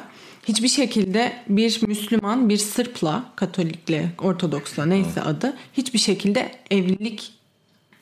hiçbir 0.50 0.68
şekilde 0.68 1.32
bir 1.48 1.80
Müslüman 1.86 2.48
bir 2.48 2.56
Sırpla, 2.56 3.24
Katolikle, 3.36 4.12
Ortodoksla 4.18 4.86
neyse 4.86 5.22
adı 5.22 5.56
hiçbir 5.72 5.98
şekilde 5.98 6.50
evlilik 6.70 7.32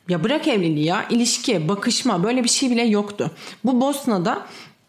ya 0.08 0.24
bırak 0.24 0.48
evliliği 0.48 0.84
ya 0.84 1.08
ilişki, 1.08 1.68
bakışma 1.68 2.24
böyle 2.24 2.44
bir 2.44 2.48
şey 2.48 2.70
bile 2.70 2.82
yoktu. 2.82 3.30
Bu 3.64 3.80
Bosna'da 3.80 4.46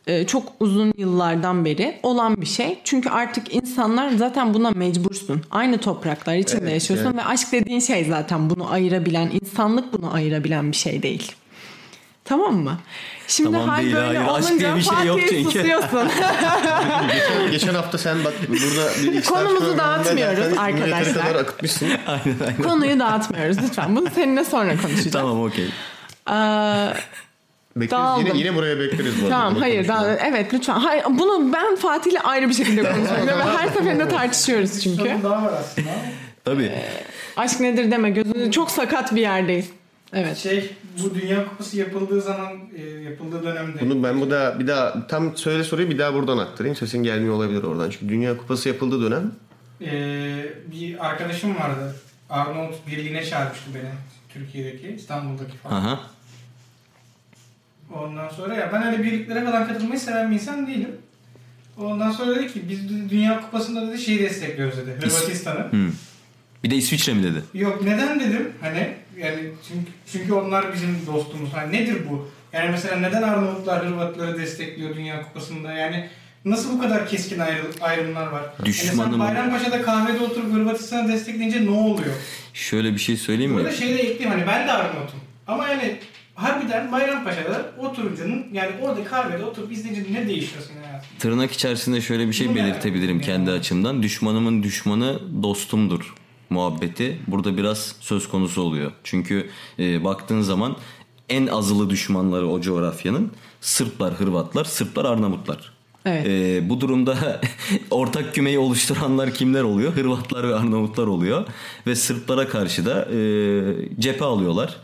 e, 0.07 0.27
çok 0.27 0.53
uzun 0.59 0.93
yıllardan 0.97 1.65
beri 1.65 1.99
olan 2.03 2.41
bir 2.41 2.45
şey. 2.45 2.79
Çünkü 2.83 3.09
artık 3.09 3.55
insanlar 3.55 4.09
zaten 4.11 4.53
buna 4.53 4.71
mecbursun. 4.71 5.41
Aynı 5.51 5.77
topraklar 5.77 6.35
içinde 6.35 6.61
Evet, 6.61 6.73
yaşıyorsun 6.73 7.05
evet. 7.05 7.17
ve 7.17 7.23
aşk 7.23 7.51
dediğin 7.51 7.79
şey 7.79 8.05
zaten 8.05 8.49
bunu 8.49 8.71
ayırabilen, 8.71 9.31
insanlık 9.41 9.93
bunu 9.93 10.13
ayırabilen 10.13 10.71
bir 10.71 10.77
şey 10.77 11.03
değil. 11.03 11.31
Tamam 12.29 12.55
mı? 12.55 12.77
Şimdi 13.27 13.51
Tamam 13.51 13.69
hal 13.69 13.81
değil, 13.81 13.95
böyle 13.95 14.17
hayır. 14.17 14.19
Aşk 14.19 14.49
olunca 14.49 14.59
diye 14.59 14.75
bir 14.75 14.81
şey 14.81 15.05
yok 15.07 15.19
çünkü. 15.29 15.43
susuyorsun. 15.43 16.07
geçen, 17.13 17.51
geçen 17.51 17.73
hafta 17.75 17.97
sen 17.97 18.17
bak 18.25 18.33
burada 18.47 19.13
bir 19.13 19.23
Konumuzu 19.23 19.77
dağıtmıyoruz 19.77 20.57
arkadaşlar. 20.57 21.13
kadar 21.13 21.35
akıtmışsın. 21.35 21.89
Konuyu 22.63 22.99
dağıtmıyoruz 22.99 23.57
lütfen. 23.63 23.95
Bunu 23.95 24.07
seninle 24.15 24.43
sonra 24.43 24.77
konuşacağız. 24.81 25.11
Tamam 25.11 25.41
okey. 25.43 25.69
Aa, 26.25 26.87
Bekleriz. 27.75 28.27
Yine, 28.27 28.37
yine 28.37 28.55
buraya 28.55 28.79
bekleriz 28.79 29.21
bu 29.21 29.25
arada. 29.25 29.29
Tamam 29.35 29.55
bunu 29.55 29.63
hayır 29.63 29.87
daha, 29.87 30.15
evet 30.15 30.53
lütfen. 30.53 30.73
Hayır, 30.73 31.03
bunu 31.09 31.53
ben 31.53 31.75
Fatih'le 31.75 32.19
ayrı 32.23 32.49
bir 32.49 32.53
şekilde 32.53 32.91
konuşuyorum 32.91 33.27
ve 33.27 33.57
her 33.57 33.67
seferinde 33.67 34.07
tartışıyoruz 34.09 34.83
çünkü. 34.83 35.03
Sorun 35.03 35.23
daha 35.23 35.43
var 35.43 35.53
aslında. 35.59 35.89
Tabii. 36.45 36.71
Aşk 37.37 37.59
nedir 37.59 37.91
deme 37.91 38.09
gözünü 38.09 38.51
çok 38.51 38.71
sakat 38.71 39.15
bir 39.15 39.21
yerdeyiz. 39.21 39.65
Evet. 40.13 40.37
Şey 40.37 40.73
bu 41.03 41.15
Dünya 41.15 41.49
Kupası 41.49 41.77
yapıldığı 41.77 42.21
zaman 42.21 42.53
e, 42.77 42.81
yapıldığı 42.81 43.43
dönemde 43.43 43.81
Bunu 43.81 44.03
ben 44.03 44.21
bu 44.21 44.31
da 44.31 44.59
bir 44.59 44.67
daha 44.67 45.07
tam 45.07 45.37
söyle 45.37 45.63
soruyu 45.63 45.89
bir 45.89 45.97
daha 45.97 46.13
buradan 46.13 46.37
aktarayım. 46.37 46.75
Sesin 46.75 47.03
gelmiyor 47.03 47.33
olabilir 47.33 47.63
oradan. 47.63 47.89
Çünkü 47.89 48.09
Dünya 48.09 48.37
Kupası 48.37 48.69
yapıldığı 48.69 49.01
dönem 49.01 49.31
e, 49.81 49.93
bir 50.71 51.07
arkadaşım 51.07 51.55
vardı. 51.55 51.95
Arnavut 52.29 52.87
Birliği'ne 52.87 53.25
çağırmıştı 53.25 53.65
beni. 53.75 53.89
Türkiye'deki, 54.33 54.87
İstanbul'daki 54.87 55.57
falan. 55.57 55.75
Aha. 55.75 55.99
Ondan 57.95 58.29
sonra 58.29 58.55
ya 58.55 58.69
ben 58.73 58.87
öyle 58.87 59.03
birliklere 59.03 59.45
falan 59.45 59.67
katılmayı 59.67 59.99
seven 59.99 60.29
bir 60.31 60.35
insan 60.35 60.67
değilim. 60.67 60.91
Ondan 61.77 62.11
sonra 62.11 62.35
dedi 62.35 62.53
ki 62.53 62.61
biz 62.69 63.09
Dünya 63.09 63.41
Kupası'nda 63.41 63.87
dedi 63.87 63.97
şeyi 63.97 64.19
destekliyoruz 64.19 64.77
dedi. 64.77 64.91
Hırvatistan'ı. 64.91 65.71
Hmm. 65.71 65.91
Bir 66.63 66.71
de 66.71 66.75
İsviçre 66.75 67.13
mi 67.13 67.23
dedi? 67.23 67.43
Yok 67.53 67.83
neden 67.83 68.19
dedim 68.19 68.53
hani 68.61 68.95
yani 69.19 69.39
çünkü, 69.67 69.91
çünkü 70.11 70.33
onlar 70.33 70.73
bizim 70.73 70.97
dostumuz. 71.07 71.49
Hani 71.53 71.73
nedir 71.73 71.97
bu? 72.09 72.27
Yani 72.53 72.69
mesela 72.71 72.95
neden 72.95 73.21
Arnavutlar 73.21 73.85
Hırvatları 73.85 74.39
destekliyor 74.39 74.95
Dünya 74.95 75.23
Kupası'nda? 75.23 75.73
Yani 75.73 76.09
nasıl 76.45 76.77
bu 76.77 76.81
kadar 76.81 77.07
keskin 77.09 77.39
ayrı, 77.39 77.61
ayrımlar 77.81 78.27
var? 78.27 78.43
Düşmanım. 78.65 79.11
Yani 79.11 79.19
Bayrampaşa'da 79.19 79.81
kahvede 79.81 80.23
oturup 80.23 80.53
Hırvatistan'ı 80.53 81.11
destekleyince 81.11 81.65
ne 81.65 81.69
oluyor? 81.69 82.13
Şöyle 82.53 82.93
bir 82.93 82.99
şey 82.99 83.17
söyleyeyim 83.17 83.51
mi? 83.51 83.57
Burada 83.57 83.71
şey 83.71 83.89
de 83.89 84.01
ekleyeyim 84.01 84.29
hani 84.39 84.47
ben 84.47 84.67
de 84.67 84.71
Arnavut'um. 84.71 85.19
Ama 85.47 85.67
yani 85.67 85.99
harbiden 86.35 86.91
Bayrampaşa'da 86.91 87.71
oturucunun 87.77 88.47
yani 88.53 88.71
orada 88.81 89.03
kahvede 89.03 89.43
oturup 89.45 89.71
izleyince 89.71 90.13
ne 90.13 90.27
değişiyor 90.27 90.63
senin 90.67 90.83
hayatında? 90.83 91.09
Tırnak 91.19 91.51
içerisinde 91.51 92.01
şöyle 92.01 92.27
bir 92.27 92.33
şey 92.33 92.47
Bu 92.47 92.51
ne? 92.51 92.55
belirtebilirim 92.55 93.21
kendi 93.21 93.51
açımdan. 93.51 94.03
Düşmanımın 94.03 94.63
düşmanı 94.63 95.19
dostumdur 95.43 96.13
muhabbeti 96.49 97.19
burada 97.27 97.57
biraz 97.57 97.95
söz 97.99 98.29
konusu 98.29 98.61
oluyor. 98.61 98.91
Çünkü 99.03 99.49
e, 99.79 100.03
baktığın 100.03 100.41
zaman 100.41 100.75
en 101.29 101.47
azılı 101.47 101.89
düşmanları 101.89 102.47
o 102.47 102.61
coğrafyanın 102.61 103.31
Sırplar, 103.61 104.13
Hırvatlar, 104.13 104.65
Sırplar, 104.65 105.05
Arnavutlar. 105.05 105.71
Evet. 106.05 106.27
E, 106.27 106.69
bu 106.69 106.81
durumda 106.81 107.41
ortak 107.91 108.35
kümeyi 108.35 108.59
oluşturanlar 108.59 109.33
kimler 109.33 109.63
oluyor? 109.63 109.93
Hırvatlar 109.93 110.49
ve 110.49 110.55
Arnavutlar 110.55 111.07
oluyor. 111.07 111.45
Ve 111.87 111.95
Sırplara 111.95 112.47
karşı 112.47 112.85
da 112.85 113.07
e, 113.11 113.19
cephe 113.99 114.25
alıyorlar. 114.25 114.75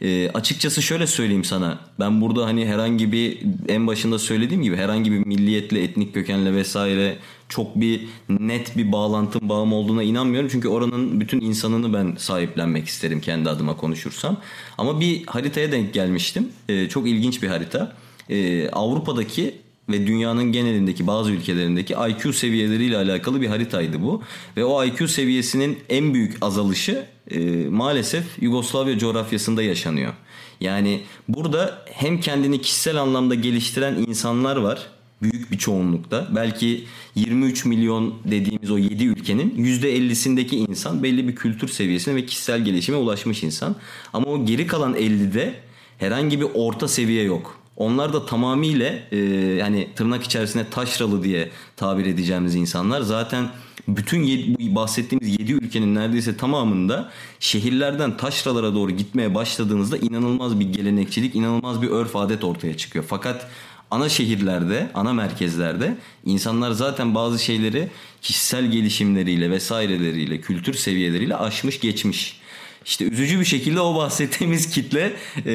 E, 0.00 0.30
açıkçası 0.30 0.82
şöyle 0.82 1.06
söyleyeyim 1.06 1.44
sana. 1.44 1.78
Ben 2.00 2.20
burada 2.20 2.46
hani 2.46 2.66
herhangi 2.66 3.12
bir 3.12 3.38
en 3.68 3.86
başında 3.86 4.18
söylediğim 4.18 4.62
gibi 4.62 4.76
herhangi 4.76 5.12
bir 5.12 5.26
milliyetle, 5.26 5.82
etnik 5.82 6.14
kökenle 6.14 6.54
vesaire 6.54 7.16
çok 7.56 7.80
bir 7.80 8.08
net 8.28 8.76
bir 8.76 8.92
bağlantım 8.92 9.48
bağım 9.48 9.72
olduğuna 9.72 10.02
inanmıyorum. 10.02 10.48
Çünkü 10.52 10.68
oranın 10.68 11.20
bütün 11.20 11.40
insanını 11.40 11.92
ben 11.92 12.14
sahiplenmek 12.18 12.86
isterim 12.86 13.20
kendi 13.20 13.50
adıma 13.50 13.76
konuşursam. 13.76 14.36
Ama 14.78 15.00
bir 15.00 15.26
haritaya 15.26 15.72
denk 15.72 15.94
gelmiştim. 15.94 16.48
E, 16.68 16.88
çok 16.88 17.08
ilginç 17.08 17.42
bir 17.42 17.48
harita. 17.48 17.92
E, 18.30 18.68
Avrupa'daki 18.68 19.54
ve 19.88 20.06
dünyanın 20.06 20.52
genelindeki 20.52 21.06
bazı 21.06 21.30
ülkelerindeki 21.30 21.94
IQ 22.08 22.32
seviyeleriyle 22.32 22.96
alakalı 22.96 23.40
bir 23.40 23.46
haritaydı 23.46 24.02
bu. 24.02 24.22
Ve 24.56 24.64
o 24.64 24.84
IQ 24.84 25.08
seviyesinin 25.08 25.78
en 25.88 26.14
büyük 26.14 26.36
azalışı 26.40 27.06
e, 27.30 27.40
maalesef 27.68 28.24
Yugoslavya 28.40 28.98
coğrafyasında 28.98 29.62
yaşanıyor. 29.62 30.12
Yani 30.60 31.00
burada 31.28 31.84
hem 31.92 32.20
kendini 32.20 32.60
kişisel 32.60 32.96
anlamda 32.96 33.34
geliştiren 33.34 33.94
insanlar 33.94 34.56
var 34.56 34.93
büyük 35.22 35.50
bir 35.50 35.58
çoğunlukta 35.58 36.28
belki 36.34 36.84
23 37.14 37.64
milyon 37.64 38.14
dediğimiz 38.24 38.70
o 38.70 38.78
7 38.78 39.04
ülkenin 39.04 39.50
%50'sindeki 39.50 40.56
insan 40.56 41.02
belli 41.02 41.28
bir 41.28 41.34
kültür 41.34 41.68
seviyesine 41.68 42.14
ve 42.14 42.26
kişisel 42.26 42.64
gelişime 42.64 42.96
ulaşmış 42.98 43.42
insan. 43.42 43.76
Ama 44.12 44.26
o 44.26 44.44
geri 44.44 44.66
kalan 44.66 44.94
50'de 44.94 45.54
herhangi 45.98 46.40
bir 46.40 46.46
orta 46.54 46.88
seviye 46.88 47.24
yok. 47.24 47.58
Onlar 47.76 48.12
da 48.12 48.26
tamamıyla 48.26 48.92
e, 49.12 49.18
yani 49.58 49.88
tırnak 49.96 50.24
içerisinde 50.24 50.70
taşralı 50.70 51.24
diye 51.24 51.50
tabir 51.76 52.06
edeceğimiz 52.06 52.54
insanlar 52.54 53.00
zaten 53.00 53.48
bütün 53.88 54.26
bu 54.26 54.74
bahsettiğimiz 54.74 55.40
7 55.40 55.52
ülkenin 55.52 55.94
neredeyse 55.94 56.36
tamamında 56.36 57.10
şehirlerden 57.40 58.16
taşralara 58.16 58.74
doğru 58.74 58.90
gitmeye 58.90 59.34
başladığınızda 59.34 59.96
inanılmaz 59.96 60.60
bir 60.60 60.72
gelenekçilik, 60.72 61.34
inanılmaz 61.34 61.82
bir 61.82 61.88
örf 61.88 62.16
adet 62.16 62.44
ortaya 62.44 62.76
çıkıyor. 62.76 63.04
Fakat 63.08 63.50
ana 63.90 64.08
şehirlerde, 64.08 64.90
ana 64.94 65.12
merkezlerde 65.12 65.96
insanlar 66.24 66.70
zaten 66.70 67.14
bazı 67.14 67.44
şeyleri 67.44 67.88
kişisel 68.22 68.70
gelişimleriyle 68.70 69.50
vesaireleriyle, 69.50 70.40
kültür 70.40 70.74
seviyeleriyle 70.74 71.36
aşmış 71.36 71.80
geçmiş. 71.80 72.44
İşte 72.86 73.04
üzücü 73.04 73.40
bir 73.40 73.44
şekilde 73.44 73.80
o 73.80 73.96
bahsettiğimiz 73.96 74.70
kitle 74.70 75.12
e, 75.46 75.50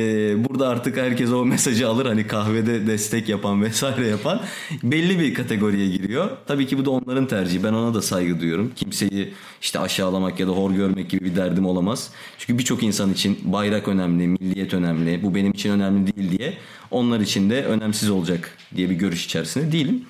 burada 0.50 0.68
artık 0.68 0.98
herkes 0.98 1.32
o 1.32 1.46
mesajı 1.46 1.88
alır 1.88 2.06
hani 2.06 2.28
kahvede 2.28 2.88
destek 2.88 3.30
yapan 3.30 3.62
vesaire 3.62 4.08
yapan 4.08 4.42
belli 4.84 5.20
bir 5.20 5.34
kategoriye 5.34 5.90
giriyor. 5.90 6.30
Tabii 6.48 6.68
ki 6.68 6.78
bu 6.78 6.86
da 6.86 6.90
onların 6.90 7.28
tercihi 7.28 7.64
ben 7.64 7.74
ona 7.74 7.94
da 7.94 8.02
saygı 8.02 8.40
duyuyorum. 8.40 8.72
Kimseyi 8.76 9.34
işte 9.62 9.80
aşağılamak 9.80 10.40
ya 10.40 10.48
da 10.48 10.52
hor 10.52 10.72
görmek 10.72 11.10
gibi 11.10 11.26
bir 11.26 11.36
derdim 11.36 11.66
olamaz. 11.66 12.12
Çünkü 12.38 12.60
birçok 12.60 12.84
insan 12.84 13.14
için 13.14 13.40
bayrak 13.44 13.88
önemli, 13.88 14.28
milliyet 14.28 14.74
önemli, 14.74 15.24
bu 15.24 15.36
benim 15.36 15.52
için 15.52 15.72
önemli 15.72 16.16
değil 16.16 16.38
diye 16.38 16.58
onlar 16.92 17.20
için 17.20 17.50
de 17.50 17.64
önemsiz 17.64 18.10
olacak 18.10 18.58
diye 18.76 18.90
bir 18.90 18.96
görüş 18.96 19.26
içerisinde 19.26 19.72
değilim. 19.72 20.06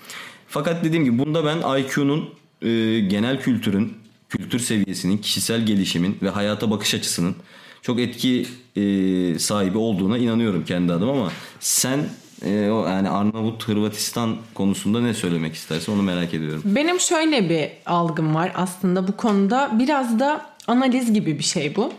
Fakat 0.47 0.83
dediğim 0.83 1.05
gibi 1.05 1.17
bunda 1.17 1.45
ben 1.45 1.79
IQ'nun 1.79 2.29
e, 2.61 2.99
genel 2.99 3.41
kültürün 3.41 3.93
kültür 4.29 4.59
seviyesinin, 4.59 5.17
kişisel 5.17 5.65
gelişimin 5.65 6.17
ve 6.21 6.29
hayata 6.29 6.71
bakış 6.71 6.95
açısının 6.95 7.35
çok 7.81 7.99
etki 7.99 8.45
e, 8.75 9.39
sahibi 9.39 9.77
olduğuna 9.77 10.17
inanıyorum 10.17 10.65
kendi 10.65 10.93
adıma 10.93 11.11
ama 11.11 11.31
sen 11.59 11.99
e, 12.45 12.69
o 12.69 12.87
yani 12.87 13.09
Arnavut 13.09 13.67
Hırvatistan 13.67 14.37
konusunda 14.53 15.01
ne 15.01 15.13
söylemek 15.13 15.55
istersin 15.55 15.91
onu 15.91 16.01
merak 16.01 16.33
ediyorum. 16.33 16.61
Benim 16.65 16.99
şöyle 16.99 17.49
bir 17.49 17.69
algım 17.85 18.35
var 18.35 18.51
aslında 18.55 19.07
bu 19.07 19.17
konuda. 19.17 19.71
Biraz 19.79 20.19
da 20.19 20.45
analiz 20.67 21.13
gibi 21.13 21.39
bir 21.39 21.43
şey 21.43 21.75
bu. 21.75 21.93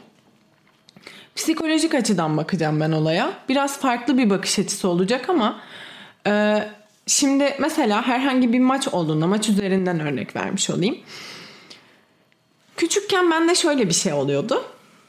Psikolojik 1.37 1.95
açıdan 1.95 2.37
bakacağım 2.37 2.81
ben 2.81 2.93
olaya. 2.93 3.33
Biraz 3.49 3.79
farklı 3.79 4.19
bir 4.19 4.31
bakış 4.31 4.59
açısı 4.59 4.89
olacak 4.89 5.29
ama 5.29 5.61
e, 6.27 6.63
şimdi 7.07 7.57
mesela 7.61 8.07
herhangi 8.07 8.53
bir 8.53 8.61
maç 8.61 8.89
olduğunda 8.89 9.27
maç 9.27 9.49
üzerinden 9.49 10.01
örnek 10.01 10.37
vermiş 10.37 10.71
olayım. 10.71 10.99
Küçükken 12.77 13.31
bende 13.31 13.55
şöyle 13.55 13.89
bir 13.89 13.95
şey 13.95 14.13
oluyordu. 14.13 14.65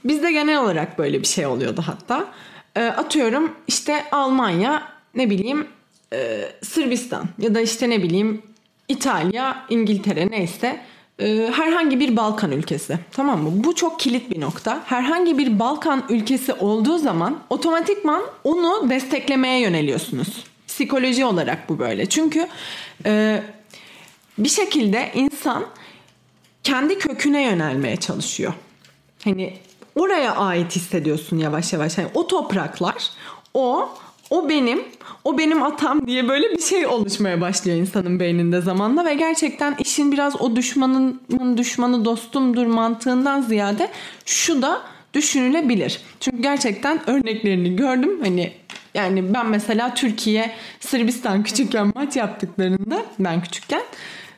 Bizde 0.06 0.32
genel 0.32 0.62
olarak 0.64 0.98
böyle 0.98 1.22
bir 1.22 1.28
şey 1.28 1.46
oluyordu 1.46 1.84
hatta. 1.86 2.28
E, 2.76 2.84
atıyorum 2.86 3.56
işte 3.68 4.04
Almanya 4.12 4.84
ne 5.16 5.30
bileyim 5.30 5.68
e, 6.14 6.50
Sırbistan 6.64 7.26
ya 7.38 7.56
da 7.56 7.62
işte 7.62 7.90
ne 7.90 8.04
bileyim 8.04 8.42
İtalya, 8.88 9.66
İngiltere 9.70 10.32
neyse 10.32 10.82
herhangi 11.54 12.00
bir 12.00 12.16
Balkan 12.16 12.52
ülkesi. 12.52 13.00
Tamam 13.12 13.44
mı? 13.44 13.50
Bu 13.54 13.76
çok 13.76 14.00
kilit 14.00 14.32
bir 14.32 14.42
nokta. 14.42 14.84
Herhangi 14.86 15.38
bir 15.38 15.60
Balkan 15.60 16.04
ülkesi 16.10 16.54
olduğu 16.54 16.98
zaman 16.98 17.40
otomatikman 17.50 18.24
onu 18.44 18.90
desteklemeye 18.90 19.60
yöneliyorsunuz. 19.60 20.44
Psikoloji 20.68 21.26
olarak 21.26 21.70
bu 21.70 21.80
böyle. 21.80 22.06
Çünkü 22.06 22.48
e, 23.06 23.44
bir 24.38 24.50
şekilde 24.50 25.12
insan 25.14 25.66
kendi 26.64 27.00
köküne 27.00 27.44
yönelmeye 27.44 27.98
çalışıyor. 27.98 28.54
Hani 29.24 29.54
oraya 29.96 30.36
ait 30.36 30.76
hissediyorsun 30.76 31.38
yavaş 31.38 31.74
yavaş. 31.74 31.98
Hani 31.98 32.08
o 32.14 32.28
topraklar, 32.28 33.10
o, 33.54 33.90
o 34.30 34.50
benim, 34.50 34.84
o 35.24 35.38
benim 35.38 35.64
atam 35.64 36.08
diye 36.08 36.28
böyle 36.28 36.52
bir 36.52 36.62
şey 36.62 36.88
oluşmaya 36.88 37.42
başlıyor 37.42 37.78
insanın 37.78 38.20
beyninde 38.20 38.62
zamanla 38.62 39.06
ve 39.06 39.14
gerçekten 39.14 39.76
işin 39.80 40.12
biraz 40.12 40.42
o 40.42 40.56
düşmanın 40.56 41.22
düşmanı 41.58 42.06
dostumdur 42.06 42.66
mantığından 42.66 43.42
ziyade 43.42 43.90
şu 44.26 44.62
da 44.62 44.82
düşünülebilir. 45.14 46.02
Çünkü 46.20 46.42
gerçekten 46.42 47.10
örneklerini 47.10 47.76
gördüm. 47.76 48.20
Hani 48.24 48.54
yani 48.94 49.34
ben 49.34 49.46
mesela 49.46 49.94
Türkiye 49.94 50.52
Sırbistan 50.80 51.44
küçükken 51.44 51.92
maç 51.96 52.16
yaptıklarında 52.16 53.02
ben 53.20 53.42
küçükken 53.42 53.82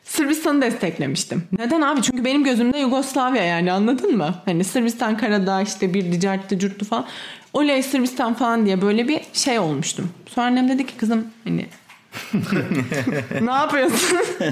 Sırbistan'ı 0.03 0.61
desteklemiştim. 0.61 1.43
Neden 1.59 1.81
abi? 1.81 2.01
Çünkü 2.01 2.25
benim 2.25 2.43
gözümde 2.43 2.77
Yugoslavya 2.77 3.43
yani 3.43 3.71
anladın 3.71 4.17
mı? 4.17 4.35
Hani 4.45 4.63
Sırbistan 4.63 5.17
Karadağ 5.17 5.61
işte 5.61 5.93
bir 5.93 6.11
dicarttı 6.11 6.59
curttu 6.59 6.85
falan. 6.85 7.05
Oley 7.53 7.83
Sırbistan 7.83 8.33
falan 8.33 8.65
diye 8.65 8.81
böyle 8.81 9.07
bir 9.07 9.21
şey 9.33 9.59
olmuştum. 9.59 10.09
Sonra 10.27 10.45
annem 10.45 10.69
dedi 10.69 10.85
ki 10.85 10.93
kızım 10.97 11.25
hani 11.43 11.65
ne 13.41 13.51
yapıyorsun? 13.51 14.17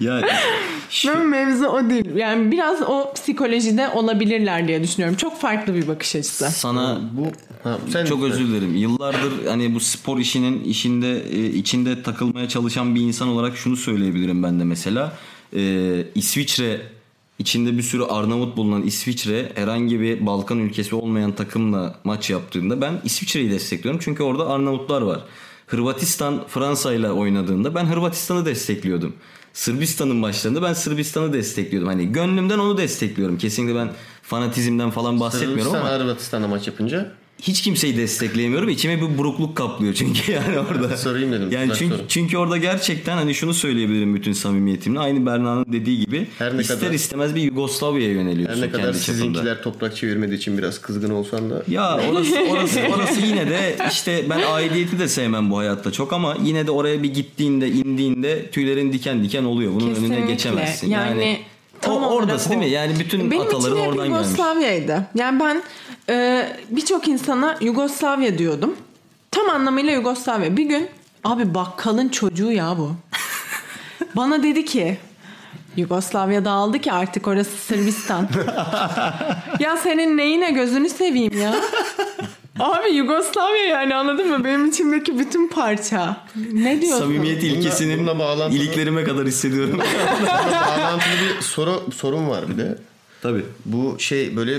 Ya 0.00 0.20
şu, 0.90 1.08
Ben 1.08 1.26
mevzu 1.26 1.66
o 1.66 1.90
değil. 1.90 2.14
Yani 2.16 2.52
biraz 2.52 2.82
o 2.82 3.12
psikolojide 3.14 3.88
olabilirler 3.88 4.68
diye 4.68 4.82
düşünüyorum. 4.82 5.16
Çok 5.16 5.40
farklı 5.40 5.74
bir 5.74 5.88
bakış 5.88 6.16
açısı. 6.16 6.50
sana 6.50 7.00
Bu 7.12 7.26
ha, 7.64 7.78
sen 7.92 8.04
çok 8.04 8.22
özür 8.22 8.46
dilerim. 8.46 8.76
Yıllardır 8.76 9.46
hani 9.46 9.74
bu 9.74 9.80
spor 9.80 10.18
işinin 10.18 10.64
işinde 10.64 11.22
e, 11.22 11.46
içinde 11.46 12.02
takılmaya 12.02 12.48
çalışan 12.48 12.94
bir 12.94 13.00
insan 13.00 13.28
olarak 13.28 13.56
şunu 13.56 13.76
söyleyebilirim 13.76 14.42
ben 14.42 14.60
de 14.60 14.64
mesela. 14.64 15.12
Ee, 15.56 16.04
İsviçre 16.14 16.80
içinde 17.38 17.78
bir 17.78 17.82
sürü 17.82 18.02
Arnavut 18.02 18.56
bulunan 18.56 18.82
İsviçre 18.82 19.52
herhangi 19.54 20.00
bir 20.00 20.26
Balkan 20.26 20.58
ülkesi 20.58 20.94
olmayan 20.94 21.32
takımla 21.32 21.94
maç 22.04 22.30
yaptığında 22.30 22.80
ben 22.80 23.00
İsviçre'yi 23.04 23.50
destekliyorum. 23.50 24.00
Çünkü 24.04 24.22
orada 24.22 24.48
Arnavutlar 24.48 25.02
var. 25.02 25.20
Hırvatistan 25.66 26.44
Fransa 26.48 26.94
ile 26.94 27.10
oynadığında 27.10 27.74
ben 27.74 27.84
Hırvatistan'ı 27.84 28.44
destekliyordum. 28.46 29.12
Sırbistan'ın 29.52 30.16
maçlarında 30.16 30.62
ben 30.62 30.72
Sırbistan'ı 30.72 31.32
destekliyordum. 31.32 31.88
Hani 31.88 32.12
gönlümden 32.12 32.58
onu 32.58 32.78
destekliyorum. 32.78 33.38
Kesinlikle 33.38 33.74
ben 33.74 33.90
fanatizmden 34.22 34.90
falan 34.90 35.20
bahsetmiyorum 35.20 35.62
Sırbistan 35.62 35.80
ama 35.80 35.98
Hırvatistan'da 35.98 36.48
maç 36.48 36.66
yapınca 36.66 37.12
hiç 37.42 37.62
kimseyi 37.62 37.96
destekleyemiyorum. 37.96 38.68
İçime 38.68 38.96
bir 39.02 39.18
burukluk 39.18 39.56
kaplıyor 39.56 39.94
çünkü 39.94 40.32
yani 40.32 40.58
orada. 40.58 40.96
Sorayım 40.96 41.32
dedim, 41.32 41.48
Yani 41.50 41.72
çünkü, 41.78 41.94
çünkü 42.08 42.36
orada 42.38 42.56
gerçekten 42.56 43.16
hani 43.16 43.34
şunu 43.34 43.54
söyleyebilirim 43.54 44.14
bütün 44.14 44.32
samimiyetimle. 44.32 44.98
Aynı 45.00 45.26
Berna'nın 45.26 45.66
dediği 45.72 46.00
gibi 46.00 46.26
Her 46.38 46.56
ne 46.56 46.60
ister 46.60 46.80
kadar- 46.80 46.92
istemez 46.92 47.34
bir 47.34 47.42
Yugoslavya'ya 47.42 48.12
yöneliyorsun 48.12 48.56
her 48.62 48.66
ne 48.68 48.70
kadar 48.72 48.84
kendi 48.84 48.98
çapında. 48.98 49.14
sizinkiler 49.16 49.62
toprak 49.62 49.96
çevirmediği 49.96 50.38
için 50.38 50.58
biraz 50.58 50.80
kızgın 50.80 51.10
olsan 51.10 51.50
da 51.50 51.62
Ya 51.68 52.00
orası, 52.10 52.36
orası, 52.50 52.80
orası 52.96 53.20
yine 53.26 53.50
de 53.50 53.76
işte 53.90 54.24
ben 54.30 54.40
aidiyeti 54.52 54.98
de 54.98 55.08
sevmem 55.08 55.50
bu 55.50 55.58
hayatta 55.58 55.92
çok 55.92 56.12
ama 56.12 56.36
yine 56.44 56.66
de 56.66 56.70
oraya 56.70 57.02
bir 57.02 57.14
gittiğinde 57.14 57.68
indiğinde 57.68 58.50
tüylerin 58.50 58.92
diken 58.92 59.24
diken 59.24 59.44
oluyor. 59.44 59.72
Bunun 59.74 59.86
önüne 59.86 59.94
Kesinlikle. 59.94 60.32
geçemezsin. 60.32 60.90
Yani 60.90 61.08
Yani, 61.24 61.38
tam 61.80 62.02
o, 62.02 62.08
oradası 62.08 62.50
değil 62.50 62.60
o. 62.60 62.64
mi? 62.64 62.70
Yani 62.70 62.98
bütün 62.98 63.30
Benim 63.30 63.42
ataların 63.42 63.76
için 63.76 63.86
oradan 63.86 64.08
gelmiş. 64.08 64.28
Yugoslavya'ydı. 64.28 65.06
Yani 65.14 65.40
ben 65.40 65.62
e, 66.08 66.46
birçok 66.70 67.08
insana 67.08 67.56
Yugoslavya 67.60 68.38
diyordum. 68.38 68.76
Tam 69.30 69.48
anlamıyla 69.48 69.92
Yugoslavya. 69.92 70.56
Bir 70.56 70.64
gün 70.64 70.88
abi 71.24 71.54
bakkalın 71.54 72.08
çocuğu 72.08 72.52
ya 72.52 72.78
bu. 72.78 72.92
Bana 74.16 74.42
dedi 74.42 74.64
ki 74.64 74.98
Yugoslavya 75.76 76.44
dağıldı 76.44 76.78
ki 76.78 76.92
artık 76.92 77.28
orası 77.28 77.56
Sırbistan. 77.56 78.28
ya 79.60 79.76
senin 79.76 80.16
neyine 80.16 80.50
gözünü 80.50 80.88
seveyim 80.88 81.40
ya. 81.40 81.54
Abi 82.58 82.90
Yugoslavya 82.90 83.64
yani 83.64 83.94
anladın 83.94 84.28
mı? 84.28 84.44
Benim 84.44 84.66
içimdeki 84.68 85.18
bütün 85.18 85.48
parça. 85.48 86.16
Ne 86.52 86.80
diyorsun? 86.82 87.04
Samimiyet 87.04 87.42
ilkesinin 87.42 87.98
bununla 87.98 88.18
bağlantılı- 88.18 88.56
iliklerime 88.58 89.04
kadar 89.04 89.26
hissediyorum. 89.26 89.78
bağlantılı 90.52 91.12
bir 91.36 91.42
soru 91.42 91.82
sorun 91.96 92.28
var 92.28 92.48
bir 92.48 92.58
de. 92.58 92.78
Tabii. 93.22 93.44
Bu 93.64 93.96
şey 93.98 94.36
böyle 94.36 94.58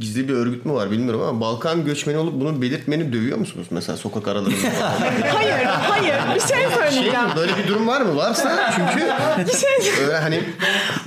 gizli 0.00 0.28
bir 0.28 0.34
örgüt 0.34 0.64
mü 0.66 0.72
var 0.72 0.90
bilmiyorum 0.90 1.22
ama 1.22 1.40
Balkan 1.40 1.84
göçmeni 1.84 2.18
olup 2.18 2.40
bunu 2.40 2.62
belirtmeni 2.62 3.12
dövüyor 3.12 3.38
musunuz 3.38 3.66
mesela 3.70 3.96
sokak 3.96 4.28
aralarında? 4.28 4.56
Hayır, 5.34 5.64
hayır. 5.64 6.14
Bir 6.34 6.40
şey 6.40 6.48
şey 6.58 6.66
söyleyeceğim. 6.74 7.26
Böyle 7.36 7.52
bir 7.56 7.68
durum 7.68 7.86
var 7.86 8.00
mı? 8.00 8.16
Varsa 8.16 8.72
çünkü 8.76 9.06
Bir 9.52 9.58
şey 9.58 10.04
öyle 10.04 10.16
hani 10.18 10.40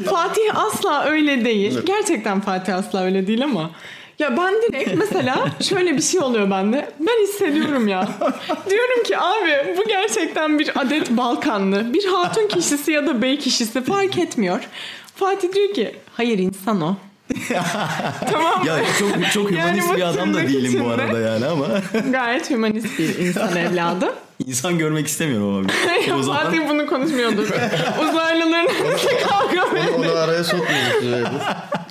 Fatih 0.10 0.58
asla 0.58 1.04
öyle 1.06 1.46
değil. 1.46 1.80
Gerçekten 1.86 2.42
Fatih 2.42 2.76
asla 2.76 3.04
öyle 3.04 3.28
değil 3.28 3.44
ama. 3.44 3.72
Ya 4.24 4.38
ben 4.38 4.62
direkt 4.62 4.96
mesela 4.98 5.46
şöyle 5.62 5.98
bir 5.98 6.02
şey 6.02 6.20
oluyor 6.20 6.50
bende. 6.50 6.92
Ben 7.00 7.24
hissediyorum 7.24 7.88
ya. 7.88 8.08
Diyorum 8.70 9.04
ki 9.04 9.18
abi 9.18 9.78
bu 9.78 9.88
gerçekten 9.88 10.60
bir 10.60 10.72
adet 10.82 11.10
Balkanlı. 11.10 11.94
Bir 11.94 12.06
hatun 12.06 12.48
kişisi 12.48 12.92
ya 12.92 13.08
da 13.08 13.22
bey 13.22 13.38
kişisi 13.40 13.82
fark 13.84 14.18
etmiyor. 14.18 14.68
Fatih 15.16 15.54
diyor 15.54 15.74
ki 15.74 15.96
hayır 16.14 16.40
insan 16.40 16.82
o. 16.82 16.96
tamam. 18.32 18.66
Ya 18.68 18.76
çok 19.00 19.32
çok 19.34 19.52
Yani 19.52 19.62
hümanist 19.68 19.90
bu 19.90 19.96
bir 19.98 20.02
adam 20.02 20.34
da 20.34 20.42
değilim 20.48 20.84
bu 20.86 20.90
arada 20.90 21.20
yani 21.20 21.46
ama 21.46 21.68
Gayet 22.12 22.50
hümanist 22.50 23.00
bir 23.00 23.18
insan 23.20 23.56
evladı. 23.56 24.14
insan 24.48 24.78
görmek 24.78 25.08
istemiyorum 25.08 25.48
ama. 25.58 26.18
o 26.20 26.24
zaman 26.24 26.44
Fatih 26.44 26.70
bunu 26.70 26.88
konuşmuyordur. 26.88 27.48
Uzaylıların 28.10 28.68
kavga 29.28 29.64
Onu, 29.64 29.98
onu 30.10 30.18
araya 30.18 30.44
sokmuyoruz. 30.44 31.42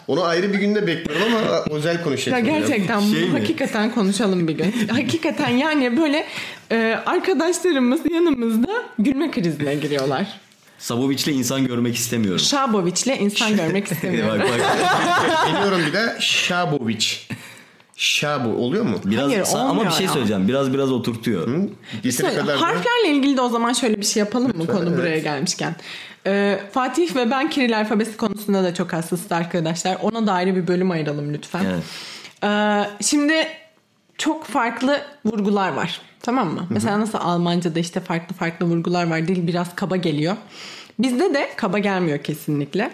Onu 0.08 0.22
ayrı 0.24 0.52
bir 0.52 0.58
günde 0.58 0.86
bekliyorum 0.86 1.34
ama 1.34 1.76
özel 1.76 1.94
Ya 1.94 2.02
konuşacağız. 2.04 2.44
gerçekten 2.44 3.00
Şey 3.00 3.08
bunu 3.22 3.32
mi? 3.32 3.38
hakikaten 3.38 3.90
konuşalım 3.94 4.48
bir 4.48 4.52
gün. 4.52 4.74
Hakikaten 4.88 5.48
yani 5.48 5.96
böyle 5.96 6.26
e, 6.72 6.98
arkadaşlarımız 7.06 8.00
yanımızda 8.10 8.72
gülme 8.98 9.30
krizine 9.30 9.74
giriyorlar. 9.74 10.26
Sabovic'le 10.82 11.28
insan 11.28 11.66
görmek 11.66 11.94
istemiyorum. 11.94 12.38
Şaboviç'le 12.40 13.06
insan 13.06 13.56
görmek 13.56 13.92
istemiyorum. 13.92 14.40
bak. 14.40 14.60
Geliyorum 15.52 15.80
bir 15.86 15.92
de 15.92 16.16
Şabovic. 16.20 17.06
Şabu 17.96 18.48
oluyor 18.48 18.84
mu? 18.84 18.96
Biraz 19.04 19.30
Hayır, 19.30 19.42
sa- 19.44 19.58
ama 19.58 19.84
bir 19.84 19.90
şey 19.90 20.06
ya. 20.06 20.12
söyleyeceğim. 20.12 20.48
Biraz 20.48 20.72
biraz 20.72 20.92
oturtuyor. 20.92 21.48
Yeteri 22.04 22.34
kadar 22.34 22.46
da 22.46 22.60
Harflerle 22.60 23.08
ilgili 23.08 23.36
de 23.36 23.40
o 23.40 23.48
zaman 23.48 23.72
şöyle 23.72 24.00
bir 24.00 24.06
şey 24.06 24.20
yapalım 24.20 24.56
mı 24.58 24.66
konu 24.66 24.96
buraya 24.96 25.18
gelmişken. 25.18 25.76
Ee, 26.26 26.60
Fatih 26.72 27.16
ve 27.16 27.30
ben 27.30 27.50
Kiril 27.50 27.78
alfabesi 27.78 28.16
konusunda 28.16 28.64
da 28.64 28.74
çok 28.74 28.92
hassasız 28.92 29.32
arkadaşlar. 29.32 29.96
Ona 30.02 30.26
da 30.26 30.32
ayrı 30.32 30.56
bir 30.56 30.66
bölüm 30.66 30.90
ayıralım 30.90 31.34
lütfen. 31.34 31.64
Evet. 31.64 31.82
Ee, 32.44 33.04
şimdi 33.04 33.46
çok 34.18 34.44
farklı 34.44 35.00
vurgular 35.24 35.72
var. 35.72 36.00
Tamam 36.22 36.54
mı? 36.54 36.66
Mesela 36.70 37.00
nasıl 37.00 37.18
Almanca'da 37.18 37.78
işte 37.78 38.00
farklı 38.00 38.36
farklı 38.36 38.66
vurgular 38.66 39.10
var. 39.10 39.28
Dil 39.28 39.46
biraz 39.46 39.74
kaba 39.76 39.96
geliyor. 39.96 40.36
Bizde 40.98 41.34
de 41.34 41.50
kaba 41.56 41.78
gelmiyor 41.78 42.18
kesinlikle. 42.22 42.90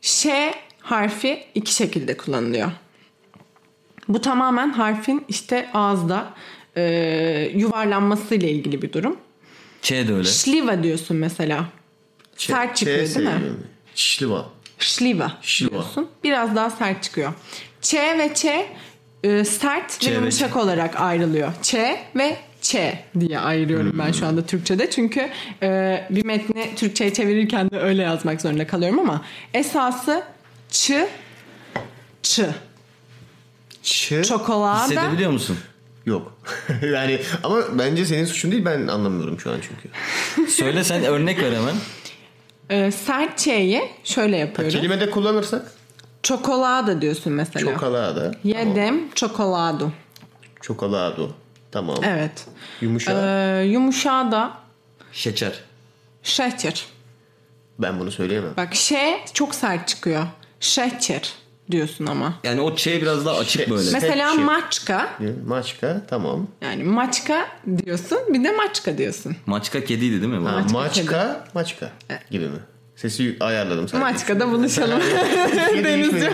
Ş 0.00 0.54
harfi 0.80 1.44
iki 1.54 1.74
şekilde 1.74 2.16
kullanılıyor. 2.16 2.70
Bu 4.08 4.20
tamamen 4.20 4.70
harfin 4.70 5.24
işte 5.28 5.70
ağızda 5.74 6.34
e, 6.76 6.82
yuvarlanması 7.54 8.34
ile 8.34 8.50
ilgili 8.50 8.82
bir 8.82 8.92
durum. 8.92 9.16
Ç 9.82 9.90
de 9.92 10.12
öyle. 10.14 10.24
Şliva 10.28 10.82
diyorsun 10.82 11.16
mesela. 11.16 11.64
sert 12.36 12.76
çıkıyor 12.76 12.98
değil 12.98 13.18
mi? 13.28 13.40
Şliva. 13.94 14.46
Şliva 14.78 15.32
Şliva. 15.42 15.70
diyorsun. 15.70 16.08
Biraz 16.24 16.56
daha 16.56 16.70
sert 16.70 17.02
çıkıyor. 17.02 17.32
Ç 17.80 17.94
ve 17.94 18.34
Ç 18.34 18.46
e, 19.22 19.44
sert 19.44 20.00
Ç 20.00 20.08
ve 20.08 20.14
yumuşak 20.14 20.56
olarak 20.56 21.00
ayrılıyor. 21.00 21.52
Ç 21.62 21.74
ve 22.16 22.36
Ç 22.62 22.76
diye 23.20 23.38
ayırıyorum 23.38 23.98
ben 23.98 24.12
şu 24.12 24.26
anda 24.26 24.46
Türkçe'de. 24.46 24.90
Çünkü 24.90 25.28
e, 25.62 26.00
bir 26.10 26.24
metni 26.24 26.74
Türkçe'ye 26.76 27.12
çevirirken 27.14 27.70
de 27.70 27.78
öyle 27.78 28.02
yazmak 28.02 28.40
zorunda 28.42 28.66
kalıyorum 28.66 28.98
ama 28.98 29.24
esası 29.54 30.22
Ç, 30.70 30.92
Ç. 32.22 32.40
Ç. 33.82 34.12
Çokolada. 34.28 34.84
Hissedebiliyor 34.84 35.30
musun? 35.30 35.58
Yok. 36.06 36.38
yani 36.92 37.20
ama 37.44 37.78
bence 37.78 38.04
senin 38.04 38.24
suçun 38.24 38.52
değil 38.52 38.64
ben 38.64 38.86
anlamıyorum 38.86 39.40
şu 39.40 39.50
an 39.50 39.58
çünkü. 39.68 40.50
Söyle 40.52 40.84
sen 40.84 41.04
örnek 41.04 41.42
ver 41.42 41.52
hemen. 41.52 41.74
E, 42.70 42.90
sert 42.90 43.38
Ç'yi 43.38 43.82
şöyle 44.04 44.36
yapıyorum. 44.36 44.78
Kelimede 44.78 45.10
kullanırsak 45.10 45.72
Çokolada 46.22 47.02
diyorsun 47.02 47.32
mesela. 47.32 47.72
çokolada. 47.72 48.32
Yedem 48.44 49.10
çokolado. 49.14 49.90
Çokolado. 50.60 51.30
Tamam. 51.72 51.96
Evet. 52.04 52.46
Yumuşak. 52.80 53.16
Ee, 53.16 53.62
yumuşağı 53.66 54.32
da 54.32 54.52
Şeker. 55.12 55.60
şeker. 56.22 56.86
ben 57.78 58.00
bunu 58.00 58.10
söyleyemem. 58.10 58.50
Bak 58.56 58.74
şe 58.74 59.20
çok 59.34 59.54
sert 59.54 59.88
çıkıyor. 59.88 60.26
Şeker 60.60 61.32
diyorsun 61.70 62.06
ama. 62.06 62.34
Yani 62.44 62.60
o 62.60 62.74
Ç 62.76 62.86
biraz 62.86 63.26
daha 63.26 63.36
açık 63.38 63.50
Şey- 63.62 63.70
böyle. 63.70 63.90
Mesela 63.92 64.30
Şeker. 64.30 64.44
maçka 64.44 65.08
Maçka 65.46 66.02
tamam. 66.08 66.46
yani 66.60 66.84
maçka 66.84 67.46
diyorsun 67.86 68.18
bir 68.28 68.44
de 68.44 68.52
maçka 68.52 68.98
diyorsun. 68.98 69.36
Maçka 69.46 69.84
kediydi 69.84 70.20
değil 70.22 70.32
mi? 70.32 70.38
bu? 70.38 70.42
Maçka 70.42 70.72
Maçka, 70.78 71.44
maçka 71.54 71.90
gibi 72.30 72.48
mi? 72.48 72.58
Sesi 72.96 73.36
ayarladım 73.40 73.88
sadece. 73.88 74.04
Maçkada 74.12 74.50
buluşalım. 74.50 75.00
Yedi 75.76 75.84
Denizci. 75.84 76.30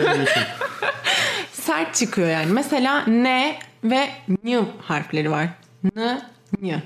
sert 1.52 1.94
çıkıyor 1.94 2.28
yani. 2.28 2.52
Mesela 2.52 3.04
ne 3.06 3.58
ve 3.84 4.08
n 4.44 4.64
harfleri 4.82 5.30
var. 5.30 5.48
N, 5.96 6.20
n. 6.62 6.82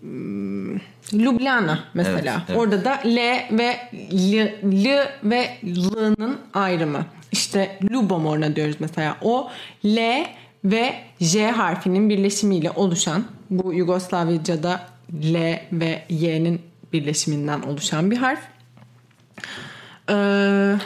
Hmm, 0.00 0.76
Ljubljana 1.12 1.84
mesela. 1.94 2.34
Evet, 2.36 2.44
evet. 2.48 2.60
Orada 2.60 2.84
da 2.84 3.00
L 3.04 3.16
ve 3.50 3.76
L, 4.12 4.52
L 4.84 5.08
ve 5.24 5.50
L'nın 5.64 6.38
ayrımı. 6.54 7.06
İşte 7.32 7.78
Lubomorna 7.92 8.56
diyoruz 8.56 8.76
mesela. 8.80 9.16
O 9.22 9.50
L 9.84 10.26
ve 10.64 10.94
J 11.20 11.50
harfinin 11.50 12.08
birleşimiyle 12.08 12.70
oluşan 12.70 13.24
bu 13.50 13.72
Yugoslavyaca'da 13.72 14.86
L 15.12 15.60
ve 15.72 16.02
Y'nin 16.08 16.60
birleşiminden 16.92 17.62
oluşan 17.62 18.10
bir 18.10 18.16
harf. 18.16 18.40
Ee, 20.10 20.76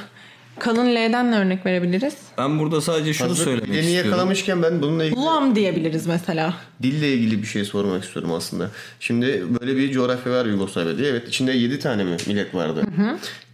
kalın 0.59 0.87
L'den 0.95 1.31
ne 1.33 1.39
örnek 1.39 1.67
verebiliriz? 1.67 2.15
Ben 2.39 2.59
burada 2.59 2.81
sadece 2.81 3.15
şunu 3.15 3.31
Hazır 3.31 3.45
söylemek 3.45 3.69
istiyorum. 3.85 4.11
yakalamışken 4.11 4.63
ben 4.63 4.83
bununla 4.83 5.05
ilgili 5.05 5.21
Lom 5.21 5.57
diyebiliriz 5.57 6.07
mesela. 6.07 6.55
dille 6.83 7.13
ilgili 7.13 7.43
bir 7.43 7.47
şey 7.47 7.65
sormak 7.65 8.05
istiyorum 8.05 8.33
aslında. 8.33 8.71
Şimdi 9.01 9.45
böyle 9.61 9.77
bir 9.77 9.93
coğrafya 9.93 10.33
var 10.33 10.47
Yugoslavya'da. 10.47 11.07
Evet 11.07 11.29
içinde 11.29 11.53
7 11.53 11.79
tane 11.79 12.05
mi 12.05 12.17
millet 12.27 12.55
vardı? 12.55 12.83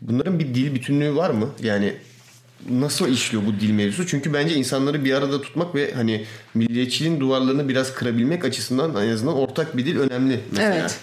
Bunların 0.01 0.39
bir 0.39 0.55
dil 0.55 0.75
bütünlüğü 0.75 1.17
var 1.17 1.31
mı? 1.31 1.49
Yani 1.63 1.95
nasıl 2.69 3.09
işliyor 3.09 3.47
bu 3.47 3.61
dil 3.61 3.71
mevzusu? 3.71 4.07
Çünkü 4.07 4.33
bence 4.33 4.55
insanları 4.55 5.05
bir 5.05 5.15
arada 5.15 5.43
tutmak 5.43 5.75
ve 5.75 5.95
hani 5.95 6.25
milliyetçiliğin 6.55 7.21
duvarlarını 7.21 7.69
biraz 7.69 7.95
kırabilmek 7.95 8.45
açısından 8.45 9.07
en 9.07 9.09
azından 9.09 9.35
ortak 9.35 9.77
bir 9.77 9.87
dil 9.87 9.99
önemli 9.99 10.41
mesela. 10.51 10.75
Evet. 10.75 10.99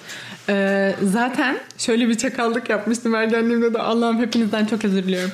Ee, 0.49 0.95
zaten 1.03 1.59
şöyle 1.77 2.09
bir 2.09 2.15
çakallık 2.15 2.69
yapmıştım 2.69 3.15
ergenliğimde 3.15 3.73
de 3.73 3.79
Allah'ım 3.79 4.19
hepinizden 4.19 4.65
çok 4.65 4.85
özür 4.85 5.03
diliyorum. 5.03 5.31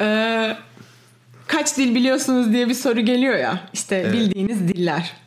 Ee, 0.00 0.56
kaç 1.46 1.76
dil 1.76 1.94
biliyorsunuz 1.94 2.52
diye 2.52 2.68
bir 2.68 2.74
soru 2.74 3.00
geliyor 3.00 3.36
ya. 3.36 3.60
İşte 3.72 4.12
bildiğiniz 4.12 4.68
diller. 4.68 5.23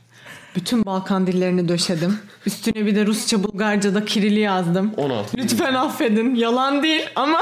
Bütün 0.58 0.86
Balkan 0.86 1.28
dillerini 1.28 1.68
döşedim. 1.68 2.20
Üstüne 2.46 2.86
bir 2.86 2.96
de 2.96 3.06
Rusça, 3.06 3.44
Bulgarca 3.44 3.96
da 3.96 4.06
Kirili 4.06 4.40
yazdım. 4.40 4.94
16 4.98 5.38
Lütfen 5.38 5.74
affedin. 5.74 6.36
Yalan 6.36 6.84
değil 6.84 7.02
ama 7.16 7.42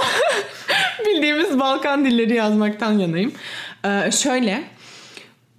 bildiğimiz 1.06 1.60
Balkan 1.60 2.06
dilleri 2.06 2.34
yazmaktan 2.36 2.92
yanayım. 2.92 3.32
Ee, 3.86 4.12
şöyle. 4.12 4.64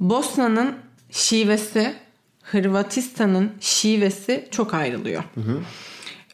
Bosna'nın 0.01 0.75
şivesi, 1.11 1.95
Hırvatistan'ın 2.43 3.51
şivesi 3.61 4.49
çok 4.51 4.75
ayrılıyor. 4.75 5.23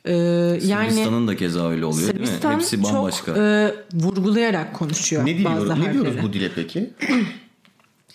Ee, 0.05 0.13
yani 0.65 0.91
Sırbistan'ın 0.91 1.29
da 1.29 1.37
keza 1.37 1.69
öyle 1.71 1.85
oluyor 1.85 2.09
değil 2.15 2.21
mi? 2.21 2.51
Hepsi 2.55 2.83
bambaşka. 2.83 3.27
çok 3.27 3.37
e, 3.39 3.75
vurgulayarak 3.95 4.75
konuşuyor 4.75 5.27
Ne 5.27 5.45
bazı 5.45 5.67
diyoruz? 5.67 5.85
Ne 5.87 5.93
diyoruz 5.93 6.15
bu 6.23 6.33
dile 6.33 6.51
peki? 6.55 6.91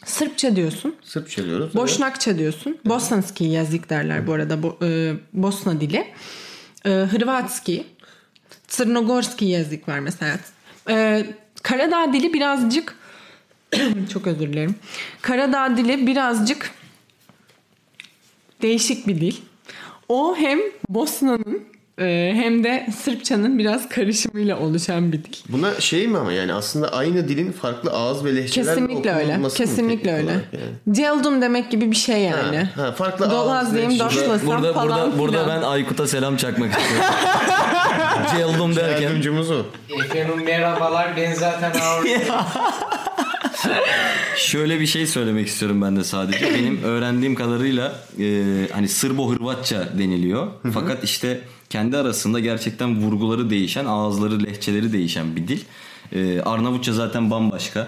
Sırpça 0.06 0.56
diyorsun. 0.56 0.96
Sırpça 1.04 1.46
diyoruz. 1.46 1.76
Boşnakça 1.76 2.38
diyorsun. 2.38 2.78
Bosanski 2.86 3.44
yazık 3.44 3.90
derler 3.90 4.28
bu 4.28 4.34
arada. 4.34 4.54
Bo- 4.54 4.86
e, 5.14 5.18
Bosna 5.34 5.82
dili. 5.82 6.08
E, 6.86 6.90
Hırvatski. 6.90 7.84
Sırnogorski 8.68 9.46
yazık 9.46 9.88
var 9.88 10.00
mesela. 10.00 10.40
E, 10.90 11.26
Karadağ 11.64 12.14
dili 12.14 12.34
birazcık 12.34 12.96
çok 14.14 14.28
özür 14.28 14.54
dilerim. 14.54 14.76
Karadağ 15.22 15.78
dili 15.78 16.08
birazcık 16.08 16.72
değişik 18.62 19.08
bir 19.08 19.22
dil. 19.22 19.36
O 20.10 20.36
hem 20.38 20.60
Bosna'nın 20.90 21.64
hem 22.06 22.64
de 22.64 22.88
Sırpçanın 23.04 23.60
biraz 23.60 23.90
karışımıyla 23.90 24.60
oluşan 24.60 25.12
bir 25.12 25.24
dil. 25.24 25.34
Buna 25.50 25.82
şey 25.82 26.08
mi 26.08 26.18
ama 26.18 26.32
yani 26.32 26.54
aslında 26.54 26.94
aynı 26.94 27.28
dilin 27.28 27.52
farklı 27.52 27.92
ağız 27.92 28.26
ve 28.26 28.36
lehçelerle 28.36 28.76
Kesinlikle 28.80 29.14
öyle. 29.14 29.40
Kesinlikle 29.56 30.14
öyle. 30.14 30.32
yani? 30.32 30.96
Celdum 30.96 31.42
demek 31.42 31.72
gibi 31.72 31.92
bir 31.92 31.96
şey 31.96 32.28
Ha, 32.30 32.38
yani. 32.38 32.70
ha, 32.76 32.92
farklı 32.92 33.26
ağız 33.26 33.34
Dolazlayayım, 33.34 33.92
lehçe- 33.92 34.00
doşlasam 34.06 34.48
Burada 34.48 34.74
falan 34.74 34.90
burada 35.12 35.20
burada 35.20 35.48
ben 35.48 35.62
Aykut'a 35.62 36.08
selam 36.08 36.38
çakmak 36.38 36.72
istiyorum. 36.72 37.06
Celdum 38.38 38.76
derken 38.76 39.02
Yardımcımız 39.02 39.52
o. 39.52 39.66
Efendim 40.04 40.44
merhabalar 40.46 41.18
ben 41.18 41.34
zaten 41.34 41.72
ağırlıyorum. 41.82 42.26
şöyle 44.38 44.80
bir 44.80 44.86
şey 44.86 45.08
söylemek 45.08 45.48
istiyorum 45.48 45.82
ben 45.82 45.96
de 45.96 46.04
sadece. 46.04 46.54
Benim 46.54 46.84
öğrendiğim 46.84 47.36
kadarıyla 47.36 47.96
e, 48.20 48.24
hani 48.74 48.88
Sırbo-Hırvatça 48.88 49.98
deniliyor. 50.00 50.48
Fakat 50.74 51.04
işte 51.04 51.42
kendi 51.70 51.98
arasında 51.98 52.40
gerçekten 52.40 53.02
vurguları 53.02 53.50
değişen, 53.50 53.86
ağızları, 53.86 54.44
lehçeleri 54.44 54.94
değişen 54.94 55.36
bir 55.36 55.48
dil. 55.48 55.62
E, 56.12 56.42
Arnavutça 56.42 56.94
zaten 56.94 57.32
bambaşka. 57.32 57.88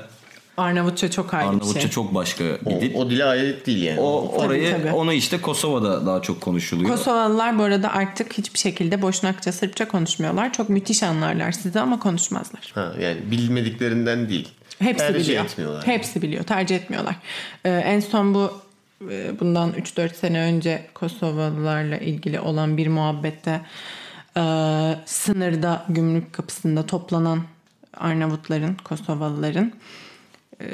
Arnavutça 0.57 1.11
çok 1.11 1.33
ayrı 1.33 1.47
Arnavutça 1.49 1.75
bir 1.75 1.79
şey. 1.81 1.89
çok 1.89 2.15
başka 2.15 2.43
bir 2.43 2.77
O, 2.77 2.81
dil. 2.81 2.95
o 2.95 3.09
dile 3.09 3.25
ait 3.25 3.67
değil 3.67 3.81
yani. 3.83 3.99
O 3.99 4.33
orayı 4.37 4.71
tabii. 4.71 4.91
onu 4.91 5.13
işte 5.13 5.41
Kosova'da 5.41 6.05
daha 6.05 6.21
çok 6.21 6.41
konuşuluyor. 6.41 6.89
Kosovalılar 6.89 7.59
bu 7.59 7.63
arada 7.63 7.93
artık 7.93 8.33
hiçbir 8.33 8.59
şekilde 8.59 9.01
Boşnakça, 9.01 9.51
Sırpça 9.51 9.87
konuşmuyorlar. 9.87 10.53
Çok 10.53 10.69
müthiş 10.69 11.03
anlarlar 11.03 11.51
sizi 11.51 11.79
ama 11.79 11.99
konuşmazlar. 11.99 12.71
Ha, 12.75 12.93
yani 13.01 13.17
bilmediklerinden 13.31 14.29
değil. 14.29 14.47
Hepsi 14.79 15.07
Tercih 15.07 15.19
biliyor. 15.29 15.45
etmiyorlar. 15.45 15.87
Hepsi 15.87 16.21
biliyor. 16.21 16.43
Tercih 16.43 16.75
etmiyorlar. 16.75 17.15
Ee, 17.65 17.69
en 17.69 17.99
son 17.99 18.33
bu 18.33 18.51
bundan 19.39 19.71
3-4 19.71 20.13
sene 20.13 20.39
önce 20.39 20.87
Kosovalılarla 20.93 21.97
ilgili 21.97 22.39
olan 22.39 22.77
bir 22.77 22.87
muhabbette 22.87 23.61
e, 24.37 24.41
sınırda 25.05 25.85
gümrük 25.89 26.33
kapısında 26.33 26.85
toplanan 26.85 27.43
Arnavutların, 27.93 28.77
Kosovalıların 28.83 29.73
e, 30.61 30.67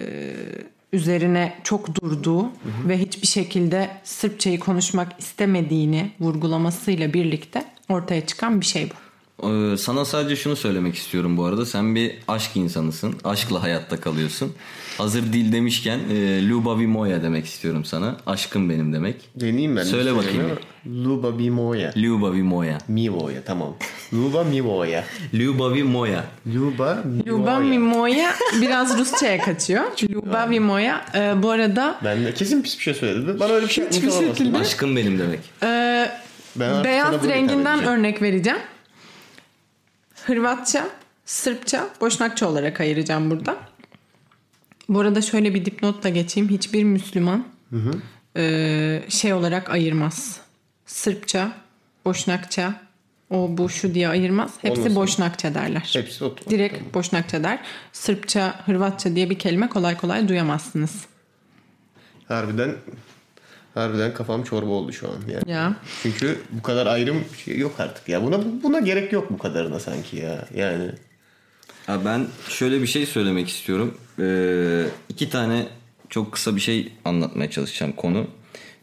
üzerine 0.93 1.55
çok 1.63 2.01
durduğu 2.01 2.49
ve 2.88 2.97
hiçbir 2.97 3.28
şekilde 3.28 3.89
Sırpçayı 4.03 4.59
konuşmak 4.59 5.19
istemediğini 5.19 6.11
vurgulamasıyla 6.19 7.13
birlikte 7.13 7.65
ortaya 7.89 8.26
çıkan 8.26 8.61
bir 8.61 8.65
şey 8.65 8.89
bu. 8.89 8.95
Ee, 9.43 9.78
Sana 9.78 10.05
sadece 10.05 10.36
şunu 10.36 10.55
söylemek 10.55 10.95
istiyorum 10.95 11.38
bu 11.38 11.45
arada. 11.45 11.65
Sen 11.65 11.95
bir 11.95 12.15
aşk 12.28 12.57
insanısın. 12.57 13.15
Aşkla 13.23 13.63
hayatta 13.63 13.99
kalıyorsun. 13.99 14.53
Hazır 14.97 15.33
dil 15.33 15.51
demişken 15.51 15.99
e, 16.11 16.49
Lubavi 16.49 16.87
Moya 16.87 17.23
demek 17.23 17.45
istiyorum 17.45 17.85
sana. 17.85 18.17
Aşkım 18.25 18.69
benim 18.69 18.93
demek. 18.93 19.15
Deneyeyim 19.35 19.75
ben. 19.77 19.83
Söyle 19.83 20.15
bakayım. 20.15 20.59
Luba 20.87 21.31
Mimoya. 21.31 21.93
Lubavi 21.97 22.43
Moya. 22.43 22.77
Mivoya 22.87 23.41
tamam. 23.45 23.75
Luba 24.13 24.43
Mivoya. 24.43 25.03
Lubavi 25.33 25.83
Moya. 25.83 26.23
Luba 26.55 27.03
Luba 27.27 27.59
Mimoya. 27.59 27.79
Mimoya 27.79 28.33
biraz 28.61 28.97
Rusça'ya 28.99 29.37
kaçıyor. 29.41 29.83
Luba 30.13 30.45
Mimoya 30.45 31.05
e, 31.15 31.43
bu 31.43 31.49
arada 31.49 31.99
Ben 32.03 32.25
de 32.25 32.33
kesin 32.33 32.61
pis 32.61 32.77
bir 32.77 32.83
şey 32.83 32.93
söyledi. 32.93 33.39
Bana 33.39 33.53
öyle 33.53 33.67
bir 33.67 33.71
şey 33.71 33.85
Hiçbir 33.85 33.95
yapmış 33.95 34.13
olamazsın. 34.15 34.43
şekilde- 34.43 34.57
Aşkım 34.57 34.95
benim 34.95 35.19
demek. 35.19 35.39
e, 35.63 36.11
Ben 36.55 36.83
beyaz 36.83 37.27
renginden 37.27 37.83
örnek 37.83 38.21
vereceğim. 38.21 38.59
Hırvatça, 40.25 40.87
Sırpça, 41.25 41.87
Boşnakça 42.01 42.47
olarak 42.49 42.81
ayıracağım 42.81 43.31
burada. 43.31 43.57
Bu 44.89 44.99
arada 44.99 45.21
şöyle 45.21 45.53
bir 45.53 45.65
dipnotla 45.65 46.09
geçeyim. 46.09 46.49
Hiçbir 46.49 46.83
Müslüman 46.83 47.47
e, 48.38 49.01
şey 49.09 49.33
olarak 49.33 49.69
ayırmaz. 49.69 50.39
Sırpça, 50.86 51.51
Boşnakça, 52.05 52.81
o 53.29 53.57
bu 53.57 53.69
şu 53.69 53.93
diye 53.93 54.07
ayırmaz. 54.07 54.51
Hepsi 54.61 54.79
Olmasın. 54.79 54.95
Boşnakça 54.95 55.53
derler. 55.53 55.89
Hepsi 55.93 56.23
otomatik. 56.23 56.49
Direkt 56.49 56.93
Boşnakça 56.93 57.43
der. 57.43 57.59
Sırpça, 57.91 58.65
Hırvatça 58.65 59.15
diye 59.15 59.29
bir 59.29 59.39
kelime 59.39 59.69
kolay 59.69 59.97
kolay 59.97 60.27
duyamazsınız. 60.27 61.05
Harbiden 62.27 62.75
harbiden 63.73 64.13
kafam 64.13 64.43
çorba 64.43 64.69
oldu 64.69 64.93
şu 64.93 65.07
an 65.07 65.31
yani. 65.31 65.51
Ya. 65.51 65.75
Çünkü 66.03 66.41
bu 66.51 66.61
kadar 66.61 66.88
ayrım 66.88 67.23
şey 67.45 67.57
yok 67.57 67.79
artık 67.79 68.09
ya. 68.09 68.23
Buna 68.23 68.39
buna 68.63 68.79
gerek 68.79 69.13
yok 69.13 69.31
bu 69.31 69.38
kadarına 69.38 69.79
sanki 69.79 70.17
ya. 70.17 70.47
Yani 70.55 70.91
Ha 71.86 72.05
ben 72.05 72.27
şöyle 72.49 72.81
bir 72.81 72.88
şey 72.88 73.05
söylemek 73.05 73.49
istiyorum. 73.49 73.97
Ee, 74.19 74.86
iki 75.09 75.29
tane 75.29 75.67
çok 76.09 76.31
kısa 76.31 76.55
bir 76.55 76.61
şey 76.61 76.91
anlatmaya 77.05 77.51
çalışacağım 77.51 77.91
konu. 77.91 78.27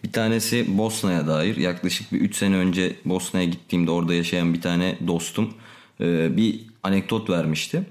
Bir 0.04 0.12
tanesi 0.12 0.78
Bosna'ya 0.78 1.26
dair. 1.26 1.56
Yaklaşık 1.56 2.12
bir 2.12 2.20
3 2.20 2.36
sene 2.36 2.56
önce 2.56 2.96
Bosna'ya 3.04 3.46
gittiğimde 3.46 3.90
orada 3.90 4.14
yaşayan 4.14 4.54
bir 4.54 4.60
tane 4.60 4.98
dostum 5.06 5.54
e, 6.00 6.36
bir 6.36 6.60
anekdot 6.82 7.30
vermişti. 7.30 7.82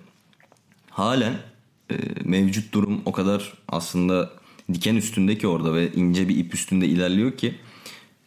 Halen 0.89 1.34
e, 1.91 1.95
mevcut 2.24 2.74
durum 2.74 3.01
o 3.05 3.12
kadar 3.12 3.53
aslında 3.68 4.32
diken 4.74 4.95
üstündeki 4.95 5.47
orada 5.47 5.74
ve 5.74 5.91
ince 5.93 6.30
bir 6.30 6.38
ip 6.38 6.53
üstünde 6.53 6.88
ilerliyor 6.88 7.38
ki 7.38 7.55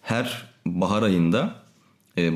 her 0.02 0.54
bahar 0.66 1.02
ayında 1.02 1.62
e, 2.18 2.32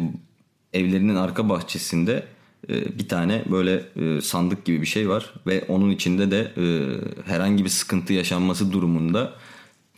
evlerinin 0.72 1.16
arka 1.16 1.48
bahçesinde 1.48 2.26
bir 2.68 3.08
tane 3.08 3.44
böyle 3.50 3.82
e, 3.96 4.20
sandık 4.20 4.64
gibi 4.64 4.80
bir 4.80 4.86
şey 4.86 5.08
var 5.08 5.34
ve 5.46 5.64
onun 5.68 5.90
içinde 5.90 6.30
de 6.30 6.52
e, 6.56 6.64
herhangi 7.30 7.64
bir 7.64 7.70
sıkıntı 7.70 8.12
yaşanması 8.12 8.72
durumunda 8.72 9.32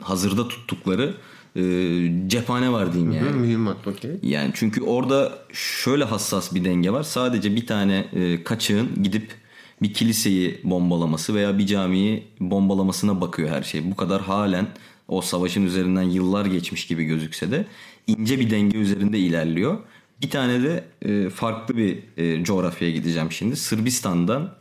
hazırda 0.02 0.48
tuttukları 0.48 1.14
e, 1.56 1.62
cephane 2.26 2.72
var 2.72 2.92
diyeyim 2.92 3.12
yani. 3.12 3.30
mühimmat 3.30 3.86
okey. 3.86 4.10
Yani 4.22 4.50
çünkü 4.54 4.82
orada 4.82 5.38
şöyle 5.52 6.04
hassas 6.04 6.54
bir 6.54 6.64
denge 6.64 6.90
var. 6.92 7.02
Sadece 7.02 7.56
bir 7.56 7.66
tane 7.66 8.06
e, 8.12 8.44
kaçığın 8.44 9.02
gidip 9.02 9.30
bir 9.82 9.94
kiliseyi 9.94 10.60
bombalaması 10.64 11.34
veya 11.34 11.58
bir 11.58 11.66
camiyi 11.66 12.24
bombalamasına 12.40 13.20
bakıyor 13.20 13.48
her 13.48 13.62
şey. 13.62 13.90
Bu 13.90 13.96
kadar 13.96 14.22
halen 14.22 14.66
o 15.08 15.20
savaşın 15.20 15.66
üzerinden 15.66 16.02
yıllar 16.02 16.46
geçmiş 16.46 16.86
gibi 16.86 17.04
gözükse 17.04 17.50
de 17.50 17.66
ince 18.06 18.40
bir 18.40 18.50
denge 18.50 18.78
üzerinde 18.78 19.18
ilerliyor. 19.18 19.78
Bir 20.22 20.30
tane 20.30 20.62
de 20.62 20.84
e, 21.02 21.30
farklı 21.30 21.76
bir 21.76 21.98
e, 22.16 22.44
coğrafyaya 22.44 22.94
gideceğim 22.94 23.32
şimdi. 23.32 23.56
Sırbistan'dan 23.56 24.54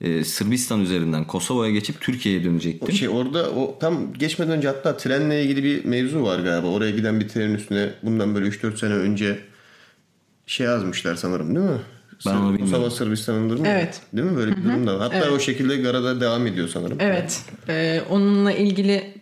e, 0.00 0.24
Sırbistan 0.24 0.80
üzerinden 0.80 1.24
Kosova'ya 1.24 1.72
geçip 1.72 2.00
Türkiye'ye 2.00 2.40
O 2.40 2.44
dönecektim. 2.44 2.92
şey 2.94 3.08
orada 3.08 3.50
o 3.50 3.78
tam 3.78 4.14
geçmeden 4.14 4.52
önce 4.52 4.68
hatta 4.68 4.96
trenle 4.96 5.42
ilgili 5.44 5.64
bir 5.64 5.84
mevzu 5.84 6.22
var 6.22 6.38
galiba. 6.38 6.66
Oraya 6.66 6.90
giden 6.90 7.20
bir 7.20 7.28
trenin 7.28 7.54
üstüne 7.54 7.90
bundan 8.02 8.34
böyle 8.34 8.46
3-4 8.48 8.76
sene 8.76 8.94
önce 8.94 9.38
şey 10.46 10.66
yazmışlar 10.66 11.14
sanırım 11.14 11.54
değil 11.56 11.66
mi? 11.66 11.78
Ben 12.26 12.30
onu 12.34 12.38
bilmiyorum. 12.52 12.70
Kosova 12.70 12.90
Sırbistan'ındır 12.90 13.58
mı? 13.58 13.66
Evet. 13.68 14.00
Değil 14.12 14.28
mi? 14.28 14.36
Böyle 14.36 14.56
bir 14.56 14.64
durum 14.64 14.86
da 14.86 14.98
var. 14.98 15.12
Hatta 15.12 15.30
o 15.30 15.38
şekilde 15.38 15.76
Garada 15.76 16.20
devam 16.20 16.46
ediyor 16.46 16.68
sanırım. 16.68 16.98
Evet. 17.00 17.42
Ee, 17.68 18.00
onunla 18.10 18.52
ilgili 18.52 19.14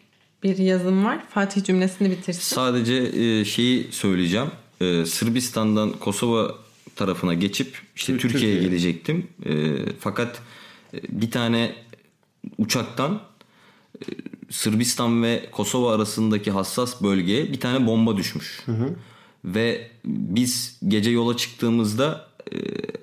bir 0.42 0.58
yazım 0.58 1.04
var. 1.04 1.18
Fatih 1.28 1.64
cümlesini 1.64 2.10
bitirsin. 2.10 2.54
Sadece 2.54 2.94
e, 2.94 3.44
şeyi 3.44 3.88
söyleyeceğim. 3.92 4.46
E, 4.80 5.06
Sırbistan'dan 5.06 5.92
Kosova 5.92 6.54
tarafına 6.96 7.34
geçip 7.34 7.78
işte 7.96 8.12
Tür- 8.12 8.18
Türkiye'ye 8.20 8.54
Türkiye. 8.56 8.70
gelecektim. 8.70 9.26
E, 9.46 9.74
fakat 10.00 10.40
e, 10.94 10.98
bir 11.08 11.30
tane 11.30 11.74
uçaktan 12.58 13.20
e, 14.00 14.04
Sırbistan 14.50 15.22
ve 15.22 15.48
Kosova 15.52 15.94
arasındaki 15.94 16.50
hassas 16.50 17.02
bölgeye 17.02 17.52
bir 17.52 17.60
tane 17.60 17.86
bomba 17.86 18.16
düşmüş. 18.16 18.64
Ve 19.44 19.90
biz 20.04 20.78
gece 20.88 21.10
yola 21.10 21.36
çıktığımızda 21.36 22.28
e, 22.52 22.56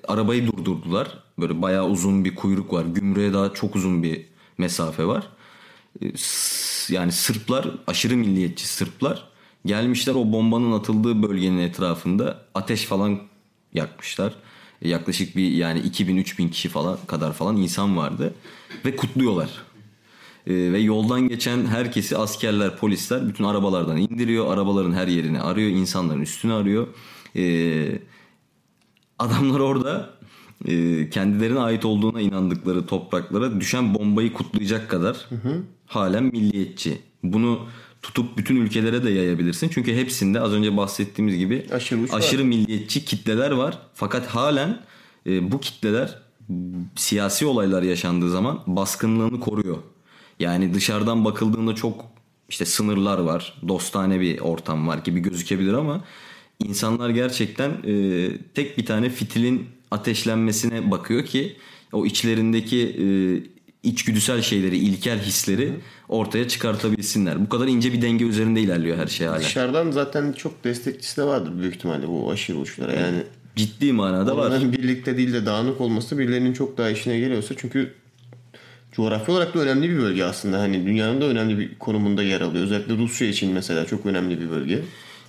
arabayı 0.08 0.46
durdurdular. 0.46 1.18
Böyle 1.38 1.62
bayağı 1.62 1.88
uzun 1.88 2.24
bir 2.24 2.34
kuyruk 2.34 2.72
var. 2.72 2.84
Gümrüğe 2.84 3.32
daha 3.32 3.54
çok 3.54 3.76
uzun 3.76 4.02
bir 4.02 4.26
mesafe 4.58 5.04
var. 5.06 5.28
E, 6.02 6.06
yani 6.88 7.12
Sırplar 7.12 7.70
aşırı 7.86 8.16
milliyetçi 8.16 8.68
Sırplar 8.68 9.28
gelmişler 9.66 10.14
o 10.14 10.32
bombanın 10.32 10.72
atıldığı 10.72 11.22
bölgenin 11.22 11.58
etrafında 11.58 12.44
ateş 12.54 12.84
falan 12.84 13.18
yakmışlar. 13.74 14.32
E, 14.82 14.88
Yaklaşık 14.88 15.36
bir 15.36 15.50
yani 15.50 15.80
2000-3000 15.80 16.50
kişi 16.50 16.68
falan 16.68 16.98
kadar 17.06 17.32
falan 17.32 17.56
insan 17.56 17.96
vardı 17.96 18.34
ve 18.84 18.96
kutluyorlar. 18.96 19.50
E, 20.46 20.72
ve 20.72 20.78
yoldan 20.78 21.28
geçen 21.28 21.66
herkesi 21.66 22.16
askerler, 22.16 22.76
polisler 22.76 23.28
bütün 23.28 23.44
arabalardan 23.44 23.96
indiriyor. 23.96 24.54
Arabaların 24.54 24.92
her 24.92 25.06
yerini 25.08 25.40
arıyor, 25.40 25.70
insanların 25.70 26.20
üstünü 26.20 26.52
arıyor. 26.52 26.86
E, 27.36 27.98
adamlar 29.18 29.60
orada 29.60 30.10
e, 30.68 31.10
kendilerine 31.10 31.58
ait 31.58 31.84
olduğuna 31.84 32.20
inandıkları 32.20 32.86
topraklara 32.86 33.60
düşen 33.60 33.94
bombayı 33.94 34.32
kutlayacak 34.32 34.90
kadar 34.90 35.28
halen 35.86 36.24
milliyetçi. 36.24 36.98
Bunu 37.22 37.66
tutup 38.04 38.38
bütün 38.38 38.56
ülkelere 38.56 39.04
de 39.04 39.10
yayabilirsin. 39.10 39.68
Çünkü 39.68 39.96
hepsinde 39.96 40.40
az 40.40 40.52
önce 40.52 40.76
bahsettiğimiz 40.76 41.38
gibi 41.38 41.66
Aşırı 41.72 42.02
var. 42.02 42.08
aşırı 42.12 42.44
milliyetçi 42.44 43.04
kitleler 43.04 43.50
var. 43.50 43.78
Fakat 43.94 44.26
halen 44.26 44.80
e, 45.26 45.52
bu 45.52 45.60
kitleler 45.60 46.18
siyasi 46.96 47.46
olaylar 47.46 47.82
yaşandığı 47.82 48.30
zaman 48.30 48.60
baskınlığını 48.66 49.40
koruyor. 49.40 49.76
Yani 50.40 50.74
dışarıdan 50.74 51.24
bakıldığında 51.24 51.74
çok 51.74 52.04
işte 52.48 52.64
sınırlar 52.64 53.18
var, 53.18 53.60
dostane 53.68 54.20
bir 54.20 54.40
ortam 54.40 54.88
var 54.88 54.98
gibi 54.98 55.20
gözükebilir 55.20 55.72
ama 55.72 56.04
insanlar 56.64 57.10
gerçekten 57.10 57.70
e, 57.70 58.30
tek 58.54 58.78
bir 58.78 58.86
tane 58.86 59.10
fitilin 59.10 59.68
ateşlenmesine 59.90 60.90
bakıyor 60.90 61.24
ki 61.24 61.56
o 61.92 62.06
içlerindeki 62.06 62.80
e, 62.82 63.06
içgüdüsel 63.84 64.42
şeyleri, 64.42 64.76
ilkel 64.76 65.18
hisleri 65.18 65.72
ortaya 66.08 66.48
çıkartabilsinler. 66.48 67.44
Bu 67.44 67.48
kadar 67.48 67.66
ince 67.66 67.92
bir 67.92 68.02
denge 68.02 68.24
üzerinde 68.24 68.60
ilerliyor 68.60 68.98
her 68.98 69.06
şey 69.06 69.26
hala. 69.26 69.40
Dışarıdan 69.40 69.90
zaten 69.90 70.32
çok 70.32 70.64
destekçisi 70.64 71.16
de 71.16 71.24
vardır 71.24 71.58
büyük 71.58 71.74
ihtimalle 71.74 72.08
bu 72.08 72.30
aşırı 72.30 72.58
uçlara. 72.58 72.92
Yani 72.92 73.22
Ciddi 73.56 73.92
manada 73.92 74.36
var. 74.36 74.72
Birlikte 74.72 75.16
değil 75.16 75.32
de 75.32 75.46
dağınık 75.46 75.80
olması 75.80 76.18
birilerinin 76.18 76.52
çok 76.52 76.78
daha 76.78 76.90
işine 76.90 77.18
geliyorsa 77.18 77.54
çünkü 77.58 77.94
coğrafya 78.92 79.34
olarak 79.34 79.54
da 79.54 79.58
önemli 79.58 79.90
bir 79.90 79.98
bölge 79.98 80.24
aslında. 80.24 80.60
Hani 80.60 80.86
dünyanın 80.86 81.20
da 81.20 81.24
önemli 81.24 81.58
bir 81.58 81.78
konumunda 81.78 82.22
yer 82.22 82.40
alıyor. 82.40 82.64
Özellikle 82.64 82.96
Rusya 82.96 83.28
için 83.28 83.52
mesela 83.52 83.86
çok 83.86 84.06
önemli 84.06 84.40
bir 84.40 84.50
bölge. 84.50 84.82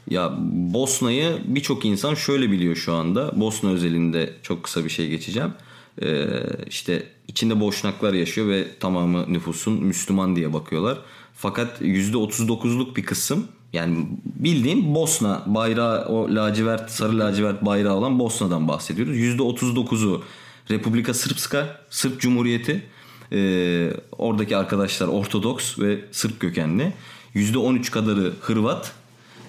Ya 0.10 0.34
Bosna'yı 0.74 1.38
birçok 1.46 1.86
insan 1.86 2.14
şöyle 2.14 2.52
biliyor 2.52 2.76
şu 2.76 2.94
anda. 2.94 3.40
Bosna 3.40 3.70
özelinde 3.70 4.34
çok 4.44 4.64
kısa 4.64 4.86
bir 4.86 4.90
şey 4.90 5.10
geçeceğim. 5.10 5.54
Ee, 6.02 6.28
işte 6.68 7.04
içinde 7.28 7.60
boşnaklar 7.60 8.14
yaşıyor 8.14 8.48
ve 8.48 8.68
tamamı 8.80 9.34
nüfusun 9.34 9.74
Müslüman 9.84 10.36
diye 10.36 10.54
bakıyorlar. 10.54 10.98
Fakat 11.36 11.82
%39'luk 11.82 12.96
bir 12.96 13.04
kısım 13.04 13.48
yani 13.74 14.08
bildiğin 14.26 14.96
Bosna 14.96 15.44
bayrağı 15.46 16.06
o 16.06 16.36
lacivert 16.36 16.92
sarı 16.92 17.20
lacivert 17.20 17.66
bayrağı 17.66 17.94
olan 17.94 18.20
Bosna'dan 18.20 18.68
bahsediyoruz. 18.68 19.18
%39'u 19.18 20.24
Republika 20.72 21.14
Srpska, 21.14 21.82
Sırp 21.90 22.20
Cumhuriyeti. 22.22 22.84
Ee, 23.32 23.94
oradaki 24.18 24.58
arkadaşlar 24.58 25.08
Ortodoks 25.08 25.80
ve 25.80 26.00
Sırp 26.12 26.40
kökenli. 26.40 26.94
%13 27.36 27.92
kadarı 27.92 28.34
Hırvat, 28.42 28.92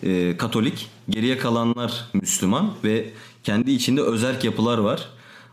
e, 0.02 0.36
Katolik. 0.36 0.88
Geriye 1.08 1.38
kalanlar 1.38 2.04
Müslüman 2.14 2.74
ve 2.84 3.10
kendi 3.44 3.70
içinde 3.70 4.00
özerk 4.00 4.44
yapılar 4.44 4.78
var. 4.78 5.08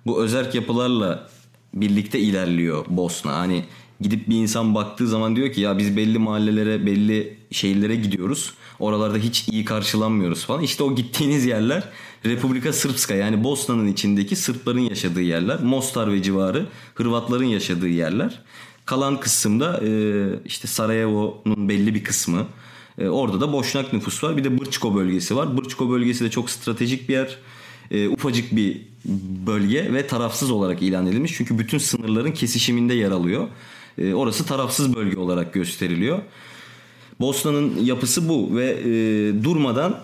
Bu 0.06 0.24
özerk 0.24 0.56
yapılarla 0.56 1.30
birlikte 1.74 2.20
ilerliyor 2.20 2.86
Bosna. 2.89 3.36
Hani 3.36 3.64
gidip 4.01 4.30
bir 4.30 4.36
insan 4.36 4.76
baktığı 4.76 5.08
zaman 5.08 5.36
diyor 5.36 5.51
ki 5.51 5.62
ya 5.62 5.78
biz 5.78 5.97
belli 5.97 6.20
mahallelere, 6.20 6.86
belli 6.86 7.38
şehirlere 7.51 7.95
gidiyoruz. 7.95 8.54
Oralarda 8.80 9.18
hiç 9.18 9.47
iyi 9.49 9.66
karşılanmıyoruz 9.66 10.45
falan. 10.45 10.62
İşte 10.62 10.84
o 10.84 10.95
gittiğiniz 10.95 11.45
yerler 11.45 11.84
Republika 12.26 12.74
Srpska 12.74 13.14
yani 13.14 13.43
Bosna'nın 13.43 13.88
içindeki 13.88 14.36
Sırpların 14.36 14.80
yaşadığı 14.80 15.22
yerler. 15.22 15.64
Mostar 15.64 16.12
ve 16.12 16.24
civarı 16.24 16.66
Hırvatların 16.95 17.45
yaşadığı 17.45 17.88
yerler. 17.88 18.41
Kalan 18.86 19.20
kısımda 19.20 19.82
e, 19.84 19.89
işte 20.45 20.68
Sarajevo'nun 20.68 21.70
belli 21.70 21.95
bir 21.95 22.04
kısmı. 22.04 22.45
E, 22.97 23.08
orada 23.08 23.41
da 23.41 23.54
Boşnak 23.54 23.93
nüfus 23.93 24.24
var. 24.24 24.38
Bir 24.38 24.43
de 24.43 24.62
Brčko 24.62 24.95
bölgesi 24.95 25.36
var. 25.36 25.58
Brčko 25.58 25.89
bölgesi 25.89 26.26
de 26.26 26.30
çok 26.30 26.49
stratejik 26.49 27.10
bir 27.10 27.14
yer. 27.14 27.38
E, 27.91 28.07
ufacık 28.07 28.55
bir 28.55 28.81
bölge 29.45 29.93
ve 29.93 30.07
tarafsız 30.07 30.51
olarak 30.51 30.81
ilan 30.81 31.07
edilmiş. 31.07 31.34
Çünkü 31.38 31.59
bütün 31.59 31.77
sınırların 31.77 32.31
kesişiminde 32.31 32.93
yer 32.93 33.11
alıyor. 33.11 33.47
E, 33.97 34.13
orası 34.13 34.45
tarafsız 34.45 34.95
bölge 34.95 35.17
olarak 35.17 35.53
gösteriliyor. 35.53 36.19
Bosna'nın 37.19 37.84
yapısı 37.84 38.29
bu 38.29 38.55
ve 38.55 38.65
e, 38.65 39.43
durmadan 39.43 39.99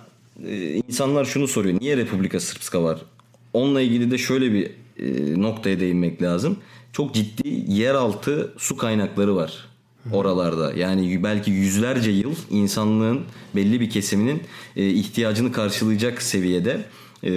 e, 0.48 0.74
insanlar 0.88 1.26
şunu 1.26 1.48
soruyor. 1.48 1.82
Niye 1.82 1.98
Republika 1.98 2.40
Srpska 2.40 2.84
var? 2.84 3.02
Onunla 3.54 3.82
ilgili 3.82 4.12
de 4.12 4.18
şöyle 4.18 4.54
bir 4.54 4.72
e, 5.00 5.42
noktaya 5.42 5.80
değinmek 5.80 6.22
lazım. 6.22 6.58
Çok 6.94 7.14
ciddi 7.14 7.66
yeraltı 7.68 8.54
su 8.58 8.78
kaynakları 8.78 9.36
var 9.36 9.70
oralarda. 10.14 10.74
Yani 10.74 11.24
belki 11.24 11.52
yüzlerce 11.52 12.12
yıl 12.12 12.36
insanlığın 12.50 13.22
belli 13.56 13.82
bir 13.82 13.90
kesiminin 13.90 14.44
e, 14.76 14.90
ihtiyacını 14.90 15.52
karşılayacak 15.52 16.22
seviyede 16.22 16.86
e, 17.24 17.32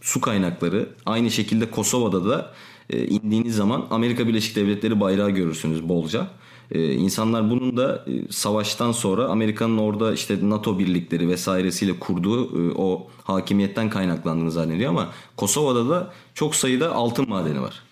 su 0.00 0.20
kaynakları. 0.20 0.88
Aynı 1.06 1.30
şekilde 1.30 1.70
Kosova'da 1.70 2.28
da 2.30 2.52
e, 2.90 3.06
indiğiniz 3.06 3.56
zaman 3.56 3.86
Amerika 3.90 4.28
Birleşik 4.28 4.56
Devletleri 4.56 5.00
bayrağı 5.00 5.30
görürsünüz 5.30 5.88
bolca. 5.88 6.28
Ee, 6.74 6.92
insanlar 6.92 7.50
bunun 7.50 7.76
da 7.76 8.04
e, 8.06 8.32
savaştan 8.32 8.92
sonra 8.92 9.24
Amerika'nın 9.24 9.78
orada 9.78 10.12
işte 10.12 10.38
NATO 10.42 10.78
birlikleri 10.78 11.28
vesairesiyle 11.28 11.98
kurduğu 11.98 12.68
e, 12.68 12.72
o 12.74 13.10
hakimiyetten 13.24 13.90
kaynaklandığını 13.90 14.50
zannediyor 14.50 14.90
ama 14.90 15.08
Kosova'da 15.36 15.90
da 15.90 16.12
çok 16.34 16.54
sayıda 16.54 16.94
altın 16.94 17.28
madeni 17.28 17.62
var. 17.62 17.82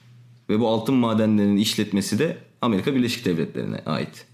Ve 0.49 0.61
bu 0.61 0.69
altın 0.69 0.95
madenlerinin 0.95 1.57
işletmesi 1.57 2.19
de 2.19 2.39
Amerika 2.61 2.95
Birleşik 2.95 3.25
Devletleri'ne 3.25 3.83
ait. 3.87 4.27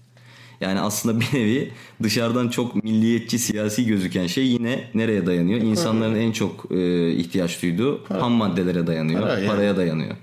Yani 0.61 0.79
aslında 0.79 1.19
bir 1.19 1.27
nevi 1.33 1.71
dışarıdan 2.03 2.47
çok 2.49 2.83
milliyetçi 2.83 3.39
siyasi 3.39 3.85
gözüken 3.85 4.27
şey 4.27 4.47
yine 4.47 4.83
nereye 4.93 5.25
dayanıyor? 5.25 5.61
İnsanların 5.61 6.15
en 6.15 6.31
çok 6.31 6.71
e, 6.71 7.11
ihtiyaç 7.11 7.61
duyduğu 7.61 8.03
ham 8.09 8.31
maddelere 8.31 8.87
dayanıyor, 8.87 9.21
Para 9.21 9.39
yani. 9.39 9.47
paraya 9.47 9.77
dayanıyor. 9.77 10.15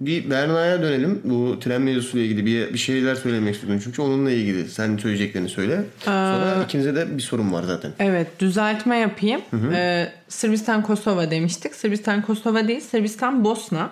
Bir 0.00 0.30
Berna'ya 0.30 0.82
dönelim. 0.82 1.20
Bu 1.24 1.60
tren 1.60 1.82
mevzusuyla 1.82 2.26
ilgili 2.26 2.46
bir, 2.46 2.72
bir 2.74 2.78
şeyler 2.78 3.14
söylemek 3.14 3.54
istiyorum. 3.54 3.80
Çünkü 3.84 4.02
onunla 4.02 4.30
ilgili 4.30 4.68
sen 4.68 4.96
söyleyeceklerini 4.96 5.48
söyle. 5.48 5.84
Sonra 6.04 6.64
ikinize 6.64 6.96
de 6.96 7.16
bir 7.16 7.22
sorun 7.22 7.52
var 7.52 7.62
zaten. 7.62 7.92
Evet 7.98 8.26
düzeltme 8.40 8.96
yapayım. 8.98 9.40
Ee, 9.74 10.12
Sırbistan 10.28 10.82
Kosova 10.82 11.30
demiştik. 11.30 11.74
Sırbistan 11.74 12.22
Kosova 12.22 12.68
değil 12.68 12.80
Sırbistan 12.80 13.44
Bosna. 13.44 13.90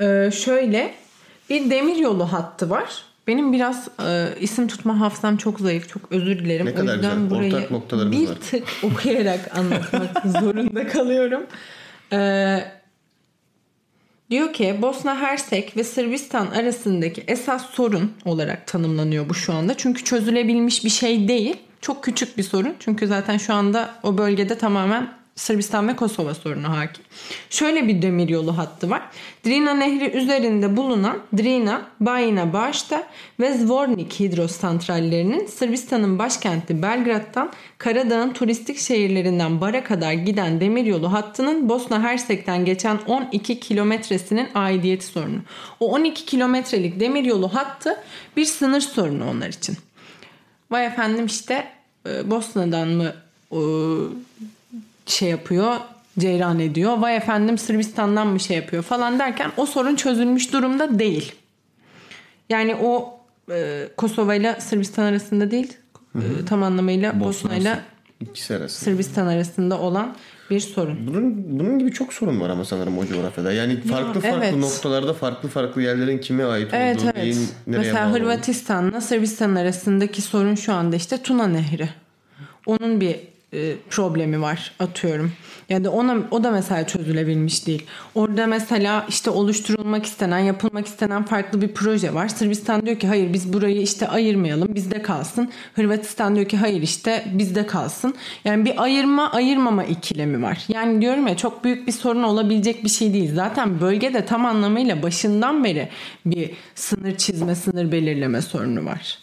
Ee, 0.00 0.30
şöyle 0.34 0.94
bir 1.50 1.70
demir 1.70 1.96
yolu 1.96 2.32
hattı 2.32 2.70
var. 2.70 3.02
Benim 3.26 3.52
biraz 3.52 3.88
e, 4.06 4.28
isim 4.40 4.68
tutma 4.68 5.00
hafızam 5.00 5.36
çok 5.36 5.60
zayıf. 5.60 5.88
Çok 5.88 6.02
özür 6.12 6.38
dilerim. 6.38 6.66
Ne 6.66 6.70
o 6.70 6.74
kadar 6.74 6.94
yüzden 6.94 7.14
güzel. 7.22 7.30
burayı 7.30 7.54
Ortak 7.54 7.70
noktalarımız 7.70 8.20
bir 8.20 8.28
var. 8.28 8.34
tık 8.50 8.64
okuyarak 8.82 9.58
anlatmak 9.58 10.22
zorunda 10.42 10.86
kalıyorum. 10.88 11.42
Ee, 12.12 12.64
Diyor 14.30 14.52
ki 14.52 14.78
Bosna 14.82 15.20
Hersek 15.20 15.76
ve 15.76 15.84
Sırbistan 15.84 16.46
arasındaki 16.46 17.24
esas 17.28 17.66
sorun 17.70 18.12
olarak 18.24 18.66
tanımlanıyor 18.66 19.28
bu 19.28 19.34
şu 19.34 19.52
anda. 19.52 19.76
Çünkü 19.76 20.04
çözülebilmiş 20.04 20.84
bir 20.84 20.90
şey 20.90 21.28
değil. 21.28 21.56
Çok 21.80 22.04
küçük 22.04 22.38
bir 22.38 22.42
sorun. 22.42 22.74
Çünkü 22.80 23.06
zaten 23.06 23.38
şu 23.38 23.54
anda 23.54 23.90
o 24.02 24.18
bölgede 24.18 24.58
tamamen 24.58 25.08
Sırbistan 25.36 25.88
ve 25.88 25.96
Kosova 25.96 26.34
sorunu 26.34 26.68
hakim. 26.76 27.04
Şöyle 27.50 27.88
bir 27.88 28.02
demir 28.02 28.28
yolu 28.28 28.58
hattı 28.58 28.90
var. 28.90 29.02
Drina 29.46 29.74
Nehri 29.74 30.10
üzerinde 30.10 30.76
bulunan 30.76 31.18
Drina, 31.36 31.82
Bajina 32.00 32.52
Başta 32.52 33.06
ve 33.40 33.54
Zvornik 33.54 34.20
hidrosantrallerinin 34.20 35.46
Sırbistan'ın 35.46 36.18
başkenti 36.18 36.82
Belgrad'dan 36.82 37.52
Karadağ'ın 37.78 38.32
turistik 38.32 38.78
şehirlerinden 38.78 39.60
Bar'a 39.60 39.84
kadar 39.84 40.12
giden 40.12 40.60
demiryolu 40.60 41.12
hattının 41.12 41.68
Bosna 41.68 42.02
Hersek'ten 42.02 42.64
geçen 42.64 42.98
12 43.06 43.60
kilometresinin 43.60 44.48
aidiyeti 44.54 45.06
sorunu. 45.06 45.38
O 45.80 45.92
12 45.92 46.24
kilometrelik 46.26 47.00
demiryolu 47.00 47.54
hattı 47.54 47.96
bir 48.36 48.44
sınır 48.44 48.80
sorunu 48.80 49.30
onlar 49.30 49.48
için. 49.48 49.76
Vay 50.70 50.86
efendim 50.86 51.26
işte 51.26 51.66
e, 52.06 52.30
Bosna'dan 52.30 52.88
mı 52.88 53.14
e, 53.52 53.58
şey 55.06 55.30
yapıyor 55.30 55.76
ceyran 56.18 56.58
ediyor. 56.58 56.98
Vay 56.98 57.16
efendim 57.16 57.58
Sırbistan'dan 57.58 58.26
mı 58.26 58.40
şey 58.40 58.56
yapıyor 58.56 58.82
falan 58.82 59.18
derken 59.18 59.50
o 59.56 59.66
sorun 59.66 59.96
çözülmüş 59.96 60.52
durumda 60.52 60.98
değil. 60.98 61.32
Yani 62.48 62.74
o 62.74 63.20
e, 63.50 63.88
Kosova 63.96 64.34
ile 64.34 64.56
Sırbistan 64.60 65.04
arasında 65.04 65.50
değil 65.50 65.76
e, 66.14 66.44
tam 66.48 66.62
anlamıyla 66.62 67.20
Bosna 67.20 67.56
ile. 67.56 67.78
Sırbistan 68.68 69.26
arasında 69.26 69.78
olan 69.78 70.16
bir 70.50 70.60
sorun. 70.60 71.06
Bunun, 71.06 71.58
bunun 71.58 71.78
gibi 71.78 71.92
çok 71.92 72.12
sorun 72.12 72.40
var 72.40 72.50
ama 72.50 72.64
sanırım 72.64 72.98
o 72.98 73.06
coğrafyada. 73.06 73.52
Yani 73.52 73.80
farklı 73.80 74.20
farklı 74.20 74.44
evet. 74.44 74.56
noktalarda 74.56 75.14
farklı 75.14 75.48
farklı 75.48 75.82
yerlerin 75.82 76.18
kime 76.18 76.44
ait 76.44 76.66
olduğu, 76.66 76.76
Evet 76.76 77.14
neyin 77.16 77.48
nereye 77.66 77.78
Mesela 77.78 78.12
Hırvatistan'la 78.12 79.00
Sırbistan 79.00 79.54
arasındaki 79.54 80.22
sorun 80.22 80.54
şu 80.54 80.72
anda 80.72 80.96
işte 80.96 81.22
Tuna 81.22 81.46
Nehri. 81.46 81.88
Onun 82.66 83.00
bir 83.00 83.16
e, 83.54 83.76
problemi 83.90 84.40
var 84.40 84.72
atıyorum. 84.78 85.32
Yani 85.68 85.88
ona 85.88 86.16
o 86.30 86.44
da 86.44 86.50
mesela 86.50 86.86
çözülebilmiş 86.86 87.66
değil. 87.66 87.86
Orada 88.14 88.46
mesela 88.46 89.06
işte 89.08 89.30
oluşturulmak 89.30 90.06
istenen, 90.06 90.38
yapılmak 90.38 90.86
istenen 90.86 91.24
farklı 91.24 91.62
bir 91.62 91.68
proje 91.68 92.14
var. 92.14 92.28
Sırbistan 92.28 92.86
diyor 92.86 92.98
ki 92.98 93.06
hayır 93.06 93.32
biz 93.32 93.52
burayı 93.52 93.82
işte 93.82 94.08
ayırmayalım, 94.08 94.74
bizde 94.74 95.02
kalsın. 95.02 95.50
Hırvatistan 95.74 96.36
diyor 96.36 96.48
ki 96.48 96.56
hayır 96.56 96.82
işte 96.82 97.24
bizde 97.32 97.66
kalsın. 97.66 98.14
Yani 98.44 98.64
bir 98.64 98.82
ayırma 98.82 99.32
ayırmama 99.32 99.84
ikilemi 99.84 100.42
var. 100.42 100.64
Yani 100.68 101.00
diyorum 101.00 101.26
ya 101.26 101.36
çok 101.36 101.64
büyük 101.64 101.86
bir 101.86 101.92
sorun 101.92 102.22
olabilecek 102.22 102.84
bir 102.84 102.88
şey 102.88 103.14
değil. 103.14 103.34
Zaten 103.34 103.80
bölgede 103.80 104.24
tam 104.24 104.46
anlamıyla 104.46 105.02
başından 105.02 105.64
beri 105.64 105.88
bir 106.26 106.50
sınır 106.74 107.16
çizme, 107.16 107.54
sınır 107.54 107.92
belirleme 107.92 108.42
sorunu 108.42 108.84
var. 108.84 109.18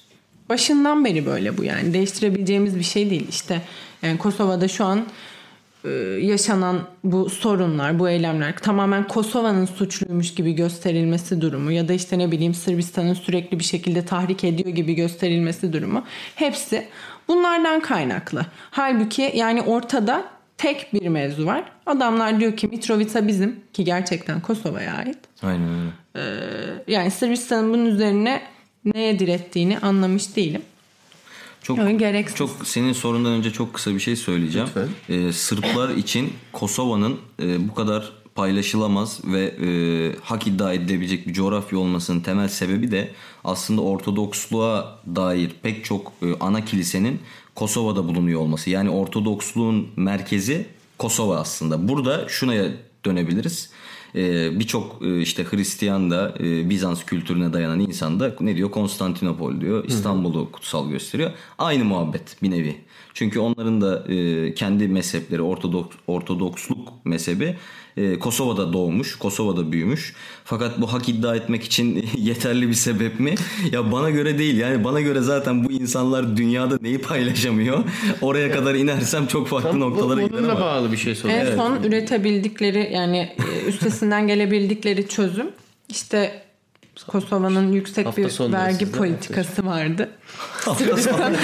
Başından 0.50 1.06
beri 1.06 1.26
böyle 1.26 1.58
bu 1.58 1.64
yani 1.64 1.94
değiştirebileceğimiz 1.94 2.80
bir 2.80 2.84
şey 2.84 3.10
değil 3.10 3.28
işte. 3.30 3.62
Yani 4.02 4.18
Kosova'da 4.18 4.68
şu 4.68 4.86
an 4.86 5.06
e, 5.86 5.90
yaşanan 6.22 6.80
bu 7.04 7.30
sorunlar, 7.30 8.00
bu 8.00 8.10
eylemler 8.10 8.58
tamamen 8.58 9.08
Kosova'nın 9.08 9.66
suçluymuş 9.66 10.34
gibi 10.34 10.54
gösterilmesi 10.54 11.42
durumu 11.42 11.72
ya 11.72 11.88
da 11.88 11.94
işte 11.94 12.20
ne 12.20 12.32
bileyim 12.32 12.54
Sırbistan'ın 12.54 13.14
sürekli 13.14 13.60
bir 13.60 13.64
şekilde 13.64 14.06
tahrik 14.06 14.44
ediyor 14.44 14.70
gibi 14.70 14.94
gösterilmesi 14.94 15.74
durumu 15.74 16.04
hepsi 16.36 16.88
bunlardan 17.28 17.80
kaynaklı. 17.80 18.46
Halbuki 18.72 19.32
yani 19.36 19.62
ortada 19.62 20.26
tek 20.58 20.94
bir 20.94 21.08
mevzu 21.08 21.46
var. 21.46 21.64
Adamlar 21.86 22.40
diyor 22.40 22.58
ki 22.58 22.68
Mitrovica 22.68 23.28
bizim 23.28 23.60
ki 23.74 23.84
gerçekten 23.84 24.42
Kosova'ya 24.42 24.94
ait. 24.94 25.18
Aynen 25.44 25.70
öyle. 25.70 25.92
Yani 26.88 27.12
Sırbistan'ın 27.12 27.74
bunun 27.74 27.86
üzerine 27.86 28.42
neye 28.86 29.20
direttiğini 29.20 29.80
anlamış 29.80 30.36
değilim. 30.36 30.62
Çok 31.62 32.00
gereksiz. 32.00 32.38
çok 32.38 32.50
senin 32.64 32.94
sorundan 32.94 33.32
önce 33.32 33.52
çok 33.52 33.74
kısa 33.74 33.92
bir 33.94 34.00
şey 34.00 34.16
söyleyeceğim. 34.16 34.68
Lütfen. 34.68 34.90
Ee, 35.16 35.34
Sırplar 35.34 35.90
için 35.90 36.34
Kosova'nın 36.54 37.20
e, 37.42 37.70
bu 37.70 37.74
kadar 37.74 38.12
paylaşılamaz 38.36 39.20
ve 39.26 39.42
e, 39.42 39.70
hak 40.22 40.48
iddia 40.48 40.74
edilebilecek 40.74 41.28
bir 41.28 41.34
coğrafya 41.34 41.80
olmasının 41.80 42.20
temel 42.20 42.48
sebebi 42.48 42.92
de 42.92 43.12
aslında 43.44 43.82
Ortodoksluğa 43.82 45.00
dair 45.16 45.52
pek 45.64 45.86
çok 45.86 46.12
e, 46.22 46.26
ana 46.40 46.66
kilisenin 46.66 47.20
Kosova'da 47.56 48.08
bulunuyor 48.08 48.40
olması. 48.42 48.70
Yani 48.70 48.90
Ortodoksluğun 48.90 49.88
merkezi 49.96 50.66
Kosova 50.98 51.40
aslında. 51.40 51.88
Burada 51.88 52.30
şuna 52.30 52.54
dönebiliriz. 53.06 53.70
Ee, 54.16 54.60
Birçok 54.60 55.02
e, 55.02 55.22
işte 55.22 55.46
Hristiyan 55.52 56.12
da 56.12 56.36
e, 56.40 56.70
Bizans 56.70 57.06
kültürüne 57.06 57.54
dayanan 57.54 57.80
insan 57.80 58.20
da 58.20 58.36
ne 58.40 58.56
diyor 58.56 58.72
Konstantinopol 58.72 59.62
diyor 59.62 59.86
İstanbul'u 59.86 60.52
kutsal 60.52 60.90
gösteriyor. 60.90 61.32
Aynı 61.58 61.86
muhabbet 61.86 62.38
bir 62.44 62.52
nevi. 62.52 62.76
Çünkü 63.14 63.40
onların 63.40 63.82
da 63.82 64.14
e, 64.14 64.54
kendi 64.54 64.88
mezhepleri 64.88 65.42
Ortodoks, 65.42 65.96
Ortodoksluk 66.08 67.06
mezhebi 67.06 67.56
e, 67.98 68.20
Kosova'da 68.20 68.74
doğmuş, 68.74 69.16
Kosova'da 69.16 69.72
büyümüş. 69.72 70.14
Fakat 70.46 70.82
bu 70.82 70.94
hak 70.94 71.10
iddia 71.10 71.36
etmek 71.36 71.64
için 71.64 72.10
yeterli 72.18 72.68
bir 72.70 72.74
sebep 72.74 73.20
mi? 73.20 73.36
Ya 73.72 73.92
bana 73.92 74.10
göre 74.10 74.38
değil. 74.38 74.58
Yani 74.58 74.84
bana 74.84 75.02
göre 75.02 75.22
zaten 75.22 75.66
bu 75.66 75.72
insanlar 75.72 76.38
dünyada 76.38 76.78
neyi 76.82 76.98
paylaşamıyor? 77.02 77.84
Oraya 78.22 78.52
kadar 78.52 78.76
inersem 78.76 79.28
çok 79.28 79.48
farklı 79.48 79.70
Tam 79.70 79.80
noktalara 79.80 80.22
gider 80.22 80.40
bununla 80.40 80.52
ama. 80.52 80.62
bağlı 80.62 80.92
bir 80.92 80.98
şey 80.98 81.16
soruyorum. 81.16 81.48
En 81.52 81.58
son 81.58 81.84
üretebildikleri 81.84 82.90
yani 82.94 83.18
e, 83.18 83.66
üstesinden 83.68 84.28
gelebildikleri 84.28 85.08
çözüm 85.08 85.48
işte 85.90 86.42
Kosova'nın 87.08 87.72
yüksek 87.72 88.06
Hafta 88.06 88.22
bir 88.22 88.54
vergi 88.54 88.92
politikası 88.92 89.66
vardı. 89.66 90.10
Hafta 90.66 90.98
sonu- 90.98 91.18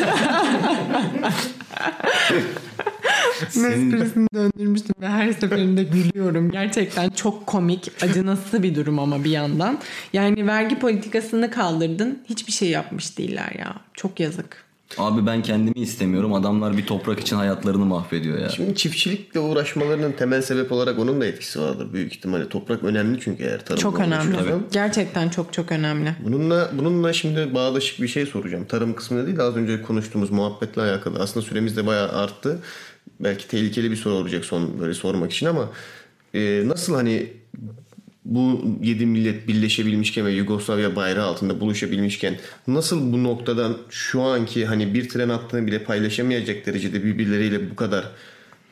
Esprisini 3.48 4.28
döndürmüştüm 4.34 4.96
ve 5.02 5.08
her 5.08 5.34
seferinde 5.34 5.84
gülüyorum. 5.94 6.52
Gerçekten 6.52 7.10
çok 7.10 7.48
komik, 7.48 7.92
acınası 8.02 8.64
bir 8.64 8.76
durum 8.76 9.00
ama 9.00 9.24
bir 9.24 9.30
yandan. 9.32 9.80
Yani 10.14 10.48
vergi 10.48 10.80
politikasını 10.80 11.52
kaldırdın. 11.52 12.20
Hiçbir 12.30 12.52
şey 12.52 12.70
yapmış 12.70 13.18
değiller 13.18 13.52
ya. 13.60 13.76
Çok 13.94 14.20
yazık. 14.20 14.68
Abi 14.98 15.26
ben 15.26 15.42
kendimi 15.42 15.80
istemiyorum. 15.80 16.34
Adamlar 16.34 16.78
bir 16.78 16.86
toprak 16.86 17.20
için 17.20 17.36
hayatlarını 17.36 17.86
mahvediyor 17.86 18.40
ya. 18.40 18.50
Şimdi 18.50 18.76
çiftçilikle 18.76 19.40
uğraşmalarının 19.40 20.12
temel 20.12 20.42
sebep 20.42 20.72
olarak 20.72 21.00
onun 21.00 21.22
da 21.22 21.26
etkisi 21.26 21.62
vardır 21.62 21.94
büyük 21.94 22.14
ihtimalle. 22.16 22.50
Toprak 22.50 22.84
önemli 22.84 23.20
çünkü 23.20 23.44
eğer 23.44 23.66
tarımla 23.66 23.82
Çok 23.82 24.00
önemli. 24.00 24.16
uğraşıyorsan. 24.30 24.64
Gerçekten 24.72 25.30
çok 25.30 25.54
çok 25.54 25.72
önemli. 25.72 26.16
Bununla 26.24 26.70
bununla 26.74 27.14
şimdi 27.14 27.54
bağdaşık 27.54 28.02
bir 28.02 28.08
şey 28.08 28.26
soracağım. 28.26 28.66
Tarım 28.66 28.96
kısmında 28.96 29.28
değil 29.28 29.40
az 29.40 29.56
önce 29.56 29.82
konuştuğumuz 29.82 30.32
muhabbetle 30.32 30.82
alakalı. 30.82 31.20
Aslında 31.20 31.46
süremiz 31.46 31.78
de 31.78 31.86
bayağı 31.86 32.10
arttı. 32.12 32.60
Belki 33.20 33.48
tehlikeli 33.48 33.92
bir 33.92 33.96
soru 33.96 34.14
olacak 34.14 34.46
son 34.46 34.80
böyle 34.80 34.94
sormak 34.94 35.32
için 35.32 35.46
ama 35.46 35.70
e, 36.34 36.64
nasıl 36.66 36.96
hani 36.96 37.28
bu 38.26 38.62
yedi 38.82 39.06
millet 39.06 39.48
birleşebilmişken 39.48 40.26
ve 40.26 40.32
Yugoslavya 40.32 40.96
bayrağı 40.96 41.26
altında 41.26 41.60
buluşabilmişken 41.60 42.38
nasıl 42.68 43.14
bu 43.14 43.24
noktadan 43.24 43.78
şu 43.90 44.22
anki 44.22 44.66
hani 44.66 44.94
bir 44.94 45.10
tren 45.10 45.30
hattını 45.30 45.68
bile 45.68 45.84
paylaşamayacak 45.84 46.66
derecede 46.66 47.04
birbirleriyle 47.04 47.72
bu 47.72 47.76
kadar 47.76 48.12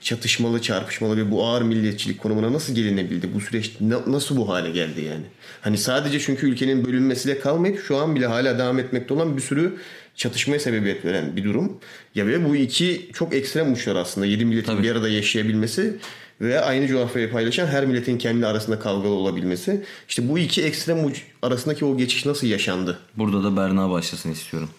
çatışmalı, 0.06 0.62
çarpışmalı 0.62 1.18
ve 1.18 1.32
bu 1.32 1.45
ağır 1.45 1.62
milliyetçilik 1.62 2.20
konumuna 2.20 2.53
nasıl 2.53 2.76
gelinebildi? 2.76 3.34
Bu 3.34 3.41
süreç 3.41 3.72
na- 3.82 4.12
nasıl 4.12 4.38
bu 4.38 4.49
hale 4.49 4.72
geldi 4.72 5.01
yani? 5.01 5.24
Hani 5.62 5.78
sadece 5.78 6.20
çünkü 6.20 6.47
ülkenin 6.47 6.86
bölünmesiyle 6.86 7.39
kalmayıp 7.39 7.84
şu 7.88 7.97
an 7.97 8.16
bile 8.16 8.28
hala 8.28 8.60
devam 8.60 8.80
etmekte 8.80 9.14
olan 9.14 9.38
bir 9.38 9.41
sürü 9.41 9.78
çatışmaya 10.16 10.60
sebebiyet 10.60 11.06
veren 11.06 11.36
bir 11.36 11.43
durum. 11.43 11.78
Ya 12.16 12.28
ve 12.28 12.49
bu 12.49 12.56
iki 12.56 13.10
çok 13.14 13.34
ekstrem 13.34 13.74
uçlar 13.74 13.95
aslında. 13.95 14.28
Yedi 14.28 14.45
milletin 14.45 14.72
Tabii. 14.72 14.84
bir 14.84 14.91
arada 14.91 15.10
yaşayabilmesi 15.10 15.97
ve 16.41 16.62
aynı 16.62 16.88
coğrafyayı 16.88 17.32
paylaşan 17.32 17.68
her 17.68 17.86
milletin 17.86 18.18
kendi 18.18 18.47
arasında 18.47 18.80
kavgalı 18.80 19.14
olabilmesi. 19.14 19.84
İşte 20.10 20.30
bu 20.30 20.39
iki 20.39 20.64
ekstrem 20.64 21.06
uç 21.06 21.22
arasındaki 21.41 21.86
o 21.86 21.97
geçiş 21.97 22.26
nasıl 22.26 22.47
yaşandı? 22.47 22.99
Burada 23.18 23.43
da 23.43 23.58
Berna 23.58 23.89
başlasın 23.89 24.32
istiyorum. 24.32 24.70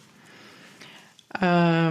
Eee, 1.43 1.91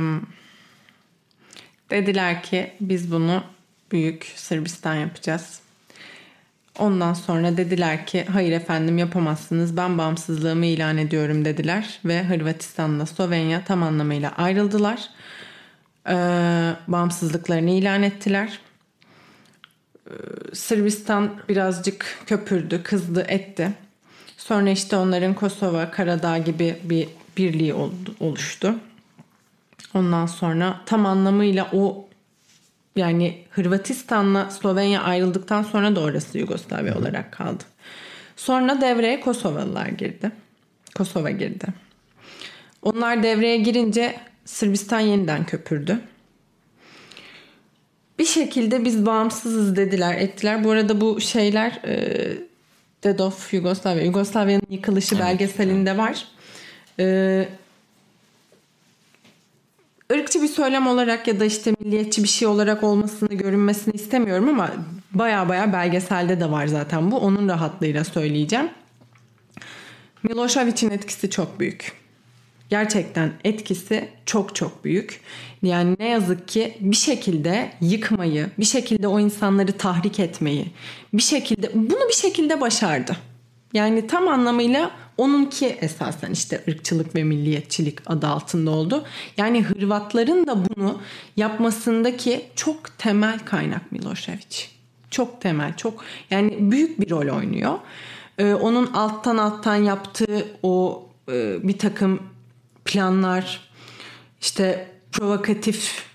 dediler 1.89 2.43
ki 2.43 2.71
biz 2.81 3.11
bunu 3.11 3.43
büyük 3.91 4.33
Sırbistan 4.35 4.95
yapacağız. 4.95 5.59
Ondan 6.79 7.13
sonra 7.13 7.57
dediler 7.57 8.05
ki 8.05 8.25
hayır 8.33 8.51
efendim 8.51 8.97
yapamazsınız 8.97 9.77
ben 9.77 9.97
bağımsızlığımı 9.97 10.65
ilan 10.65 10.97
ediyorum 10.97 11.45
dediler. 11.45 11.99
Ve 12.05 12.23
Hırvatistan'la 12.23 13.05
Slovenya 13.05 13.63
tam 13.63 13.83
anlamıyla 13.83 14.31
ayrıldılar. 14.31 15.09
Eee, 16.07 16.73
bağımsızlıklarını 16.87 17.69
ilan 17.69 18.03
ettiler. 18.03 18.59
Eee, 20.09 20.15
Sırbistan 20.53 21.29
birazcık 21.49 22.23
köpürdü, 22.25 22.83
kızdı, 22.83 23.25
etti. 23.27 23.71
Sonra 24.37 24.69
işte 24.69 24.95
onların 24.97 25.33
Kosova, 25.33 25.91
Karadağ 25.91 26.37
gibi 26.37 26.75
bir 26.83 27.07
birliği 27.37 27.73
oldu- 27.73 28.15
oluştu. 28.19 28.75
Ondan 29.95 30.25
sonra 30.25 30.81
tam 30.85 31.05
anlamıyla 31.05 31.69
o 31.73 32.07
yani 32.95 33.45
Hırvatistan'la 33.49 34.49
Slovenya 34.49 35.01
ayrıldıktan 35.01 35.63
sonra 35.63 35.95
da 35.95 35.99
orası 35.99 36.37
Yugoslavya 36.37 36.97
olarak 36.97 37.31
kaldı. 37.31 37.63
Sonra 38.35 38.81
devreye 38.81 39.19
Kosovalılar 39.19 39.87
girdi. 39.87 40.31
Kosova 40.95 41.29
girdi. 41.29 41.65
Onlar 42.81 43.23
devreye 43.23 43.57
girince 43.57 44.15
Sırbistan 44.45 44.99
yeniden 44.99 45.45
köpürdü. 45.45 45.99
Bir 48.19 48.25
şekilde 48.25 48.85
biz 48.85 49.05
bağımsızız 49.05 49.75
dediler, 49.75 50.15
ettiler. 50.15 50.63
Bu 50.63 50.71
arada 50.71 51.01
bu 51.01 51.21
şeyler 51.21 51.71
e, 51.85 51.97
Dead 53.03 53.19
of 53.19 53.53
Yugoslavia, 53.53 54.03
Yugoslavya'nın 54.03 54.67
yıkılışı 54.69 55.19
belgeselinde 55.19 55.97
var. 55.97 56.27
E, 56.99 57.47
ırkçı 60.13 60.41
bir 60.41 60.47
söylem 60.47 60.87
olarak 60.87 61.27
ya 61.27 61.39
da 61.39 61.45
işte 61.45 61.73
milliyetçi 61.79 62.23
bir 62.23 62.27
şey 62.27 62.47
olarak 62.47 62.83
olmasını 62.83 63.29
görünmesini 63.29 63.93
istemiyorum 63.93 64.49
ama 64.49 64.71
baya 65.11 65.49
baya 65.49 65.73
belgeselde 65.73 66.39
de 66.39 66.51
var 66.51 66.67
zaten 66.67 67.11
bu. 67.11 67.17
Onun 67.17 67.49
rahatlığıyla 67.49 68.03
söyleyeceğim. 68.03 68.69
Milosevic'in 70.23 70.89
etkisi 70.89 71.29
çok 71.29 71.59
büyük. 71.59 71.93
Gerçekten 72.69 73.31
etkisi 73.43 74.09
çok 74.25 74.55
çok 74.55 74.83
büyük. 74.83 75.21
Yani 75.63 75.95
ne 75.99 76.09
yazık 76.09 76.47
ki 76.47 76.77
bir 76.79 76.95
şekilde 76.95 77.71
yıkmayı, 77.81 78.49
bir 78.59 78.65
şekilde 78.65 79.07
o 79.07 79.19
insanları 79.19 79.71
tahrik 79.71 80.19
etmeyi, 80.19 80.65
bir 81.13 81.21
şekilde 81.21 81.71
bunu 81.73 82.07
bir 82.09 82.13
şekilde 82.13 82.61
başardı. 82.61 83.17
Yani 83.75 84.07
tam 84.07 84.27
anlamıyla 84.27 84.91
onunki 85.17 85.65
esasen 85.65 86.31
işte 86.31 86.63
ırkçılık 86.67 87.15
ve 87.15 87.23
milliyetçilik 87.23 88.11
adı 88.11 88.27
altında 88.27 88.71
oldu. 88.71 89.03
Yani 89.37 89.63
Hırvatların 89.63 90.47
da 90.47 90.65
bunu 90.65 91.01
yapmasındaki 91.37 92.45
çok 92.55 92.97
temel 92.97 93.39
kaynak 93.39 93.81
Milošević. 93.91 94.67
Çok 95.11 95.41
temel, 95.41 95.77
çok 95.77 96.03
yani 96.29 96.71
büyük 96.71 97.01
bir 97.01 97.09
rol 97.09 97.37
oynuyor. 97.37 97.73
Ee, 98.37 98.53
onun 98.53 98.87
alttan 98.93 99.37
alttan 99.37 99.75
yaptığı 99.75 100.47
o 100.63 101.05
e, 101.31 101.67
bir 101.67 101.77
takım 101.77 102.19
planlar, 102.85 103.69
işte 104.41 104.91
provokatif 105.11 106.05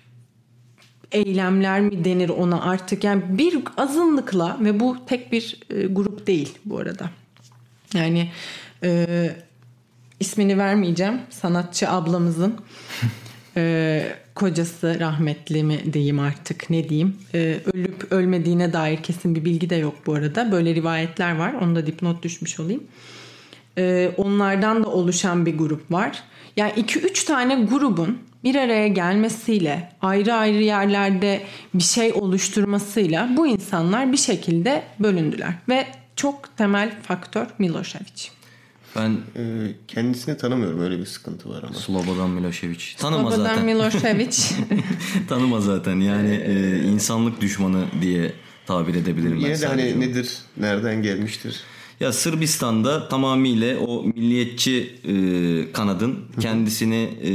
eylemler 1.13 1.81
mi 1.81 2.05
denir 2.05 2.29
ona 2.29 2.63
artık 2.63 3.05
yani 3.05 3.23
bir 3.29 3.59
azınlıkla 3.77 4.57
ve 4.61 4.81
bu 4.81 4.97
tek 5.07 5.33
bir 5.33 5.61
e, 5.71 5.87
grup 5.87 6.27
değil 6.27 6.59
bu 6.65 6.79
arada. 6.79 7.11
Yani 7.95 8.31
e, 8.85 9.07
ismini 10.21 10.59
vermeyeceğim 10.59 11.21
sanatçı 11.31 11.91
ablamızın 11.91 12.57
e, 13.57 14.03
kocası 14.35 15.01
rahmetli 15.01 15.63
mi 15.63 15.93
diyeyim 15.93 16.19
artık 16.19 16.71
ne 16.71 16.89
diyeyim 16.89 17.17
e, 17.35 17.61
ölüp 17.75 18.13
ölmediğine 18.13 18.73
dair 18.73 19.03
kesin 19.03 19.35
bir 19.35 19.45
bilgi 19.45 19.71
de 19.71 19.77
yok 19.77 19.95
bu 20.07 20.15
arada 20.15 20.53
böyle 20.53 20.75
rivayetler 20.75 21.37
var 21.37 21.55
onu 21.61 21.77
da 21.77 21.87
dipnot 21.87 22.23
düşmüş 22.23 22.61
olayım. 22.61 22.85
E, 23.79 24.13
onlardan 24.17 24.85
da 24.85 24.89
oluşan 24.89 25.47
bir 25.47 25.59
grup 25.59 25.93
var. 25.93 26.23
Yani 26.57 26.73
2-3 26.73 27.27
tane 27.27 27.65
grubun 27.65 28.19
bir 28.45 28.55
araya 28.55 28.89
gelmesiyle 28.89 29.93
ayrı 30.03 30.35
ayrı 30.35 30.63
yerlerde 30.63 31.43
bir 31.75 31.83
şey 31.83 32.13
oluşturmasıyla 32.13 33.29
bu 33.37 33.47
insanlar 33.47 34.13
bir 34.13 34.17
şekilde 34.17 34.83
bölündüler. 34.99 35.53
Ve 35.69 35.87
çok 36.21 36.57
temel 36.57 37.03
faktör 37.03 37.47
Milošević. 37.61 38.29
Ben 38.97 39.11
Ee, 39.37 39.43
kendisini 39.89 40.37
tanımıyorum 40.37 40.81
öyle 40.81 40.99
bir 40.99 41.07
sıkıntı 41.07 41.49
var 41.49 41.63
ama. 41.63 41.75
Slobodan 41.75 42.31
Milošević. 42.31 42.97
Tanıma 42.99 43.31
Slobodan 43.31 43.45
zaten. 43.55 43.69
Milošević 43.69 44.53
Tanıma 45.29 45.61
zaten. 45.61 45.97
Yani 46.01 46.35
e, 46.35 46.83
insanlık 46.83 47.41
düşmanı 47.41 47.85
diye 48.01 48.33
tabir 48.67 48.95
edebilirim 48.95 49.33
ben 49.37 49.41
Yine 49.41 49.51
de 49.51 49.57
sadece. 49.57 49.91
hani 49.93 50.01
nedir, 50.01 50.39
nereden 50.57 51.03
gelmiştir? 51.03 51.61
Ya 52.01 52.13
Sırbistan'da 52.13 53.09
tamamıyla 53.09 53.79
o 53.79 54.03
milliyetçi 54.05 54.95
e, 55.05 55.13
kanadın 55.73 56.19
kendisini 56.41 57.09
e, 57.25 57.33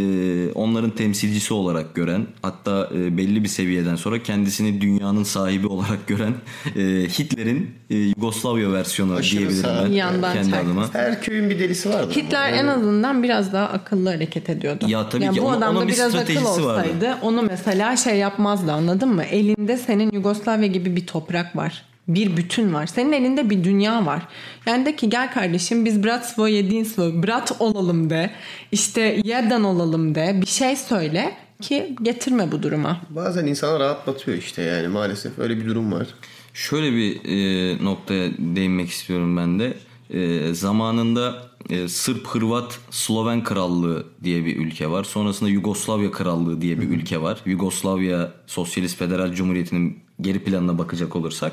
onların 0.51 0.89
temsilcisi 0.91 1.53
olarak 1.53 1.95
gören 1.95 2.27
hatta 2.41 2.89
e, 2.95 3.17
belli 3.17 3.43
bir 3.43 3.47
seviyeden 3.49 3.95
sonra 3.95 4.23
kendisini 4.23 4.81
dünyanın 4.81 5.23
sahibi 5.23 5.67
olarak 5.67 6.07
gören 6.07 6.33
e, 6.75 6.81
Hitler'in 7.19 7.71
e, 7.89 7.95
Yugoslavya 7.95 8.71
versiyonu 8.73 9.13
Aşırı 9.13 9.39
diyebilirim 9.39 9.61
sağ. 9.63 9.85
ben 9.85 9.91
Yandan 9.91 10.33
kendi 10.33 10.49
çarptı. 10.51 10.67
adıma. 10.67 10.93
Her 10.93 11.21
köyün 11.21 11.49
bir 11.49 11.59
delisi 11.59 11.89
vardır. 11.89 12.15
Hitler 12.15 12.53
en 12.53 12.67
azından 12.67 13.23
biraz 13.23 13.53
daha 13.53 13.65
akıllı 13.67 14.09
hareket 14.09 14.49
ediyordu. 14.49 14.85
Ya 14.87 15.09
tabii 15.09 15.23
yani 15.23 15.35
ki 15.35 15.41
bu 15.41 15.45
onun- 15.45 15.57
adam 15.57 15.75
da 15.75 15.79
onun 15.79 15.87
bir 15.87 15.93
biraz 15.93 16.15
akıl 16.15 16.23
stratejisi 16.23 16.65
vardı. 16.65 16.79
olsaydı 16.89 17.17
onu 17.21 17.41
mesela 17.41 17.97
şey 17.97 18.17
yapmazdı 18.17 18.71
anladın 18.71 19.09
mı? 19.09 19.23
Elinde 19.23 19.77
senin 19.77 20.11
Yugoslavya 20.11 20.67
gibi 20.67 20.95
bir 20.95 21.07
toprak 21.07 21.55
var. 21.55 21.85
Bir 22.07 22.37
bütün 22.37 22.73
var. 22.73 22.85
Senin 22.85 23.11
elinde 23.11 23.49
bir 23.49 23.63
dünya 23.63 24.05
var. 24.05 24.27
Yani 24.65 24.85
de 24.85 24.95
ki 24.95 25.09
gel 25.09 25.33
kardeşim 25.33 25.85
biz 25.85 26.03
Bratstvo 26.03 26.47
Jedinstvo, 26.47 27.23
Brat 27.23 27.55
olalım 27.59 28.09
de. 28.09 28.31
işte 28.71 29.21
yerden 29.23 29.63
olalım 29.63 30.15
de. 30.15 30.39
Bir 30.41 30.47
şey 30.47 30.75
söyle 30.75 31.37
ki 31.61 31.95
getirme 32.01 32.51
bu 32.51 32.63
duruma. 32.63 33.01
Bazen 33.09 33.45
insana 33.45 33.79
rahatlatıyor 33.79 34.37
işte 34.37 34.61
yani 34.61 34.87
maalesef 34.87 35.39
öyle 35.39 35.57
bir 35.57 35.65
durum 35.65 35.91
var. 35.91 36.07
Şöyle 36.53 36.91
bir 36.91 37.19
e, 37.25 37.83
noktaya 37.83 38.31
değinmek 38.37 38.89
istiyorum 38.89 39.37
ben 39.37 39.59
de. 39.59 39.73
E, 40.09 40.53
zamanında 40.53 41.35
e, 41.69 41.87
Sırp, 41.87 42.27
Hırvat, 42.27 42.79
Sloven 42.91 43.43
Krallığı 43.43 44.05
diye 44.23 44.45
bir 44.45 44.57
ülke 44.57 44.91
var. 44.91 45.03
Sonrasında 45.03 45.49
Yugoslavya 45.49 46.11
Krallığı 46.11 46.61
diye 46.61 46.81
bir 46.81 46.89
ülke 46.89 47.21
var. 47.21 47.41
Yugoslavya 47.45 48.31
Sosyalist 48.47 48.97
Federal 48.97 49.33
Cumhuriyeti'nin 49.33 49.99
geri 50.21 50.43
planına 50.43 50.77
bakacak 50.77 51.15
olursak 51.15 51.51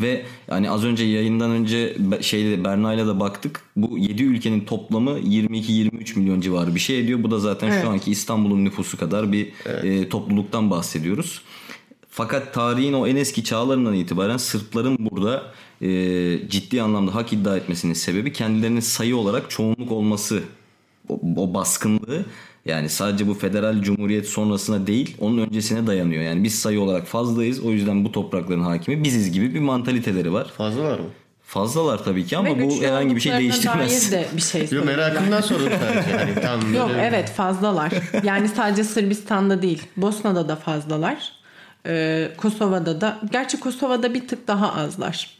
ve 0.00 0.24
yani 0.50 0.70
az 0.70 0.84
önce 0.84 1.04
yayından 1.04 1.50
önce 1.50 1.96
şeyde 2.20 2.64
Berna'yla 2.64 3.06
da 3.06 3.20
baktık. 3.20 3.60
Bu 3.76 3.98
7 3.98 4.22
ülkenin 4.22 4.60
toplamı 4.60 5.10
22-23 5.10 6.18
milyon 6.18 6.40
civarı 6.40 6.74
bir 6.74 6.80
şey 6.80 7.00
ediyor. 7.00 7.22
Bu 7.22 7.30
da 7.30 7.38
zaten 7.38 7.68
Evet. 7.68 7.82
şu 7.82 7.88
anki 7.90 8.10
İstanbul'un 8.10 8.64
nüfusu 8.64 8.96
kadar 8.98 9.32
bir 9.32 9.52
e, 9.82 10.08
topluluktan 10.08 10.70
bahsediyoruz. 10.70 11.42
Fakat 12.10 12.54
tarihin 12.54 12.92
o 12.92 13.06
en 13.06 13.16
eski 13.16 13.44
çağlarından 13.44 13.94
itibaren 13.94 14.36
Sırpların 14.36 14.96
burada 15.00 15.52
e, 15.82 15.88
ciddi 16.48 16.82
anlamda 16.82 17.14
hak 17.14 17.32
iddia 17.32 17.56
etmesinin 17.56 17.94
sebebi 17.94 18.32
kendilerinin 18.32 18.80
sayı 18.80 19.16
olarak 19.16 19.50
çoğunluk 19.50 19.92
olması. 19.92 20.42
O, 21.08 21.20
o 21.36 21.54
baskınlığı 21.54 22.24
yani 22.66 22.88
sadece 22.88 23.26
bu 23.26 23.34
federal 23.34 23.82
cumhuriyet 23.82 24.26
sonrasına 24.28 24.86
değil 24.86 25.16
onun 25.20 25.38
öncesine 25.38 25.86
dayanıyor. 25.86 26.22
Yani 26.22 26.44
biz 26.44 26.58
sayı 26.58 26.80
olarak 26.80 27.06
fazlayız 27.06 27.60
o 27.60 27.70
yüzden 27.70 28.04
bu 28.04 28.12
toprakların 28.12 28.62
hakimi 28.62 29.04
biziz 29.04 29.32
gibi 29.32 29.54
bir 29.54 29.60
mantaliteleri 29.60 30.32
var. 30.32 30.46
Fazla 30.56 30.82
var 30.84 30.98
mı? 30.98 31.04
Fazlalar 31.42 32.04
tabii 32.04 32.26
ki 32.26 32.36
ama 32.36 32.48
Ve 32.48 32.62
bu 32.66 32.82
herhangi 32.82 33.16
bir 33.16 33.20
şey 33.20 33.32
değiştirmez. 33.38 34.12
dair 34.12 34.18
de 34.22 34.26
bir 34.36 34.42
şey 34.42 34.68
Yo, 34.70 34.84
merakımdan 34.84 35.40
sordum 35.40 35.68
sadece. 35.80 36.10
Yani 36.10 36.34
tam 36.42 36.74
Yok 36.74 36.88
böyle- 36.90 37.02
evet 37.02 37.30
fazlalar. 37.30 37.92
Yani 38.24 38.48
sadece 38.48 38.84
Sırbistan'da 38.84 39.62
değil. 39.62 39.82
Bosna'da 39.96 40.48
da 40.48 40.56
fazlalar. 40.56 41.32
Ee, 41.86 42.28
Kosova'da 42.36 43.00
da. 43.00 43.18
Gerçi 43.32 43.60
Kosova'da 43.60 44.14
bir 44.14 44.28
tık 44.28 44.48
daha 44.48 44.74
azlar. 44.74 45.30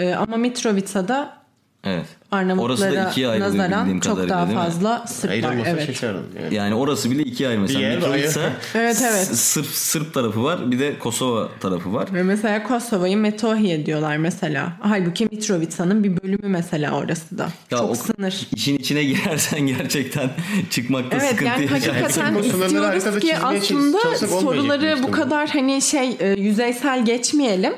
Ee, 0.00 0.14
ama 0.14 0.36
Mitrovica'da 0.36 1.41
Evet. 1.84 2.06
Orası 2.32 2.82
da 2.82 2.86
Arnavutlara 2.86 3.10
ikiye 3.10 3.28
ayrılıyor 3.28 3.68
nazaran 3.68 4.00
çok 4.00 4.28
daha 4.28 4.46
fazla 4.46 5.06
Sırp 5.06 5.44
var. 5.44 5.54
Evet. 5.66 6.02
Yani. 6.42 6.54
Yani 6.54 6.74
orası 6.74 7.10
bile 7.10 7.22
ikiye 7.22 7.48
ayrı 7.48 7.60
mesela. 7.60 7.80
Bir 7.80 7.84
yer 7.84 7.96
Mitrovica. 7.96 8.52
Evet, 8.74 9.02
evet. 9.10 9.26
Sırp, 9.26 9.66
Sırp 9.66 10.14
tarafı 10.14 10.44
var 10.44 10.70
bir 10.70 10.78
de 10.78 10.98
Kosova 10.98 11.48
tarafı 11.60 11.94
var. 11.94 12.08
Ve 12.14 12.22
mesela 12.22 12.62
Kosova'yı 12.62 13.16
Metohije 13.16 13.86
diyorlar 13.86 14.16
mesela. 14.16 14.72
Halbuki 14.80 15.24
Mitrovica'nın 15.24 16.04
bir 16.04 16.22
bölümü 16.22 16.48
mesela 16.48 16.92
orası 16.96 17.38
da. 17.38 17.48
Ya 17.70 17.78
çok 17.78 17.90
o- 17.90 17.94
sınır. 17.94 18.46
İşin 18.54 18.78
içine 18.78 19.04
girersen 19.04 19.60
gerçekten 19.66 20.30
çıkmakta 20.70 21.16
Evet 21.16 21.30
sıkıntı 21.30 21.44
yani 21.44 21.66
hakikaten 21.66 22.34
istiyoruz 22.34 23.20
ki 23.20 23.36
aslında 23.36 23.98
soruları 24.26 25.02
bu 25.02 25.10
kadar 25.10 25.48
hani 25.48 25.82
şey 25.82 26.16
e, 26.20 26.28
yüzeysel 26.28 27.04
geçmeyelim. 27.04 27.74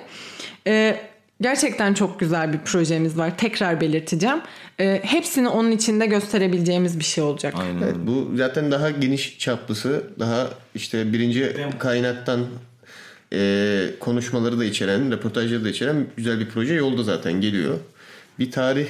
E, 0.67 0.97
gerçekten 1.41 1.95
çok 1.95 2.21
güzel 2.21 2.53
bir 2.53 2.59
projemiz 2.59 3.19
var. 3.19 3.39
Tekrar 3.39 3.81
belirteceğim. 3.81 4.39
E, 4.81 5.01
hepsini 5.05 5.49
onun 5.49 5.71
içinde 5.71 6.07
gösterebileceğimiz 6.07 6.99
bir 6.99 7.05
şey 7.05 7.25
olacak. 7.25 7.55
Aynen 7.57 7.83
Evet, 7.83 7.95
bu 8.07 8.31
zaten 8.37 8.71
daha 8.71 8.91
geniş 8.91 9.39
çaplısı, 9.39 10.05
daha 10.19 10.49
işte 10.75 11.13
birinci 11.13 11.57
kaynaktan 11.79 12.47
e, 13.33 13.91
konuşmaları 14.01 14.59
da 14.59 14.65
içeren, 14.65 15.13
röportajları 15.13 15.65
da 15.65 15.69
içeren 15.69 16.07
güzel 16.17 16.41
bir 16.41 16.49
proje 16.49 16.75
yolda 16.75 17.03
zaten 17.03 17.41
geliyor. 17.41 17.75
Bir 18.39 18.51
tarih 18.51 18.87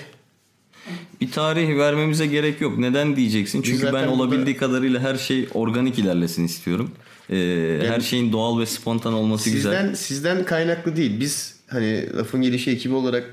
Bir 1.20 1.30
tarih 1.30 1.68
vermemize 1.78 2.26
gerek 2.26 2.60
yok. 2.60 2.78
Neden 2.78 3.16
diyeceksin? 3.16 3.62
Çünkü 3.62 3.78
zaten 3.78 3.94
ben 3.94 4.08
burada- 4.08 4.22
olabildiği 4.22 4.56
kadarıyla 4.56 5.00
her 5.00 5.14
şey 5.14 5.48
organik 5.54 5.98
ilerlesin 5.98 6.44
istiyorum. 6.44 6.90
Ee, 7.30 7.80
her 7.86 8.00
şeyin 8.00 8.32
doğal 8.32 8.60
ve 8.60 8.66
spontan 8.66 9.12
olması 9.12 9.50
güzel. 9.50 9.72
sizden 9.72 9.94
sizden 9.94 10.44
kaynaklı 10.44 10.96
değil. 10.96 11.20
Biz 11.20 11.53
hani 11.74 12.16
lafın 12.16 12.42
gelişi 12.42 12.70
ekibi 12.70 12.94
olarak 12.94 13.24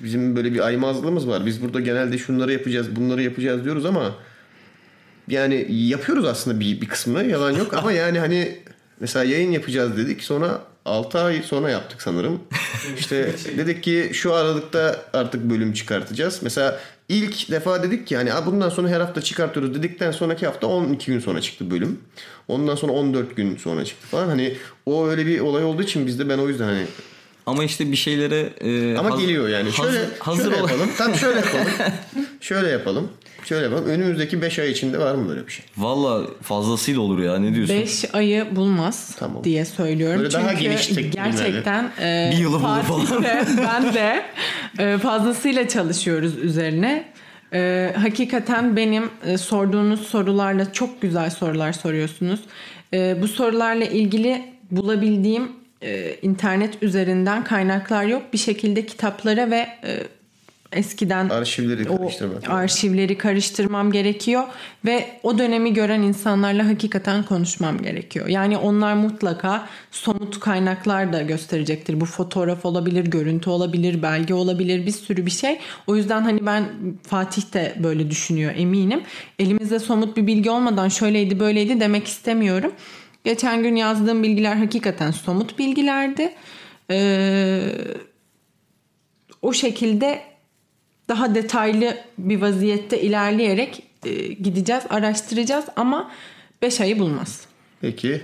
bizim 0.00 0.36
böyle 0.36 0.54
bir 0.54 0.60
aymazlığımız 0.60 1.28
var. 1.28 1.46
Biz 1.46 1.62
burada 1.62 1.80
genelde 1.80 2.18
şunları 2.18 2.52
yapacağız, 2.52 2.96
bunları 2.96 3.22
yapacağız 3.22 3.64
diyoruz 3.64 3.84
ama 3.84 4.14
yani 5.28 5.66
yapıyoruz 5.70 6.24
aslında 6.24 6.60
bir, 6.60 6.80
bir 6.80 6.88
kısmını 6.88 7.24
yalan 7.24 7.50
yok 7.50 7.74
ama 7.74 7.92
yani 7.92 8.18
hani 8.18 8.58
mesela 9.00 9.24
yayın 9.24 9.50
yapacağız 9.50 9.96
dedik 9.96 10.22
sonra 10.22 10.60
6 10.84 11.18
ay 11.18 11.42
sonra 11.42 11.70
yaptık 11.70 12.02
sanırım. 12.02 12.40
İşte 12.98 13.32
dedik 13.58 13.82
ki 13.82 14.10
şu 14.12 14.34
aralıkta 14.34 14.96
artık 15.12 15.50
bölüm 15.50 15.72
çıkartacağız. 15.72 16.40
Mesela 16.42 16.80
ilk 17.08 17.50
defa 17.50 17.82
dedik 17.82 18.06
ki 18.06 18.16
hani 18.16 18.32
"Aa, 18.34 18.46
bundan 18.46 18.68
sonra 18.68 18.88
her 18.88 19.00
hafta 19.00 19.20
çıkartıyoruz 19.22 19.74
dedikten 19.74 20.10
sonraki 20.10 20.46
hafta 20.46 20.66
12 20.66 21.06
gün 21.06 21.20
sonra 21.20 21.40
çıktı 21.40 21.70
bölüm. 21.70 22.00
Ondan 22.48 22.74
sonra 22.74 22.92
14 22.92 23.36
gün 23.36 23.56
sonra 23.56 23.84
çıktı 23.84 24.06
falan. 24.06 24.28
Hani 24.28 24.56
o 24.86 25.06
öyle 25.08 25.26
bir 25.26 25.40
olay 25.40 25.64
olduğu 25.64 25.82
için 25.82 26.06
bizde 26.06 26.28
ben 26.28 26.38
o 26.38 26.48
yüzden 26.48 26.64
hani 26.64 26.84
Ama 27.50 27.64
işte 27.64 27.92
bir 27.92 27.96
şeylere 27.96 28.48
e, 28.60 28.96
ama 28.98 29.10
haz- 29.10 29.20
geliyor 29.20 29.48
yani. 29.48 29.70
hazır, 29.70 29.92
Şöyle, 29.92 30.06
hazır 30.18 30.42
şöyle 30.42 30.56
yapalım. 30.56 30.90
Tam 30.98 31.14
şöyle 31.14 31.36
yapalım. 31.46 31.66
şöyle 32.40 32.68
yapalım. 32.68 33.08
Şöyle 33.44 33.64
yapalım. 33.64 33.84
Önümüzdeki 33.86 34.42
5 34.42 34.58
ay 34.58 34.70
içinde 34.70 34.98
var 34.98 35.14
mı 35.14 35.28
böyle 35.28 35.46
bir 35.46 35.52
şey? 35.52 35.64
Valla 35.78 36.26
fazlasıyla 36.42 37.00
olur 37.00 37.18
ya. 37.18 37.38
Ne 37.38 37.54
diyorsun? 37.54 37.76
5 37.76 38.14
ayı 38.14 38.56
bulmaz 38.56 39.16
Tamam. 39.18 39.44
diye 39.44 39.64
söylüyorum. 39.64 40.18
Böyle 40.18 40.30
Çünkü 40.30 40.44
daha 40.44 40.52
geniş 40.52 40.88
gerçekten 41.10 41.90
e, 42.00 42.30
Bir 42.32 42.38
yılı 42.38 42.52
bulur 42.62 42.82
Fatih 42.82 43.06
falan. 43.06 43.22
de, 43.24 43.44
ben 43.58 43.94
de 43.94 44.22
e, 44.78 44.98
fazlasıyla 44.98 45.68
çalışıyoruz 45.68 46.36
üzerine. 46.38 47.12
E, 47.52 47.92
hakikaten 47.96 48.76
benim 48.76 49.04
e, 49.26 49.38
sorduğunuz 49.38 50.00
sorularla 50.06 50.72
çok 50.72 51.02
güzel 51.02 51.30
sorular 51.30 51.72
soruyorsunuz. 51.72 52.40
E, 52.94 53.22
bu 53.22 53.28
sorularla 53.28 53.84
ilgili 53.84 54.42
bulabildiğim 54.70 55.48
e, 55.82 56.16
internet 56.22 56.82
üzerinden 56.82 57.44
kaynaklar 57.44 58.04
yok. 58.04 58.22
Bir 58.32 58.38
şekilde 58.38 58.86
kitaplara 58.86 59.50
ve 59.50 59.66
e, 59.84 59.98
eskiden 60.72 61.28
Arşivleri 61.28 61.90
o 61.90 61.96
karıştırmak. 61.98 62.50
arşivleri 62.50 63.18
karıştırmam 63.18 63.92
gerekiyor 63.92 64.42
ve 64.84 65.06
o 65.22 65.38
dönemi 65.38 65.74
gören 65.74 66.02
insanlarla 66.02 66.68
hakikaten 66.68 67.22
konuşmam 67.22 67.82
gerekiyor. 67.82 68.26
Yani 68.26 68.56
onlar 68.56 68.94
mutlaka 68.94 69.68
somut 69.90 70.40
kaynaklar 70.40 71.12
da 71.12 71.22
gösterecektir. 71.22 72.00
Bu 72.00 72.04
fotoğraf 72.04 72.64
olabilir, 72.64 73.04
görüntü 73.04 73.50
olabilir, 73.50 74.02
belge 74.02 74.34
olabilir, 74.34 74.86
bir 74.86 74.92
sürü 74.92 75.26
bir 75.26 75.30
şey. 75.30 75.58
O 75.86 75.96
yüzden 75.96 76.22
hani 76.22 76.46
ben 76.46 76.64
Fatih 77.06 77.54
de 77.54 77.74
böyle 77.82 78.10
düşünüyor 78.10 78.52
eminim. 78.56 79.02
Elimizde 79.38 79.78
somut 79.78 80.16
bir 80.16 80.26
bilgi 80.26 80.50
olmadan 80.50 80.88
şöyleydi 80.88 81.40
böyleydi 81.40 81.80
demek 81.80 82.06
istemiyorum. 82.06 82.72
Geçen 83.24 83.62
gün 83.62 83.76
yazdığım 83.76 84.22
bilgiler 84.22 84.56
hakikaten 84.56 85.10
somut 85.10 85.58
bilgilerdi. 85.58 86.34
Ee, 86.90 87.72
o 89.42 89.52
şekilde 89.52 90.22
daha 91.08 91.34
detaylı 91.34 91.96
bir 92.18 92.40
vaziyette 92.40 93.00
ilerleyerek 93.00 93.82
e, 94.04 94.32
gideceğiz, 94.32 94.84
araştıracağız 94.90 95.64
ama 95.76 96.10
5 96.62 96.80
ayı 96.80 96.98
bulmaz. 96.98 97.46
Peki. 97.80 98.22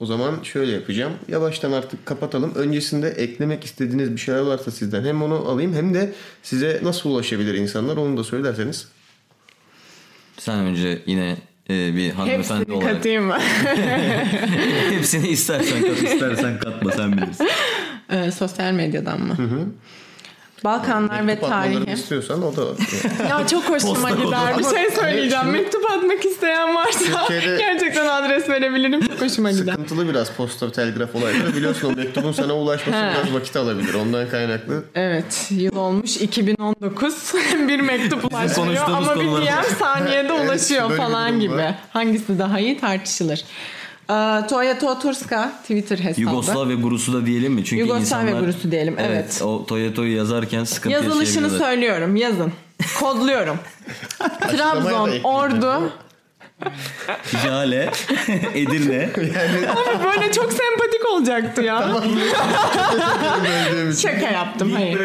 O 0.00 0.06
zaman 0.06 0.42
şöyle 0.42 0.72
yapacağım. 0.72 1.12
Yavaştan 1.28 1.72
artık 1.72 2.06
kapatalım. 2.06 2.54
Öncesinde 2.54 3.08
eklemek 3.08 3.64
istediğiniz 3.64 4.12
bir 4.12 4.20
şeyler 4.20 4.40
varsa 4.40 4.70
sizden 4.70 5.04
hem 5.04 5.22
onu 5.22 5.34
alayım 5.34 5.74
hem 5.74 5.94
de 5.94 6.12
size 6.42 6.80
nasıl 6.82 7.10
ulaşabilir 7.10 7.54
insanlar 7.54 7.96
onu 7.96 8.16
da 8.16 8.24
söylerseniz. 8.24 8.88
Sen 10.38 10.58
önce 10.58 11.02
yine 11.06 11.36
e, 11.70 11.96
bir 11.96 12.10
hanımefendi 12.10 12.60
Hepsini 12.60 12.76
olarak 12.76 12.94
katayım 12.96 13.24
mı? 13.24 13.38
hepsini 14.90 15.28
istersen 15.28 15.82
kat 15.82 16.02
istersen 16.02 16.58
katma 16.58 16.92
sen 16.92 17.12
bilirsin. 17.12 17.48
Ee, 18.10 18.30
sosyal 18.30 18.72
medyadan 18.72 19.20
mı? 19.20 19.36
Balkanlar 20.64 21.26
ve 21.26 21.40
tarihi. 21.40 21.92
istiyorsan 21.92 22.42
o 22.42 22.56
da 22.56 22.62
Ya 23.28 23.46
çok 23.46 23.64
hoşuma 23.70 24.10
gider. 24.10 24.58
Bir 24.58 24.64
şey 24.64 24.90
söyleyeceğim. 24.90 25.44
şimdi- 25.44 25.58
Mektup 25.58 25.90
atmak 25.90 26.24
isteyen 26.24 26.74
varsa 26.74 27.26
Türkiye'de- 27.28 27.56
gerçekten 27.58 28.06
adres 28.06 28.48
verebilirim. 28.48 29.00
Çok 29.06 29.20
hoşuma 29.22 29.50
gider. 29.50 29.72
sıkıntılı 29.72 30.08
biraz 30.08 30.30
posta 30.30 30.72
telgraf 30.72 31.14
olayları. 31.14 31.56
Biliyorsun 31.56 31.92
o 31.92 31.96
mektubun 31.96 32.32
sana 32.32 32.52
ulaşması 32.54 32.98
biraz 33.14 33.34
vakit 33.34 33.56
alabilir. 33.56 33.94
Ondan 33.94 34.28
kaynaklı. 34.28 34.84
Evet 34.94 35.46
yıl 35.50 35.76
olmuş 35.76 36.16
2019 36.16 37.32
bir 37.68 37.80
mektup 37.80 38.24
ulaşıyor 38.32 38.76
ama 38.86 39.16
bir 39.16 39.26
DM 39.46 39.62
saniyede 39.78 40.28
Evet, 40.36 40.46
ulaşıyor 40.48 40.90
bir 40.90 40.96
falan 40.96 41.40
gibi. 41.40 41.54
var. 41.56 41.74
Hangisi 41.92 42.38
daha 42.38 42.58
iyi 42.60 42.80
tartışılır. 42.80 43.44
Ee, 44.10 44.46
Toya 44.46 44.78
Toturska 44.78 45.52
Twitter 45.62 45.98
hesabı. 45.98 46.20
Yugoslavya 46.20 46.76
gurusu 46.76 47.12
da 47.12 47.26
diyelim 47.26 47.52
mi? 47.52 47.64
Çünkü 47.64 47.80
Yugoslavya 47.80 48.00
insanlar, 48.02 48.40
gurusu 48.40 48.70
diyelim, 48.70 48.96
evet. 48.98 49.42
O 49.44 49.66
Toyota'yı 49.66 50.12
yazarken 50.12 50.64
sıkıntı 50.64 50.94
Yazılışını 50.94 51.50
söylüyorum 51.50 52.16
yazın. 52.16 52.52
Kodluyorum. 53.00 53.58
Trabzon. 54.40 55.10
Ordu. 55.24 55.92
Jale, 57.42 57.90
Edirne. 58.54 59.08
Abi 59.70 60.04
böyle 60.04 60.32
çok 60.32 60.52
sempatik 60.52 61.08
olacaktı 61.12 61.62
ya. 61.62 61.88
Şaka 64.02 64.30
yaptım 64.30 64.72
hayır. 64.72 65.00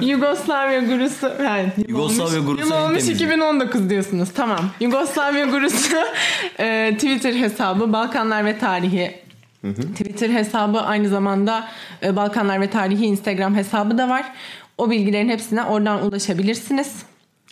Yugoslavya 0.00 0.80
gurusu. 0.80 1.26
Yıl 1.26 1.88
Yugoslavya 1.88 2.40
gurusu 2.40 2.66
Yıl 2.66 2.72
olmuş 2.72 2.88
temizi. 2.88 3.12
2019 3.12 3.90
diyorsunuz. 3.90 4.28
Tamam. 4.34 4.70
Yugoslavya 4.80 5.46
gurusu 5.46 5.96
e, 6.60 6.90
Twitter 6.94 7.34
hesabı 7.34 7.92
Balkanlar 7.92 8.44
ve 8.44 8.58
Tarihi 8.58 9.28
Twitter 9.94 10.30
hesabı 10.30 10.80
aynı 10.80 11.08
zamanda 11.08 11.68
e, 12.02 12.16
Balkanlar 12.16 12.60
ve 12.60 12.70
Tarihi 12.70 13.04
Instagram 13.04 13.54
hesabı 13.54 13.98
da 13.98 14.08
var. 14.08 14.32
O 14.78 14.90
bilgilerin 14.90 15.28
hepsine 15.28 15.62
oradan 15.62 16.06
ulaşabilirsiniz. 16.06 17.02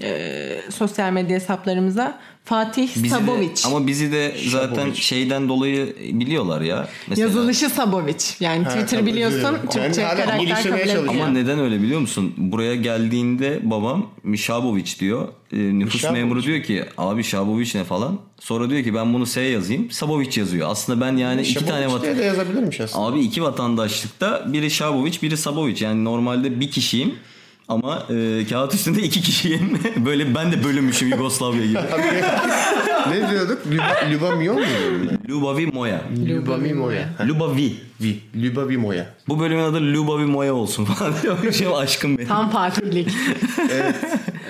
E, 0.03 0.61
sosyal 0.71 1.13
medya 1.13 1.37
hesaplarımıza. 1.37 2.19
Fatih 2.47 2.89
Bizi 2.95 3.05
de- 3.05 3.09
Sabovic. 3.09 3.51
ama 3.67 3.87
bizi 3.87 4.13
de 4.13 4.35
zaten 4.51 4.75
Sabovic. 4.77 4.95
şeyden 4.95 5.49
dolayı 5.49 5.97
biliyorlar 6.13 6.61
ya. 6.61 6.89
Mesela. 7.09 7.27
Yazılışı 7.27 7.69
Sabovic. 7.71 8.17
Yani 8.41 8.65
Twitter 8.65 8.99
tabii, 8.99 9.07
biliyorsun. 9.07 9.39
biliyorum. 9.39 9.61
Türkçe 9.71 10.03
hala 10.03 10.17
karakter 10.25 10.63
kabul 10.63 10.79
ediyor. 10.79 11.07
Ama 11.09 11.29
neden 11.29 11.59
öyle 11.59 11.83
biliyor 11.83 12.01
musun? 12.01 12.35
Buraya 12.37 12.75
geldiğinde 12.75 13.61
babam 13.63 14.07
Mişaboviç 14.23 15.01
diyor. 15.01 15.29
E, 15.53 15.57
nüfus 15.57 15.95
Mişaboviç. 15.95 16.23
memuru 16.23 16.43
diyor 16.43 16.63
ki 16.63 16.85
abi 16.99 17.25
Şaboviç 17.25 17.75
ne 17.75 17.85
falan. 17.85 18.19
Sonra 18.41 18.71
diyor 18.71 18.85
ki 18.85 18.95
ben 18.95 19.15
bunu 19.15 19.27
S 19.27 19.41
yazayım. 19.41 19.91
Saboviç 19.91 20.39
yazıyor. 20.39 20.69
Aslında 20.71 21.07
ben 21.07 21.17
yani 21.17 21.41
iki 21.43 21.67
tane 21.67 21.83
Şaboviç 21.85 22.03
diye 22.03 22.13
vatan... 22.13 22.19
de 22.19 22.27
yazabilirmiş 22.27 22.81
aslında. 22.81 23.05
Abi 23.07 23.21
iki 23.21 23.43
vatandaşlıkta 23.43 24.53
biri 24.53 24.71
Şaboviç 24.71 25.23
biri 25.23 25.37
Saboviç. 25.37 25.83
Yani 25.83 26.05
normalde 26.05 26.61
bir 26.61 26.71
kişiyim. 26.71 27.15
Ama 27.69 28.07
e, 28.11 28.47
kağıt 28.47 28.75
üstünde 28.75 29.03
iki 29.03 29.21
kişiyim. 29.23 29.79
Böyle 30.05 30.35
ben 30.35 30.53
de 30.53 30.65
bölünmüşüm 30.65 31.09
Yugoslavya 31.09 31.67
gibi. 31.67 31.79
ne 33.11 33.31
diyorduk? 33.31 33.59
Lüba, 33.71 33.97
Lübamiyo 34.11 34.55
mu 34.55 34.61
Lubavi 35.29 35.67
Moya. 35.67 36.01
ben? 36.11 36.27
Lübamimoya. 36.27 37.09
Ha, 37.19 37.29
Lubavi. 37.29 37.77
Vi. 38.01 38.21
Lübavimoya. 38.37 39.07
Bu 39.29 39.41
bölümün 39.41 39.63
adı 39.63 39.81
Lubavi 39.95 40.25
Moya 40.25 40.55
olsun 40.55 40.85
falan 40.85 41.15
diyormuşum 41.23 41.75
aşkım 41.75 42.19
benim. 42.19 42.29
Tam 42.29 42.51
fatihlik. 42.51 43.09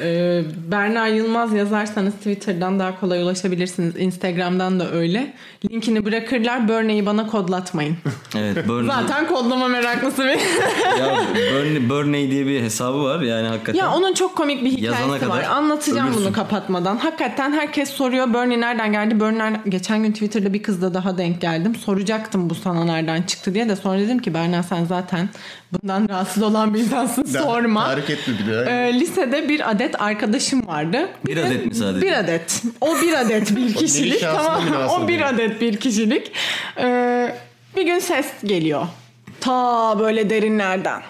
Ee, 0.03 0.43
Berna 0.71 1.07
Yılmaz 1.07 1.53
yazarsanız 1.53 2.15
Twitter'dan 2.15 2.79
daha 2.79 3.01
kolay 3.01 3.23
ulaşabilirsiniz. 3.23 3.97
Instagram'dan 3.97 4.81
da 4.81 4.91
öyle. 4.93 5.33
Linkini 5.71 6.05
bırakırlar. 6.05 6.69
Burney'i 6.69 7.07
bana 7.07 7.27
kodlatmayın. 7.27 7.97
Evet 8.37 8.69
Burn, 8.69 8.87
Zaten 8.87 9.27
kodlama 9.29 9.69
meraklısı 9.69 10.23
bir. 10.25 10.29
ya 11.01 11.17
Burn, 11.55 11.89
Burney 11.91 12.31
diye 12.31 12.47
bir 12.47 12.63
hesabı 12.63 13.05
var 13.05 13.21
yani 13.21 13.49
hakikaten. 13.49 13.79
ya 13.79 13.93
onun 13.95 14.15
çok 14.15 14.37
komik 14.37 14.65
bir 14.65 14.79
Yazana 14.79 15.01
hikayesi 15.05 15.25
kadar 15.25 15.37
var. 15.39 15.43
Anlatacağım 15.45 16.07
ölürsün. 16.09 16.25
bunu 16.25 16.33
kapatmadan. 16.33 16.97
Hakikaten 16.97 17.53
herkes 17.53 17.91
soruyor 17.91 18.35
Burney 18.35 18.61
nereden 18.61 18.93
geldi? 18.93 19.21
Burney 19.21 19.39
nereden- 19.39 19.61
Geçen 19.71 20.03
gün 20.03 20.13
Twitter'da 20.13 20.53
bir 20.53 20.63
kızla 20.63 20.95
daha 20.95 21.19
denk 21.19 21.41
geldim. 21.41 21.75
Soracaktım 21.75 22.51
bu 22.51 22.55
sana 22.55 22.85
nereden 22.85 23.23
çıktı 23.23 23.55
diye 23.55 23.69
de 23.69 23.77
sonra 23.77 23.99
dedim 23.99 24.19
ki 24.19 24.35
Berna 24.35 24.63
sen 24.63 24.85
zaten 24.85 25.29
bundan 25.73 26.09
rahatsız 26.09 26.43
olan 26.43 26.75
bir 26.75 26.79
insansın 26.81 27.25
sorma. 27.25 27.85
Tahrik 27.85 28.11
etme 28.11 28.35
bir 28.47 28.53
de. 28.53 28.67
Ee, 28.71 29.01
lisede 29.01 29.49
bir 29.49 29.71
adet 29.71 29.86
arkadaşım 29.99 30.67
vardı. 30.67 31.09
Bir 31.27 31.37
adet 31.37 31.67
mi 31.67 31.75
sadece? 31.75 32.07
Bir 32.07 32.13
adet. 32.13 32.63
O 32.81 33.01
bir 33.03 33.21
adet 33.21 33.57
bir 33.57 33.75
kişilik. 33.75 34.21
tamam 34.21 34.63
O 34.91 35.09
bir 35.09 35.29
adet 35.29 35.61
bir 35.61 35.77
kişilik. 35.77 36.33
Ee, 36.79 37.37
bir 37.77 37.87
gün 37.87 37.99
ses 37.99 38.27
geliyor. 38.45 38.87
Ta 39.41 39.99
böyle 39.99 40.31
derinlerden. 40.31 41.03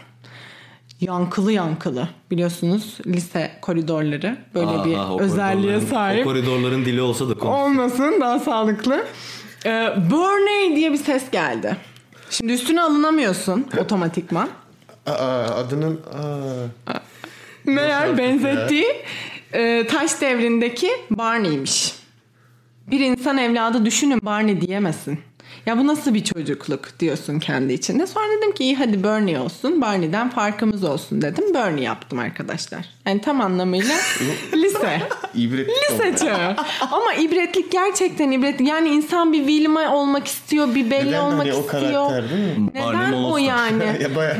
Yankılı 1.01 1.53
yankılı. 1.53 2.09
Biliyorsunuz 2.31 2.99
lise 3.07 3.51
koridorları 3.63 4.37
böyle 4.55 4.67
Aha, 4.67 4.85
bir 4.85 5.21
özelliğe 5.25 5.81
sahip. 5.81 6.27
O 6.27 6.29
koridorların 6.29 6.85
dili 6.85 7.03
olsa 7.03 7.29
da 7.29 7.35
konuş. 7.35 7.55
Olmasın 7.55 8.21
daha 8.21 8.39
sağlıklı. 8.39 9.05
Ee, 9.67 9.89
Burney 10.11 10.77
diye 10.77 10.93
bir 10.93 10.99
ses 10.99 11.31
geldi. 11.31 11.77
Şimdi 12.31 12.53
üstüne 12.53 12.83
alınamıyorsun 12.83 13.67
otomatikman. 13.79 14.49
Aa, 15.07 15.13
adının... 15.55 16.01
Aa. 16.87 16.93
Meğer 17.67 18.19
benzettiği 18.19 18.87
e, 19.53 19.87
taş 19.87 20.21
devrindeki 20.21 20.91
Barney'miş. 21.11 21.93
Bir 22.91 23.01
insan 23.01 23.39
evladı 23.39 23.85
düşünün 23.85 24.21
Barney 24.23 24.61
diyemesin. 24.61 25.19
Ya 25.67 25.79
bu 25.79 25.87
nasıl 25.87 26.15
bir 26.15 26.25
çocukluk 26.25 27.01
diyorsun 27.01 27.39
kendi 27.39 27.73
içinde. 27.73 28.07
Sonra 28.07 28.25
dedim 28.39 28.53
ki 28.55 28.65
iyi 28.65 28.77
hadi 28.77 29.05
Bernie 29.05 29.39
olsun. 29.41 29.81
Barney'den 29.81 30.31
farkımız 30.31 30.85
olsun 30.85 31.23
dedim. 31.23 31.55
Bernie 31.55 31.85
yaptım 31.85 32.19
arkadaşlar. 32.19 32.87
Yani 33.07 33.21
tam 33.21 33.41
anlamıyla 33.41 33.95
lise. 34.55 35.03
İbret. 35.35 35.69
Lise 35.69 36.17
çağı. 36.17 36.57
Ama 36.91 37.15
ibretlik 37.15 37.73
gerçekten 37.73 38.31
ibretlik. 38.31 38.69
Yani 38.69 38.89
insan 38.89 39.33
bir 39.33 39.47
Wilma 39.47 39.95
olmak 39.97 40.27
istiyor, 40.27 40.75
bir 40.75 40.91
Bella 40.91 41.05
Neden 41.05 41.21
olmak 41.21 41.39
hani 41.39 41.53
o 41.55 41.61
istiyor. 41.61 41.83
karakter 42.09 42.31
değil 42.31 42.59
mi? 42.59 42.67
Neden 42.75 42.93
Barney 42.93 43.25
o 43.33 43.37
yani? 43.37 43.85
ya 44.03 44.17
baya 44.17 44.37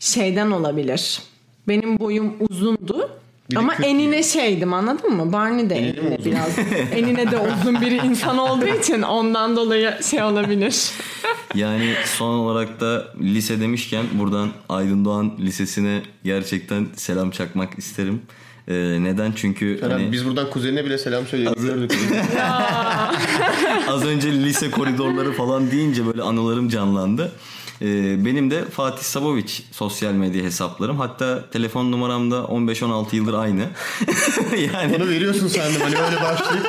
şeyden 0.00 0.50
olabilir. 0.50 1.20
Benim 1.68 1.98
boyum 1.98 2.32
uzundu. 2.50 3.10
Bir 3.50 3.56
de 3.56 3.58
ama 3.58 3.74
enine 3.74 4.22
şeydim 4.22 4.72
anladın 4.72 5.16
mı? 5.16 5.32
Barney 5.32 5.70
de 5.70 5.74
Enine 5.74 5.98
enine 5.98 6.24
biraz. 6.24 6.58
enine 6.92 7.30
de 7.30 7.38
uzun 7.38 7.80
bir 7.80 7.90
insan 7.90 8.38
olduğu 8.38 8.66
için 8.66 9.02
ondan 9.02 9.56
dolayı 9.56 9.94
şey 10.10 10.22
olabilir. 10.22 10.90
Yani 11.54 11.94
son 12.04 12.34
olarak 12.34 12.80
da 12.80 13.04
lise 13.20 13.60
demişken 13.60 14.04
buradan 14.12 14.50
Aydın 14.68 15.04
Doğan 15.04 15.32
Lisesi'ne 15.38 16.02
gerçekten 16.24 16.86
selam 16.96 17.30
çakmak 17.30 17.78
isterim. 17.78 18.22
Ee, 18.68 18.74
neden? 19.00 19.32
Çünkü 19.36 19.80
hani 19.80 20.12
biz 20.12 20.26
buradan 20.26 20.50
kuzenine 20.50 20.84
bile 20.84 20.98
selam 20.98 21.26
söyledik. 21.26 21.56
Gördük. 21.60 21.92
az 23.88 24.04
önce 24.04 24.32
lise 24.32 24.70
koridorları 24.70 25.32
falan 25.32 25.70
deyince 25.70 26.06
böyle 26.06 26.22
anılarım 26.22 26.68
canlandı. 26.68 27.32
Ee, 27.82 28.24
benim 28.24 28.50
de 28.50 28.64
Fatih 28.64 29.02
Saboviç 29.02 29.62
sosyal 29.72 30.12
medya 30.12 30.44
hesaplarım. 30.44 30.98
Hatta 30.98 31.50
telefon 31.50 31.92
numaram 31.92 32.30
da 32.30 32.36
15-16 32.36 33.16
yıldır 33.16 33.34
aynı. 33.34 33.60
yani 34.74 34.96
Onu 34.96 35.08
veriyorsun 35.08 35.48
sandım 35.48 35.80
hani 35.82 35.96
öyle 35.96 36.16
başlayıp. 36.22 36.66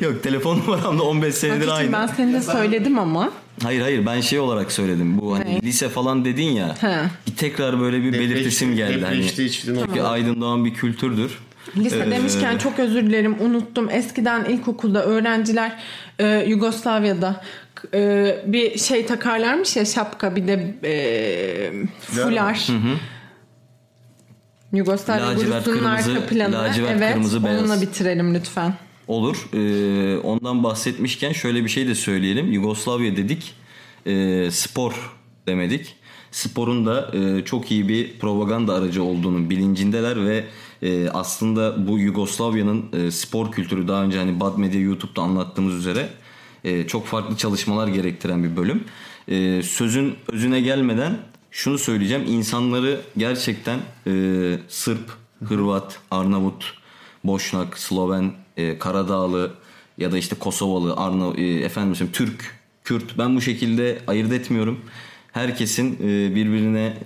yok 0.00 0.22
telefon 0.22 0.58
numaram 0.58 0.98
da 0.98 1.02
15 1.02 1.34
senedir 1.34 1.66
Fatih'cim 1.66 1.94
aynı. 1.94 2.08
ben 2.08 2.14
seni 2.14 2.32
de 2.32 2.42
söyledim 2.42 2.98
ama. 2.98 3.30
Hayır 3.62 3.80
hayır 3.80 4.06
ben 4.06 4.20
şey 4.20 4.38
olarak 4.38 4.72
söyledim. 4.72 5.18
Bu 5.20 5.34
hani 5.34 5.54
Ne? 5.54 5.60
lise 5.62 5.88
falan 5.88 6.24
dedin 6.24 6.50
ya. 6.52 6.76
He. 6.80 6.96
Bir 7.26 7.36
tekrar 7.36 7.80
böyle 7.80 8.02
bir 8.02 8.12
belirtisim 8.12 8.76
geldi. 8.76 9.04
Hani, 9.04 9.16
Depreştiği 9.16 9.48
için. 9.48 9.74
çünkü 9.86 10.00
Aydın 10.00 10.40
Doğan 10.40 10.64
bir 10.64 10.74
kültürdür. 10.74 11.38
Lise 11.76 12.04
Ee, 12.06 12.10
demişken 12.10 12.58
çok 12.58 12.78
özür 12.78 13.02
dilerim 13.02 13.36
unuttum. 13.40 13.90
Eskiden 13.90 14.44
ilkokulda 14.44 15.04
öğrenciler 15.04 15.78
e, 16.18 16.44
Yugoslavya'da 16.48 17.44
e, 17.94 18.42
bir 18.46 18.78
şey 18.78 19.06
takarlarmış 19.06 19.76
ya 19.76 19.84
şapka 19.84 20.36
bir 20.36 20.48
de 20.48 20.74
e, 20.84 21.86
fular. 22.00 22.66
Yugoslavya 24.72 25.28
Lacivert, 25.28 25.64
kırmızı, 25.64 25.88
arka 25.88 26.26
planı. 26.26 26.52
lacivert, 26.52 26.96
evet, 26.96 27.12
kırmızı, 27.12 27.44
beyaz. 27.44 27.60
onunla 27.60 27.80
bitirelim 27.80 28.34
lütfen. 28.34 28.74
Olur. 29.08 29.48
Ee, 29.54 30.16
ondan 30.18 30.64
bahsetmişken 30.64 31.32
şöyle 31.32 31.64
bir 31.64 31.68
şey 31.68 31.88
de 31.88 31.94
söyleyelim. 31.94 32.52
Yugoslavya 32.52 33.16
dedik. 33.16 33.54
Ee, 34.06 34.48
spor 34.50 35.16
demedik. 35.46 35.96
Sporun 36.30 36.86
da 36.86 37.10
e, 37.16 37.44
çok 37.44 37.70
iyi 37.70 37.88
bir 37.88 38.18
propaganda 38.18 38.74
aracı 38.74 39.02
olduğunun 39.02 39.50
bilincindeler 39.50 40.26
ve 40.26 40.44
e, 40.82 41.08
aslında 41.08 41.88
bu 41.88 41.98
Yugoslavya'nın 41.98 42.84
e, 42.92 43.10
spor 43.10 43.52
kültürü 43.52 43.88
daha 43.88 44.02
önce 44.02 44.18
hani 44.18 44.40
Bad 44.40 44.58
Media 44.58 44.80
YouTube'da 44.80 45.22
anlattığımız 45.22 45.74
üzere 45.74 46.08
e, 46.64 46.86
çok 46.86 47.06
farklı 47.06 47.36
çalışmalar 47.36 47.88
gerektiren 47.88 48.44
bir 48.44 48.56
bölüm. 48.56 48.84
E, 49.28 49.62
sözün 49.62 50.14
özüne 50.28 50.60
gelmeden 50.60 51.18
şunu 51.50 51.78
söyleyeceğim. 51.78 52.24
İnsanları 52.28 53.00
gerçekten 53.16 53.78
e, 54.06 54.12
Sırp, 54.68 55.12
Hırvat, 55.44 55.98
Arnavut, 56.10 56.74
Boşnak, 57.24 57.78
Sloven, 57.78 58.32
Karadağlı 58.78 59.50
ya 59.98 60.12
da 60.12 60.18
işte 60.18 60.36
Kosovalı, 60.36 60.96
Arnav 60.96 61.38
efendim 61.38 62.08
Türk, 62.12 62.54
Kürt 62.84 63.18
ben 63.18 63.36
bu 63.36 63.40
şekilde 63.40 63.98
ayırt 64.06 64.32
etmiyorum. 64.32 64.80
Herkesin 65.32 65.98
birbirine 66.34 66.96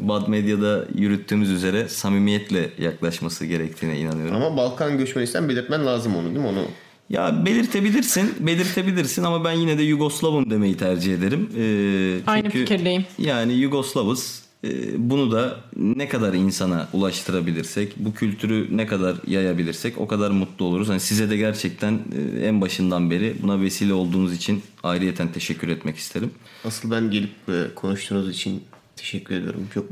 Bad 0.00 0.28
Medya'da 0.28 0.86
yürüttüğümüz 0.94 1.50
üzere 1.50 1.88
samimiyetle 1.88 2.70
yaklaşması 2.78 3.46
gerektiğine 3.46 3.98
inanıyorum. 3.98 4.36
Ama 4.36 4.56
Balkan 4.56 4.98
göçmeniysen 4.98 5.48
belirtmen 5.48 5.86
lazım 5.86 6.16
onu 6.16 6.24
değil 6.24 6.38
mi? 6.38 6.46
Onu 6.46 6.64
Ya 7.10 7.46
belirtebilirsin, 7.46 8.34
belirtebilirsin 8.40 9.22
ama 9.24 9.44
ben 9.44 9.52
yine 9.52 9.78
de 9.78 9.82
Yugoslavım 9.82 10.50
demeyi 10.50 10.76
tercih 10.76 11.14
ederim. 11.14 11.50
Ee, 11.56 12.30
Aynı 12.30 12.42
çünkü 12.42 12.58
fikirdeyim. 12.58 13.04
Yani 13.18 13.52
Yugoslavız. 13.52 14.42
Ee, 14.64 14.70
bunu 15.10 15.32
da 15.32 15.60
ne 15.76 16.08
kadar 16.08 16.34
insana 16.34 16.88
ulaştırabilirsek, 16.92 17.92
bu 17.96 18.14
kültürü 18.14 18.76
ne 18.76 18.86
kadar 18.86 19.16
yayabilirsek 19.26 19.98
o 19.98 20.06
kadar 20.06 20.30
mutlu 20.30 20.64
oluruz. 20.64 20.88
Hani 20.88 21.00
size 21.00 21.30
de 21.30 21.36
gerçekten 21.36 21.92
e, 22.38 22.46
en 22.46 22.60
başından 22.60 23.10
beri 23.10 23.36
buna 23.42 23.60
vesile 23.60 23.92
olduğunuz 23.92 24.34
için 24.34 24.62
ayrıyeten 24.82 25.32
teşekkür 25.32 25.68
etmek 25.68 25.96
isterim. 25.96 26.30
Asıl 26.64 26.90
ben 26.90 27.10
gelip 27.10 27.30
e, 27.48 27.74
konuştuğunuz 27.74 28.30
için 28.30 28.64
teşekkür 28.96 29.34
ediyorum. 29.34 29.68
Çok 29.74 29.84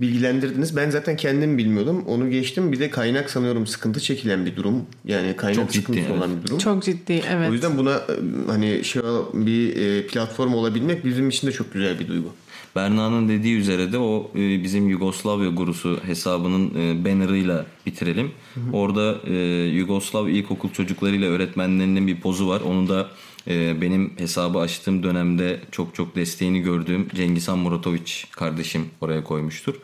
bilgilendirdiniz. 0.00 0.76
Ben 0.76 0.90
zaten 0.90 1.16
kendim 1.16 1.58
bilmiyordum. 1.58 2.04
Onu 2.06 2.30
geçtim. 2.30 2.72
Bir 2.72 2.80
de 2.80 2.90
kaynak 2.90 3.30
sanıyorum 3.30 3.66
sıkıntı 3.66 4.00
çekilen 4.00 4.46
bir 4.46 4.56
durum. 4.56 4.82
Yani 5.04 5.36
kaynak 5.36 5.56
Çok 5.56 5.70
ciddi, 5.70 5.80
sıkıntısı 5.82 6.06
evet. 6.06 6.18
olan 6.18 6.36
bir 6.36 6.46
durum. 6.46 6.58
Çok 6.58 6.82
ciddi 6.82 7.22
evet. 7.30 7.50
O 7.50 7.52
yüzden 7.52 7.78
buna 7.78 7.94
e, 7.94 8.14
hani 8.46 8.84
şey 8.84 9.02
bir 9.34 9.76
e, 9.76 10.06
platform 10.06 10.54
olabilmek 10.54 11.04
bizim 11.04 11.28
için 11.28 11.46
de 11.46 11.52
çok 11.52 11.72
güzel 11.72 11.98
bir 11.98 12.08
duygu. 12.08 12.28
Berna'nın 12.76 13.28
dediği 13.28 13.56
üzere 13.56 13.92
de 13.92 13.98
o 13.98 14.30
e, 14.34 14.62
bizim 14.62 14.88
Yugoslavya 14.88 15.50
gurusu 15.50 16.00
hesabının 16.06 16.70
bannerıyla 17.04 17.66
bitirelim. 17.86 18.30
Orada 18.72 19.18
e, 19.26 19.34
Yugoslav 19.64 20.28
ilkokul 20.28 20.70
çocuklarıyla 20.70 21.28
öğretmenlerinin 21.28 22.06
bir 22.06 22.20
pozu 22.20 22.48
var. 22.48 22.60
Onu 22.60 22.88
da 22.88 23.08
benim 23.46 24.12
hesabı 24.18 24.58
açtığım 24.58 25.02
dönemde 25.02 25.60
çok 25.70 25.94
çok 25.94 26.16
desteğini 26.16 26.60
gördüğüm 26.60 27.08
Cengizhan 27.08 27.58
Muratoviç 27.58 28.26
kardeşim 28.32 28.88
oraya 29.00 29.24
koymuştur. 29.24 29.74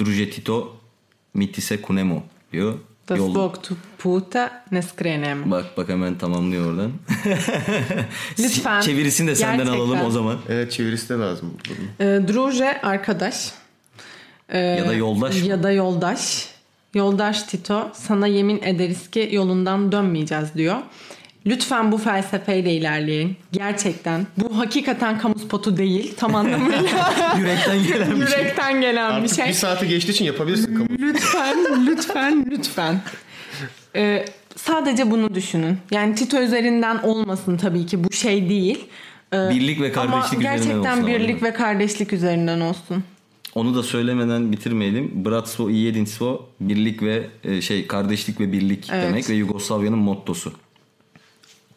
Druže 0.00 0.30
Tito 0.30 0.76
mitise 1.34 1.82
kunemo 1.82 2.22
diyor. 2.52 2.74
Da 3.08 3.16
Yol- 3.16 3.30
zbog 3.30 3.62
tu 3.62 3.76
puta 3.98 4.64
ne 4.72 4.82
skrenemo. 4.82 5.50
Bak 5.50 5.66
bak 5.76 5.88
hemen 5.88 6.18
tamamlıyor 6.18 6.70
oradan. 6.72 6.92
Lütfen. 8.38 8.80
Çevirisini 8.80 9.28
de 9.28 9.34
senden 9.34 9.56
Gerçekten. 9.56 9.80
alalım 9.80 10.00
o 10.06 10.10
zaman. 10.10 10.38
Evet 10.48 10.72
çevirisi 10.72 11.08
de 11.08 11.14
lazım. 11.14 11.54
bunun. 11.68 12.10
Ee, 12.10 12.28
druže 12.28 12.80
arkadaş. 12.82 13.52
Ee, 14.48 14.58
Ya 14.58 14.88
da 14.88 14.94
yoldaş 14.94 15.40
mı? 15.42 15.46
Ya 15.48 15.62
da 15.62 15.70
yoldaş. 15.72 16.48
Yoldaş 16.94 17.42
Tito 17.42 17.90
sana 17.94 18.26
yemin 18.26 18.60
ederiz 18.62 19.10
ki 19.10 19.28
yolundan 19.32 19.92
dönmeyeceğiz 19.92 20.54
diyor. 20.54 20.76
Lütfen 21.48 21.92
bu 21.92 21.98
felsefeyle 21.98 22.72
ilerleyin. 22.74 23.36
Gerçekten. 23.52 24.26
Bu 24.36 24.58
hakikaten 24.58 25.18
kamu 25.18 25.38
spotu 25.38 25.76
değil. 25.76 26.14
Tam 26.16 26.34
anlamıyla. 26.34 26.78
Yürekten 27.38 27.82
gelen 27.86 28.20
bir 28.20 28.26
şey. 28.26 28.38
Yürekten 28.40 28.80
gelen 28.80 29.10
bir 29.16 29.22
Artık 29.22 29.36
şey. 29.36 29.48
bir 29.48 29.52
saati 29.52 29.88
geçtiği 29.88 30.10
için 30.12 30.24
yapabilirsin 30.24 30.74
kamu. 30.74 30.88
Lütfen, 30.98 31.86
lütfen, 31.86 32.46
lütfen. 32.50 33.00
Ee, 33.96 34.24
sadece 34.56 35.10
bunu 35.10 35.34
düşünün. 35.34 35.78
Yani 35.90 36.14
Tito 36.14 36.38
üzerinden 36.40 36.98
olmasın 36.98 37.56
tabii 37.56 37.86
ki 37.86 38.04
bu 38.04 38.12
şey 38.12 38.48
değil. 38.48 38.84
Ee, 39.34 39.36
Birlik 39.50 39.80
ve 39.80 39.92
ama 40.00 40.10
kardeşlik 40.10 40.40
üzerinden 40.40 40.58
olsun 40.58 40.82
gerçekten 40.84 41.06
birlik 41.06 41.42
ve 41.42 41.52
kardeşlik 41.52 42.12
üzerinden 42.12 42.60
olsun. 42.60 43.04
Onu 43.54 43.74
da 43.74 43.82
söylemeden 43.82 44.52
bitirmeyelim. 44.52 45.24
Bratstvo 45.24 45.70
i 45.70 45.74
jedinstvo 45.86 46.46
birlik 46.60 47.02
ve 47.02 47.26
e, 47.44 47.60
şey 47.60 47.86
kardeşlik 47.86 48.40
ve 48.40 48.52
birlik 48.52 48.88
Evet. 48.92 49.04
demek 49.04 49.30
ve 49.30 49.34
Yugoslavya'nın 49.34 49.98
mottosu. 49.98 50.52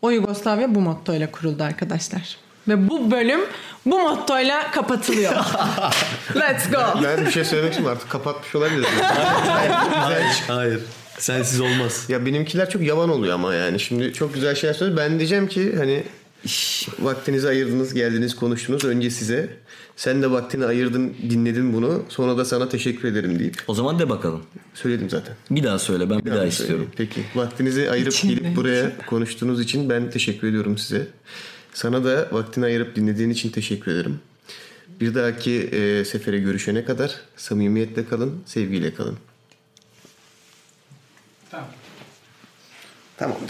O 0.02 0.10
Yugoslavya 0.10 0.76
bu 0.76 0.82
mottoyla 0.82 1.32
kuruldu 1.32 1.64
arkadaşlar. 1.64 2.38
Ve 2.68 2.90
bu 2.90 3.12
bölüm 3.12 3.40
bu 3.86 4.00
mottoyla 4.00 4.72
kapatılıyor. 4.72 5.34
Let's 6.36 6.72
go. 6.72 7.04
Ben 7.04 7.26
bir 7.26 7.32
şey 7.32 7.46
söylemek 7.46 7.72
istiyorum 7.72 7.98
artık 7.98 8.10
kapatmış 8.10 8.56
olabiliriz. 8.56 8.88
Hayır. 10.48 10.80
Sensiz 11.18 11.62
olmaz. 11.62 12.06
ya 12.10 12.26
benimkiler 12.26 12.70
çok 12.70 12.82
yavan 12.82 13.10
oluyor 13.10 13.34
ama 13.34 13.54
yani. 13.54 13.80
Şimdi 13.80 14.14
çok 14.14 14.34
güzel 14.34 14.56
şeyler 14.56 14.74
söylüyor. 14.74 14.98
Ben 14.98 15.20
diyeceğim 15.20 15.48
ki 15.48 15.76
hani 15.78 16.04
vaktinizi 17.00 17.48
ayırdınız, 17.48 17.94
geldiniz, 17.94 18.36
konuştunuz. 18.36 18.84
Önce 18.86 19.10
size. 19.10 19.50
Sen 20.02 20.22
de 20.22 20.32
vaktini 20.32 20.66
ayırdın, 20.66 21.16
dinledin 21.30 21.74
bunu. 21.74 22.04
Sonra 22.10 22.38
da 22.38 22.46
sana 22.46 22.70
teşekkür 22.70 23.08
ederim 23.08 23.40
deyip 23.40 23.64
O 23.68 23.74
zaman 23.74 24.00
de 24.00 24.10
bakalım. 24.10 24.44
söyledim 24.74 25.10
zaten. 25.10 25.36
Bir 25.52 25.64
daha 25.64 25.80
söyle 25.80 26.10
ben 26.10 26.26
bir 26.26 26.32
daha 26.32 26.46
istiyorum. 26.46 26.90
Peki. 26.98 27.24
Vaktinizi 27.36 27.92
ayırıp 27.92 28.14
İçinde. 28.14 28.34
gelip 28.34 28.56
buraya 28.56 28.98
konuştuğunuz 29.06 29.62
için 29.62 29.90
ben 29.90 30.10
teşekkür 30.10 30.48
ediyorum 30.48 30.78
size. 30.78 31.08
Sana 31.74 32.04
da 32.04 32.28
vaktini 32.32 32.66
ayırıp 32.66 32.96
dinlediğin 32.96 33.30
için 33.30 33.50
teşekkür 33.50 33.92
ederim. 33.92 34.20
Bir 35.02 35.16
dahaki 35.16 35.62
e, 35.62 36.06
sefere 36.06 36.40
görüşene 36.40 36.86
kadar 36.86 37.16
samimiyetle 37.38 38.06
kalın, 38.08 38.44
sevgiyle 38.46 38.94
kalın. 38.94 39.18
Tamam. 41.52 41.68
Tamamdır. 43.18 43.50